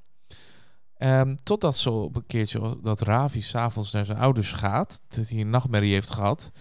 Ehm, 0.94 1.36
totdat 1.36 1.78
ze 1.78 1.90
op 1.90 2.16
een 2.16 2.26
keertje 2.26 2.78
dat 2.82 3.02
Ravi 3.02 3.42
s'avonds 3.42 3.92
naar 3.92 4.06
zijn 4.06 4.18
ouders 4.18 4.52
gaat. 4.52 5.02
Dat 5.08 5.30
hij 5.30 5.40
een 5.40 5.50
nachtmerrie 5.50 5.94
heeft 5.94 6.12
gehad. 6.12 6.52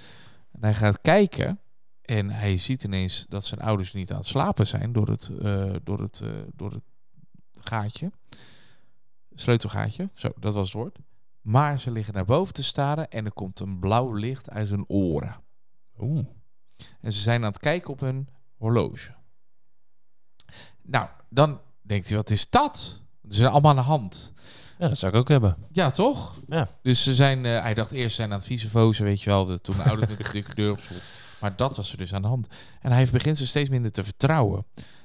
En 0.52 0.60
hij 0.60 0.74
gaat 0.74 1.00
kijken. 1.00 1.60
En 2.06 2.30
hij 2.30 2.56
ziet 2.56 2.84
ineens 2.84 3.26
dat 3.28 3.44
zijn 3.44 3.60
ouders 3.60 3.92
niet 3.92 4.10
aan 4.10 4.16
het 4.16 4.26
slapen 4.26 4.66
zijn 4.66 4.92
door 4.92 5.08
het, 5.08 5.30
eh, 5.40 5.74
door 5.82 6.00
het, 6.00 6.20
eh, 6.20 6.30
door 6.54 6.72
het 6.72 6.84
gaatje. 7.60 8.10
Sleutelgaatje, 9.34 10.10
zo, 10.12 10.30
dat 10.38 10.54
was 10.54 10.64
het 10.64 10.74
woord. 10.74 10.98
Maar 11.40 11.78
ze 11.78 11.90
liggen 11.90 12.14
naar 12.14 12.24
boven 12.24 12.54
te 12.54 12.62
staren 12.62 13.10
en 13.10 13.24
er 13.24 13.32
komt 13.32 13.60
een 13.60 13.78
blauw 13.78 14.12
licht 14.12 14.50
uit 14.50 14.68
hun 14.68 14.84
oren. 14.88 15.36
Oeh. 15.98 16.26
En 17.00 17.12
ze 17.12 17.20
zijn 17.20 17.40
aan 17.40 17.50
het 17.50 17.58
kijken 17.58 17.90
op 17.90 18.00
hun 18.00 18.28
horloge. 18.56 19.14
Nou, 20.82 21.08
dan 21.28 21.60
denkt 21.82 22.08
hij, 22.08 22.16
wat 22.16 22.30
is 22.30 22.50
dat? 22.50 23.02
Ze 23.28 23.36
zijn 23.36 23.50
allemaal 23.50 23.70
aan 23.70 23.76
de 23.76 23.82
hand. 23.82 24.32
Ja, 24.78 24.88
dat 24.88 24.98
zou 24.98 25.12
ik 25.12 25.18
ook 25.18 25.28
hebben. 25.28 25.56
Ja, 25.72 25.90
toch? 25.90 26.34
Ja. 26.48 26.68
Dus 26.82 27.02
ze 27.02 27.14
zijn, 27.14 27.44
eh, 27.44 27.60
hij 27.60 27.74
dacht 27.74 27.92
eerst 27.92 28.16
zijn 28.16 28.30
aan 28.30 28.36
het 28.36 28.46
viezevozen, 28.46 29.04
weet 29.04 29.22
je 29.22 29.30
wel, 29.30 29.44
de, 29.44 29.60
toen 29.60 29.76
de 29.76 29.82
ouders 29.82 30.08
met 30.08 30.32
de 30.32 30.54
deur 30.54 30.70
op 30.70 30.80
slot. 30.80 31.02
Maar 31.40 31.56
dat 31.56 31.76
was 31.76 31.92
er 31.92 31.98
dus 31.98 32.14
aan 32.14 32.22
de 32.22 32.28
hand. 32.28 32.48
En 32.80 32.92
hij 32.92 33.08
begint 33.12 33.36
ze 33.36 33.46
steeds 33.46 33.68
minder 33.68 33.92
te 33.92 34.04
vertrouwen. 34.04 34.64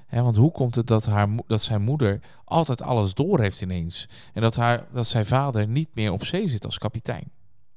Want 0.09 0.35
hoe 0.35 0.51
komt 0.51 0.75
het 0.75 0.87
dat, 0.87 1.05
haar, 1.05 1.29
dat 1.47 1.61
zijn 1.61 1.81
moeder 1.81 2.19
altijd 2.43 2.81
alles 2.81 3.13
door 3.13 3.39
heeft 3.39 3.61
ineens? 3.61 4.09
En 4.33 4.41
dat, 4.41 4.55
haar, 4.55 4.85
dat 4.93 5.07
zijn 5.07 5.25
vader 5.25 5.67
niet 5.67 5.89
meer 5.93 6.11
op 6.11 6.25
zee 6.25 6.49
zit 6.49 6.65
als 6.65 6.77
kapitein? 6.77 7.31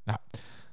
Nou, 0.05 0.19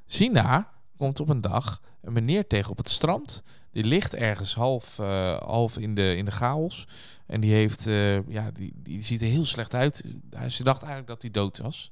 Sina 0.05 0.71
komt 0.97 1.19
op 1.19 1.29
een 1.29 1.41
dag 1.41 1.81
een 2.01 2.13
meneer 2.13 2.47
tegen 2.47 2.71
op 2.71 2.77
het 2.77 2.89
strand. 2.89 3.43
Die 3.71 3.83
ligt 3.83 4.15
ergens 4.15 4.55
half, 4.55 4.99
eh, 4.99 5.37
half 5.37 5.77
in, 5.77 5.95
de, 5.95 6.15
in 6.15 6.25
de 6.25 6.31
chaos. 6.31 6.87
En 7.25 7.41
die, 7.41 7.53
heeft, 7.53 7.87
eh, 7.87 8.27
ja, 8.27 8.51
die, 8.51 8.73
die 8.75 9.03
ziet 9.03 9.21
er 9.21 9.27
heel 9.27 9.45
slecht 9.45 9.75
uit. 9.75 10.05
Ze 10.47 10.63
dacht 10.63 10.81
eigenlijk 10.81 11.07
dat 11.07 11.21
hij 11.21 11.31
dood 11.31 11.57
was. 11.57 11.91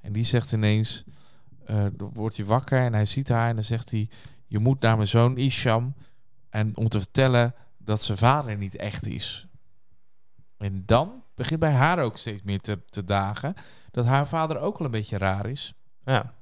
En 0.00 0.12
die 0.12 0.24
zegt 0.24 0.52
ineens, 0.52 1.04
eh, 1.64 1.86
dan 1.92 2.10
wordt 2.12 2.36
hij 2.36 2.46
wakker 2.46 2.78
en 2.78 2.92
hij 2.92 3.04
ziet 3.04 3.28
haar 3.28 3.48
en 3.48 3.54
dan 3.54 3.64
zegt 3.64 3.90
hij... 3.90 4.08
Je 4.54 4.60
moet 4.60 4.80
naar 4.80 4.96
mijn 4.96 5.08
zoon 5.08 5.36
Isham 5.36 5.94
en 6.48 6.76
om 6.76 6.88
te 6.88 6.98
vertellen 6.98 7.54
dat 7.78 8.02
zijn 8.02 8.18
vader 8.18 8.56
niet 8.56 8.76
echt 8.76 9.06
is. 9.06 9.46
En 10.56 10.82
dan 10.86 11.22
begint 11.34 11.60
bij 11.60 11.72
haar 11.72 11.98
ook 11.98 12.16
steeds 12.16 12.42
meer 12.42 12.60
te, 12.60 12.84
te 12.84 13.04
dagen 13.04 13.54
dat 13.90 14.04
haar 14.04 14.28
vader 14.28 14.58
ook 14.58 14.78
wel 14.78 14.86
een 14.86 14.92
beetje 14.92 15.18
raar 15.18 15.46
is. 15.46 15.74
Ja. 16.04 16.34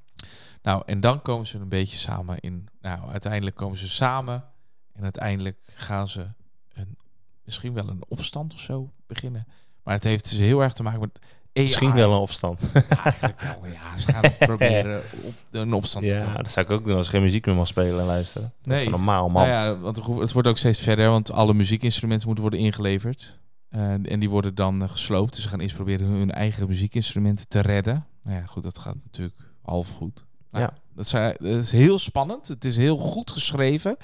Nou, 0.63 0.83
en 0.87 1.01
dan 1.01 1.23
komen 1.23 1.47
ze 1.47 1.59
een 1.59 1.69
beetje 1.69 1.97
samen 1.97 2.39
in. 2.39 2.69
Nou, 2.81 3.09
uiteindelijk 3.09 3.57
komen 3.57 3.79
ze 3.79 3.89
samen. 3.89 4.45
En 4.93 5.03
uiteindelijk 5.03 5.73
gaan 5.75 6.09
ze 6.09 6.33
een, 6.73 6.97
misschien 7.45 7.73
wel 7.75 7.89
een 7.89 8.05
opstand 8.09 8.55
of 8.55 8.61
zo 8.61 8.93
beginnen. 9.07 9.47
Maar 9.83 9.95
het 9.95 10.05
heeft 10.05 10.31
dus 10.31 10.39
heel 10.39 10.63
erg 10.63 10.73
te 10.73 10.83
maken 10.83 11.01
met. 11.01 11.19
AI. 11.55 11.65
Misschien 11.65 11.95
wel 11.95 12.13
een 12.13 12.19
opstand. 12.19 12.61
Eigenlijk 13.05 13.41
wel, 13.41 13.59
ja. 13.73 13.99
Ze 13.99 14.13
gaan 14.13 14.33
proberen 14.49 15.03
op, 15.23 15.35
een 15.51 15.73
opstand 15.73 16.07
te 16.07 16.15
ja, 16.15 16.25
komen. 16.25 16.43
dat 16.43 16.53
zou 16.53 16.67
ik 16.67 16.73
ook 16.73 16.85
doen 16.85 16.97
als 16.97 17.07
ik 17.07 17.13
geen 17.13 17.23
muziek 17.23 17.47
meer 17.47 17.55
mag 17.55 17.67
spelen 17.67 18.01
en 18.01 18.07
luisteren. 18.07 18.53
Nee. 18.63 18.91
Normaal, 18.91 19.29
man. 19.29 19.49
Nou 19.49 19.49
ja, 19.49 19.79
want 19.79 19.97
het 19.97 20.33
wordt 20.33 20.49
ook 20.49 20.59
steeds 20.59 20.79
verder, 20.79 21.09
want 21.09 21.33
alle 21.33 21.55
muziekinstrumenten 21.55 22.27
moeten 22.27 22.45
worden 22.45 22.65
ingeleverd. 22.65 23.41
Eh, 23.69 23.91
en 23.91 24.21
die 24.21 24.31
worden 24.31 24.55
dan 24.55 24.83
eh, 24.83 24.91
gesloopt. 24.91 25.35
Dus 25.35 25.43
ze 25.43 25.49
gaan 25.49 25.61
eerst 25.61 25.75
proberen 25.75 26.07
hun 26.07 26.31
eigen 26.31 26.69
muziekinstrumenten 26.69 27.49
te 27.49 27.61
redden. 27.61 28.07
Nou 28.23 28.37
ja, 28.37 28.47
goed, 28.47 28.63
dat 28.63 28.79
gaat 28.79 28.97
natuurlijk 29.05 29.41
half 29.63 29.91
goed. 29.91 30.25
Nou, 30.51 30.65
Ja. 30.65 30.75
Dat, 30.95 31.07
zijn, 31.07 31.37
dat 31.39 31.57
is 31.57 31.73
heel 31.73 31.99
spannend. 31.99 32.49
Het 32.49 32.65
is 32.65 32.77
heel 32.77 32.97
goed 32.97 33.31
geschreven. 33.31 33.97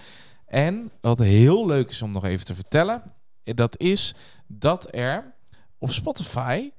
En 0.46 0.90
wat 1.00 1.18
heel 1.18 1.66
leuk 1.66 1.90
is 1.90 2.02
om 2.02 2.10
nog 2.10 2.24
even 2.24 2.44
te 2.44 2.54
vertellen, 2.54 3.02
eh, 3.44 3.54
dat 3.54 3.78
is 3.78 4.14
dat 4.46 4.94
er 4.94 5.34
op 5.78 5.90
Spotify 5.90 6.70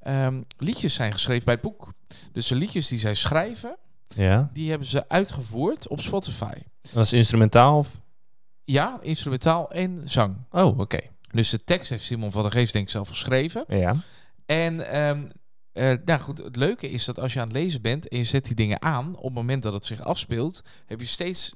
ehm, 0.00 0.42
liedjes 0.56 0.94
zijn 0.94 1.12
geschreven 1.12 1.44
bij 1.44 1.54
het 1.54 1.62
boek. 1.62 1.92
Dus 2.32 2.46
de 2.48 2.54
liedjes 2.54 2.88
die 2.88 2.98
zij 2.98 3.14
schrijven, 3.14 3.76
Ja. 4.14 4.50
die 4.52 4.70
hebben 4.70 4.88
ze 4.88 5.08
uitgevoerd 5.08 5.88
op 5.88 6.00
Spotify. 6.00 6.54
Dat 6.92 7.04
is 7.04 7.12
instrumentaal 7.12 7.78
of... 7.78 8.00
Ja, 8.64 8.98
instrumentaal 9.02 9.70
en 9.70 10.08
zang. 10.08 10.36
Oh, 10.50 10.78
oké. 10.78 10.98
Dus 11.30 11.50
de 11.50 11.64
tekst 11.64 11.90
heeft 11.90 12.04
Simon 12.04 12.32
van 12.32 12.42
der 12.42 12.52
Geest 12.52 12.72
denk 12.72 12.84
ik 12.84 12.90
zelf 12.90 13.08
geschreven. 13.08 13.64
Ja. 13.68 13.94
En 14.46 14.90
ehm, 14.90 15.22
eh, 15.72 15.92
nou 16.04 16.20
goed, 16.20 16.38
het 16.38 16.56
leuke 16.56 16.90
is 16.90 17.04
dat 17.04 17.18
als 17.18 17.32
je 17.32 17.40
aan 17.40 17.46
het 17.46 17.56
lezen 17.56 17.82
bent 17.82 18.08
en 18.08 18.18
je 18.18 18.24
zet 18.24 18.44
die 18.44 18.54
dingen 18.54 18.82
aan, 18.82 19.16
op 19.16 19.24
het 19.24 19.32
moment 19.34 19.62
dat 19.62 19.72
het 19.72 19.84
zich 19.84 20.00
afspeelt, 20.00 20.62
heb 20.86 21.00
je 21.00 21.06
steeds, 21.06 21.54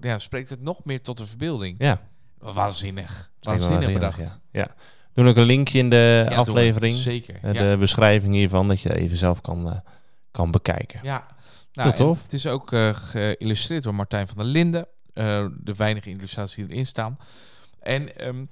ja, 0.00 0.18
spreekt 0.18 0.50
het 0.50 0.60
nog 0.60 0.84
meer 0.84 1.00
tot 1.02 1.16
de 1.16 1.26
verbeelding. 1.26 1.74
Ja. 1.78 2.00
Waanzinnig. 2.38 3.30
Waanzinnig 3.40 3.70
waanzinnig, 3.70 4.00
bedacht. 4.00 4.40
Ja. 4.50 4.60
ja. 4.60 4.74
Doen 5.14 5.28
ook 5.28 5.36
een 5.36 5.44
linkje 5.44 5.78
in 5.78 5.90
de 5.90 6.26
Ja, 6.28 6.36
aflevering. 6.36 6.94
Zeker. 6.94 7.34
eh, 7.42 7.52
ja. 7.52 7.70
De 7.70 7.76
beschrijving 7.76 8.34
hiervan, 8.34 8.68
dat 8.68 8.80
je 8.80 8.94
even 8.96 9.16
zelf 9.16 9.40
kan, 9.40 9.70
eh, 9.70 9.78
kan 10.30 10.50
bekijken. 10.50 11.00
ja. 11.02 11.26
Nou, 11.72 11.92
tof. 11.92 12.22
Het 12.22 12.32
is 12.32 12.46
ook 12.46 12.72
eh, 12.72 12.94
geïllustreerd 12.94 13.82
door 13.82 13.94
Martijn 13.94 14.28
van 14.28 14.36
der 14.36 14.46
Linden. 14.46 14.86
De 15.14 15.74
weinige 15.76 16.10
illustraties 16.10 16.54
die 16.54 16.68
erin 16.68 16.86
staan. 16.86 17.18
En 17.80 18.16
ehm, 18.16 18.44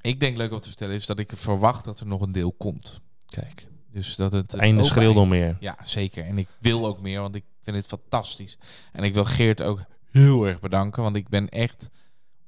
ik 0.00 0.20
denk 0.20 0.36
leuk 0.36 0.52
om 0.52 0.60
te 0.60 0.68
vertellen 0.68 0.94
is 0.94 1.06
dat 1.06 1.18
ik 1.18 1.30
verwacht 1.34 1.84
dat 1.84 2.00
er 2.00 2.06
nog 2.06 2.20
een 2.20 2.32
deel 2.32 2.52
komt. 2.52 3.00
Kijk. 3.26 3.68
Dus 3.92 4.16
dat 4.16 4.32
het, 4.32 4.52
Het 4.52 4.60
einde 4.60 4.82
schreeuwt 4.84 5.14
nog 5.14 5.28
meer. 5.28 5.56
Ja, 5.60 5.76
zeker. 5.82 6.24
En 6.24 6.38
ik 6.38 6.48
wil 6.58 6.86
ook 6.86 7.00
meer, 7.00 7.20
want 7.20 7.34
ik 7.34 7.44
vind 7.62 7.76
het 7.76 7.86
fantastisch. 7.86 8.58
En 8.92 9.04
ik 9.04 9.14
wil 9.14 9.24
Geert 9.24 9.62
ook 9.62 9.84
heel 10.10 10.44
erg 10.44 10.60
bedanken, 10.60 11.02
want 11.02 11.14
ik 11.14 11.28
ben 11.28 11.48
echt 11.48 11.90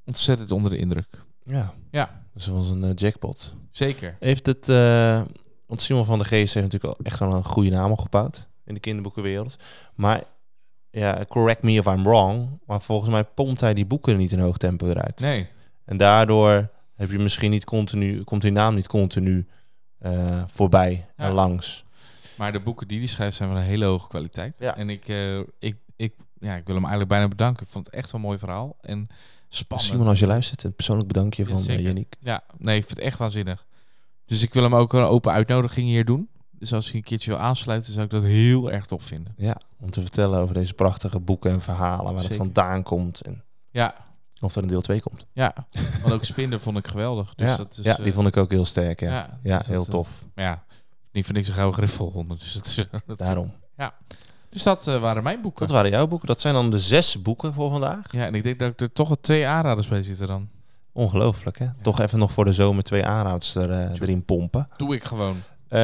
ontzettend 0.05 0.51
onder 0.53 0.71
de 0.71 0.77
indruk. 0.79 1.09
Ja. 1.47 1.75
Ja, 1.91 2.23
Dat 2.35 2.47
was 2.47 2.69
een 2.69 2.85
eh, 2.85 2.91
jackpot. 2.95 3.55
zeker. 3.71 4.17
Heeft 4.21 4.47
het... 4.47 4.69
eh, 4.69 5.23
want 5.67 5.81
Simon 5.81 6.05
van 6.05 6.19
der 6.19 6.27
Geest 6.27 6.55
heeft 6.55 6.73
natuurlijk 6.73 6.99
al 6.99 7.05
echt 7.05 7.19
wel 7.19 7.33
een 7.35 7.45
goede 7.45 7.71
naam 7.71 7.91
opgebouwd 7.91 8.49
in 8.65 8.75
de 8.75 8.81
kinderboekenwereld. 8.81 9.57
Maar 9.95 10.25
ja, 10.91 11.25
correct 11.29 11.63
me 11.63 11.73
if 11.73 11.87
I'm 11.87 12.03
wrong, 12.03 12.49
maar 12.67 12.83
volgens 12.83 13.11
mij 13.11 13.25
pompt 13.25 13.61
hij 13.61 13.75
die 13.75 13.87
boeken 13.87 14.17
niet 14.17 14.33
in 14.33 14.39
hoog 14.39 14.57
tempo 14.57 14.89
eruit. 14.89 15.21
Nee, 15.21 15.49
En 15.85 15.97
daardoor 15.97 16.69
heb 16.95 17.11
je 17.11 17.19
misschien 17.19 17.51
niet 17.51 17.65
continu, 17.65 18.23
komt 18.25 18.43
die 18.43 18.51
naam 18.53 18.75
niet 18.75 18.87
continu 18.89 19.47
eh, 19.99 20.43
voorbij 20.47 21.07
Ja. 21.17 21.25
en 21.25 21.33
langs. 21.33 21.85
maar 22.37 22.53
de 22.53 22.61
boeken 22.61 22.89
die 22.89 22.99
hij 22.99 23.07
schrijft 23.07 23.37
zijn 23.37 23.49
van 23.49 23.59
een 23.59 23.65
hele 23.65 23.85
hoge 23.85 24.09
kwaliteit. 24.09 24.57
Ja. 24.59 24.77
En 24.77 24.91
ik, 24.91 25.09
ik, 25.59 25.77
ik, 25.97 26.15
ja, 26.41 26.55
ik 26.57 26.65
wil 26.67 26.75
hem 26.75 26.85
eigenlijk 26.85 27.09
bijna 27.09 27.29
bedanken. 27.29 27.65
Ik 27.67 27.73
vond 27.73 27.87
het 27.87 27.95
echt 27.95 28.11
wel 28.11 28.21
een 28.21 28.27
mooi 28.27 28.39
verhaal. 28.39 28.77
En 28.81 29.09
spannend. 29.49 29.89
Simon, 29.91 30.07
als 30.07 30.19
je 30.19 30.27
luistert, 30.27 30.63
een 30.63 30.75
persoonlijk 30.75 31.09
bedankje 31.09 31.43
Ja, 31.43 31.49
van 31.57 31.71
uh, 31.71 31.81
Yannick. 31.81 32.17
Ja, 32.21 32.43
nee, 32.59 32.77
ik 32.77 32.85
vind 32.85 32.97
het 32.99 33.07
echt 33.07 33.19
waanzinnig. 33.19 33.67
Dus 34.25 34.43
ik 34.43 34.55
wil 34.55 34.63
hem 34.63 34.75
ook 34.75 34.93
een 34.93 35.03
open 35.05 35.33
uitnodiging 35.33 35.89
hier 35.89 36.05
doen. 36.05 36.29
Dus 36.51 36.73
als 36.73 36.87
hij 36.87 36.95
een 36.97 37.03
keertje 37.03 37.31
wil 37.31 37.41
aansluiten, 37.41 37.93
zou 37.93 38.05
ik 38.05 38.11
dat 38.11 38.23
heel 38.23 38.71
erg 38.73 38.87
tof 38.87 39.03
vinden. 39.03 39.35
Ja, 39.37 39.61
om 39.81 39.91
te 39.91 40.01
vertellen 40.01 40.41
over 40.41 40.55
deze 40.55 40.75
prachtige 40.75 41.19
boeken 41.21 41.51
en 41.51 41.61
verhalen, 41.63 42.05
waar 42.05 42.15
het 42.15 42.23
Zeker. 42.23 42.37
vandaan 42.37 42.83
komt 42.83 43.21
en 43.21 43.45
Ja, 43.71 43.95
of 44.41 44.57
er 44.57 44.63
een 44.63 44.69
deel 44.69 44.81
2 44.81 45.01
komt. 45.01 45.27
ja. 45.33 45.55
Want 46.03 46.13
ook 46.15 46.25
Spinder 46.25 46.61
vond 46.61 46.79
ik 46.79 46.87
geweldig. 46.89 47.35
Dus 47.35 47.49
ja, 47.49 47.57
dat 47.57 47.77
is, 47.79 47.85
ja, 47.85 47.95
die 47.97 48.05
eh, 48.07 48.13
vond 48.15 48.27
ik 48.27 48.37
ook 48.37 48.51
heel 48.51 48.65
sterk. 48.65 49.01
Ja, 49.01 49.11
ja, 49.11 49.39
ja, 49.43 49.59
dus 49.59 49.67
heel 49.67 49.77
dat, 49.79 49.87
eh, 49.87 49.93
tof. 49.93 50.09
Ja, 50.35 50.65
niet 51.13 51.25
vind 51.25 51.37
ik 51.39 51.45
zo 51.45 51.53
gauw 51.53 51.73
griffelhonden. 51.73 52.39
Dus, 52.39 52.53
dat, 52.53 52.67
is- 52.67 52.87
dat, 53.07 53.19
Daarom. 53.19 53.53
Dus 54.57 54.65
dat 54.65 54.87
eh, 54.87 55.01
waren 55.01 55.23
mijn 55.23 55.41
boeken. 55.41 55.67
Dat 55.67 55.75
waren 55.75 55.91
jouw 55.91 56.07
boeken. 56.07 56.29
Dat 56.29 56.41
zijn 56.41 56.55
dan 56.55 56.71
de 56.71 56.79
zes 56.79 57.23
boeken 57.23 57.55
voor 57.55 57.71
vandaag. 57.71 58.13
Ja, 58.13 58.27
en 58.27 58.35
ik 58.35 58.43
denk 58.43 58.59
dat 58.59 58.69
ik 58.69 58.81
er 58.81 58.93
toch 58.93 59.09
wel 59.09 59.21
twee 59.21 59.47
aanraders 59.47 59.89
bij 59.89 60.03
zitten 60.03 60.27
dan. 60.27 60.49
Ongelooflijk, 60.93 61.59
hè? 61.59 61.67
Toch 61.83 62.01
even 62.01 62.19
nog 62.19 62.33
voor 62.33 62.45
de 62.45 62.53
zomer 62.53 62.83
twee 62.83 63.05
aanhouders 63.05 63.55
er, 63.55 63.71
eh, 63.71 64.01
erin 64.01 64.25
pompen. 64.25 64.69
Doe 64.77 64.95
ik 64.95 65.05
gewoon. 65.05 65.37
Eh, 65.69 65.81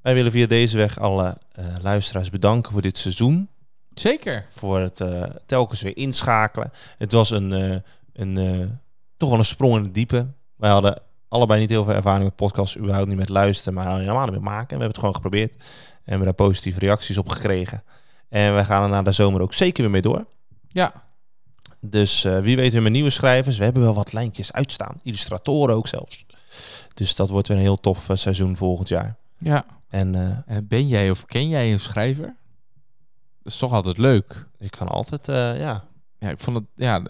wij 0.00 0.14
willen 0.14 0.30
via 0.30 0.46
deze 0.46 0.76
weg 0.76 0.98
alle 0.98 1.36
luisteraars 1.82 2.30
bedanken 2.30 2.72
voor 2.72 2.82
dit 2.82 2.98
seizoen. 2.98 3.48
Zeker. 3.94 4.46
Voor 4.48 4.80
het 4.80 5.04
telkens 5.46 5.82
weer 5.82 5.96
inschakelen. 5.96 6.72
Het 6.96 7.12
was 7.12 7.30
een, 7.30 7.82
een, 8.12 8.78
toch 9.16 9.28
wel 9.28 9.38
een 9.38 9.44
sprong 9.44 9.76
in 9.76 9.82
het 9.82 9.94
diepe. 9.94 10.26
Wij 10.56 10.70
hadden 10.70 11.02
allebei 11.28 11.60
niet 11.60 11.70
heel 11.70 11.84
veel 11.84 11.94
ervaring 11.94 12.24
met 12.24 12.36
podcasts, 12.36 12.78
überhaupt 12.78 13.08
niet 13.08 13.18
met 13.18 13.28
luisteren, 13.28 13.74
maar 13.74 13.98
helemaal 13.98 14.24
niet 14.24 14.32
met 14.32 14.42
maken. 14.42 14.66
We 14.66 14.70
hebben 14.70 14.88
het 14.88 14.98
gewoon 14.98 15.14
geprobeerd 15.14 15.56
en 16.04 16.10
we 16.10 16.10
hebben 16.10 16.24
daar 16.26 16.46
positieve 16.46 16.78
reacties 16.78 17.18
op 17.18 17.28
gekregen. 17.28 17.82
En 18.28 18.56
we 18.56 18.64
gaan 18.64 18.82
er 18.82 18.88
na 18.88 19.02
de 19.02 19.12
zomer 19.12 19.40
ook 19.40 19.52
zeker 19.54 19.82
weer 19.82 19.90
mee 19.92 20.02
door. 20.02 20.26
Ja, 20.68 20.92
Dus 21.80 22.24
eh, 22.24 22.38
wie 22.38 22.56
weet 22.56 22.72
weer 22.72 22.82
met 22.82 22.92
nieuwe 22.92 23.10
schrijvers. 23.10 23.58
We 23.58 23.64
hebben 23.64 23.82
wel 23.82 23.94
wat 23.94 24.12
lijntjes 24.12 24.52
uitstaan. 24.52 25.00
Illustratoren 25.02 25.74
ook 25.74 25.86
zelfs. 25.88 26.26
Dus 26.94 27.14
dat 27.14 27.28
wordt 27.28 27.48
weer 27.48 27.56
een 27.56 27.62
heel 27.62 27.80
tof 27.80 28.08
eh, 28.08 28.16
seizoen 28.16 28.56
volgend 28.56 28.88
jaar. 28.88 29.16
ja. 29.38 29.64
En 29.88 30.14
eh, 30.14 30.56
En 30.56 30.66
ben 30.68 30.88
jij 30.88 31.10
of 31.10 31.24
ken 31.26 31.48
jij 31.48 31.72
een 31.72 31.80
schrijver? 31.80 32.36
Dat 33.42 33.52
is 33.52 33.58
toch 33.58 33.72
altijd 33.72 33.98
leuk. 33.98 34.46
ik 34.58 34.70
kan 34.70 34.88
altijd, 34.88 35.26
ja. 35.58 35.84
Ja, 36.18 36.30
ik 36.30 36.38
vond 36.40 36.56
het, 36.56 36.66
ja, 36.74 37.02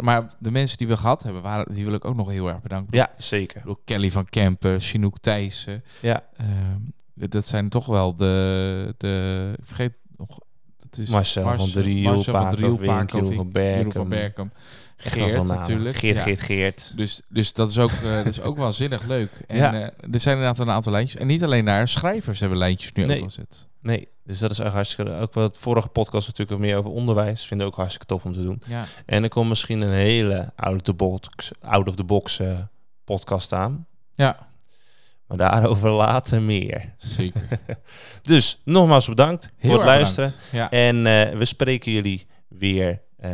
maar 0.00 0.30
de 0.38 0.50
mensen 0.50 0.78
die 0.78 0.86
we 0.88 0.96
gehad 0.96 1.22
hebben, 1.22 1.42
waren, 1.42 1.74
die 1.74 1.84
wil 1.84 1.94
ik 1.94 2.04
ook 2.04 2.14
nog 2.16 2.28
heel 2.30 2.48
erg 2.48 2.60
bedanken. 2.62 2.96
Ja, 2.96 3.10
zeker. 3.16 3.62
Kelly 3.84 4.10
van 4.10 4.24
Kempen, 4.28 4.80
Chinook 4.80 5.18
Thijssen. 5.18 5.84
Ja, 6.00 6.24
Ehm, 6.36 6.80
dat 7.28 7.44
zijn 7.46 7.68
toch 7.68 7.86
wel 7.86 8.16
de, 8.16 8.94
de 8.98 9.52
ik 9.58 9.64
vergeet 9.66 9.98
nog, 10.16 10.38
het 10.80 10.98
is 10.98 11.08
Marcel 11.08 11.42
van 11.42 11.56
Marcel- 11.56 11.82
Driel, 11.82 12.12
Marcel 12.12 12.32
van 12.32 12.50
Driel, 12.50 12.76
Paco 12.76 13.30
van 13.30 13.50
Berkem. 13.50 13.92
Van 13.92 14.08
wel 14.08 14.50
Geert 14.96 15.46
natuurlijk. 15.48 15.96
Geert, 15.96 16.16
Ja. 16.16 16.22
Geert, 16.22 16.40
Geert. 16.40 16.92
Dus, 16.96 17.22
dus 17.28 17.52
dat 17.52 17.70
is 17.70 17.78
ook, 17.78 17.90
eh, 17.90 18.14
dat 18.14 18.26
is 18.26 18.40
ook 18.40 18.58
waanzinnig 18.58 19.06
leuk. 19.06 19.30
En 19.46 19.56
Ja. 19.56 19.72
eh, 19.74 19.80
er 20.12 20.20
zijn 20.20 20.36
inderdaad 20.36 20.58
een 20.66 20.70
aantal 20.70 20.92
lijntjes. 20.92 21.20
En 21.20 21.26
niet 21.26 21.44
alleen 21.44 21.64
daar, 21.64 21.88
schrijvers 21.88 22.40
hebben 22.40 22.58
lijntjes 22.58 22.92
nu 22.92 23.04
Nee. 23.04 23.16
ook 23.16 23.22
al 23.22 23.30
zet. 23.30 23.66
Nee, 23.80 24.08
dus 24.24 24.38
dat 24.38 24.50
is 24.50 24.58
echt 24.58 24.72
hartstikke... 24.72 25.12
Ook 25.14 25.34
wat 25.34 25.48
het 25.48 25.58
vorige 25.58 25.88
podcast 25.88 26.26
natuurlijk 26.26 26.60
meer 26.60 26.76
over 26.76 26.90
onderwijs. 26.90 27.44
Vinden 27.46 27.66
we 27.66 27.72
ook 27.72 27.78
hartstikke 27.78 28.06
tof 28.06 28.24
om 28.24 28.32
te 28.32 28.42
doen. 28.42 28.62
Ja, 28.66 28.84
En 29.06 29.22
er 29.22 29.28
komt 29.28 29.48
misschien 29.48 29.80
een 29.80 29.92
hele 29.92 30.52
out-of-the-box 30.56 31.50
out 31.60 31.88
of 31.88 31.94
the 31.96 32.04
box, 32.04 32.38
eh, 32.40 32.58
podcast 33.04 33.52
aan. 33.52 33.86
ja 34.12 34.46
Maar 35.28 35.38
daarover 35.38 35.90
later 35.90 36.42
meer. 36.42 36.94
zeker. 36.96 37.42
Dus 38.22 38.60
nogmaals 38.64 39.08
bedankt 39.08 39.50
Heel 39.56 39.70
voor 39.70 39.78
het 39.78 39.88
luisteren. 39.88 40.32
Ja. 40.52 40.70
En 40.70 41.06
eh, 41.06 41.38
we 41.38 41.44
spreken 41.44 41.92
jullie 41.92 42.26
weer 42.48 43.02
eh, 43.16 43.30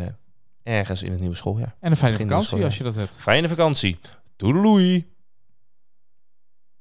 ergens 0.63 1.03
in 1.03 1.11
het 1.11 1.21
nieuwe 1.21 1.37
schooljaar. 1.37 1.75
En 1.81 1.91
een 1.91 1.97
fijne 1.97 2.13
Begin 2.17 2.29
vakantie 2.31 2.65
als 2.65 2.77
je 2.77 2.85
dat 2.85 2.95
hebt. 2.95 3.21
Fijne 3.21 3.49
vakantie. 3.49 3.99
Doei. 4.37 5.13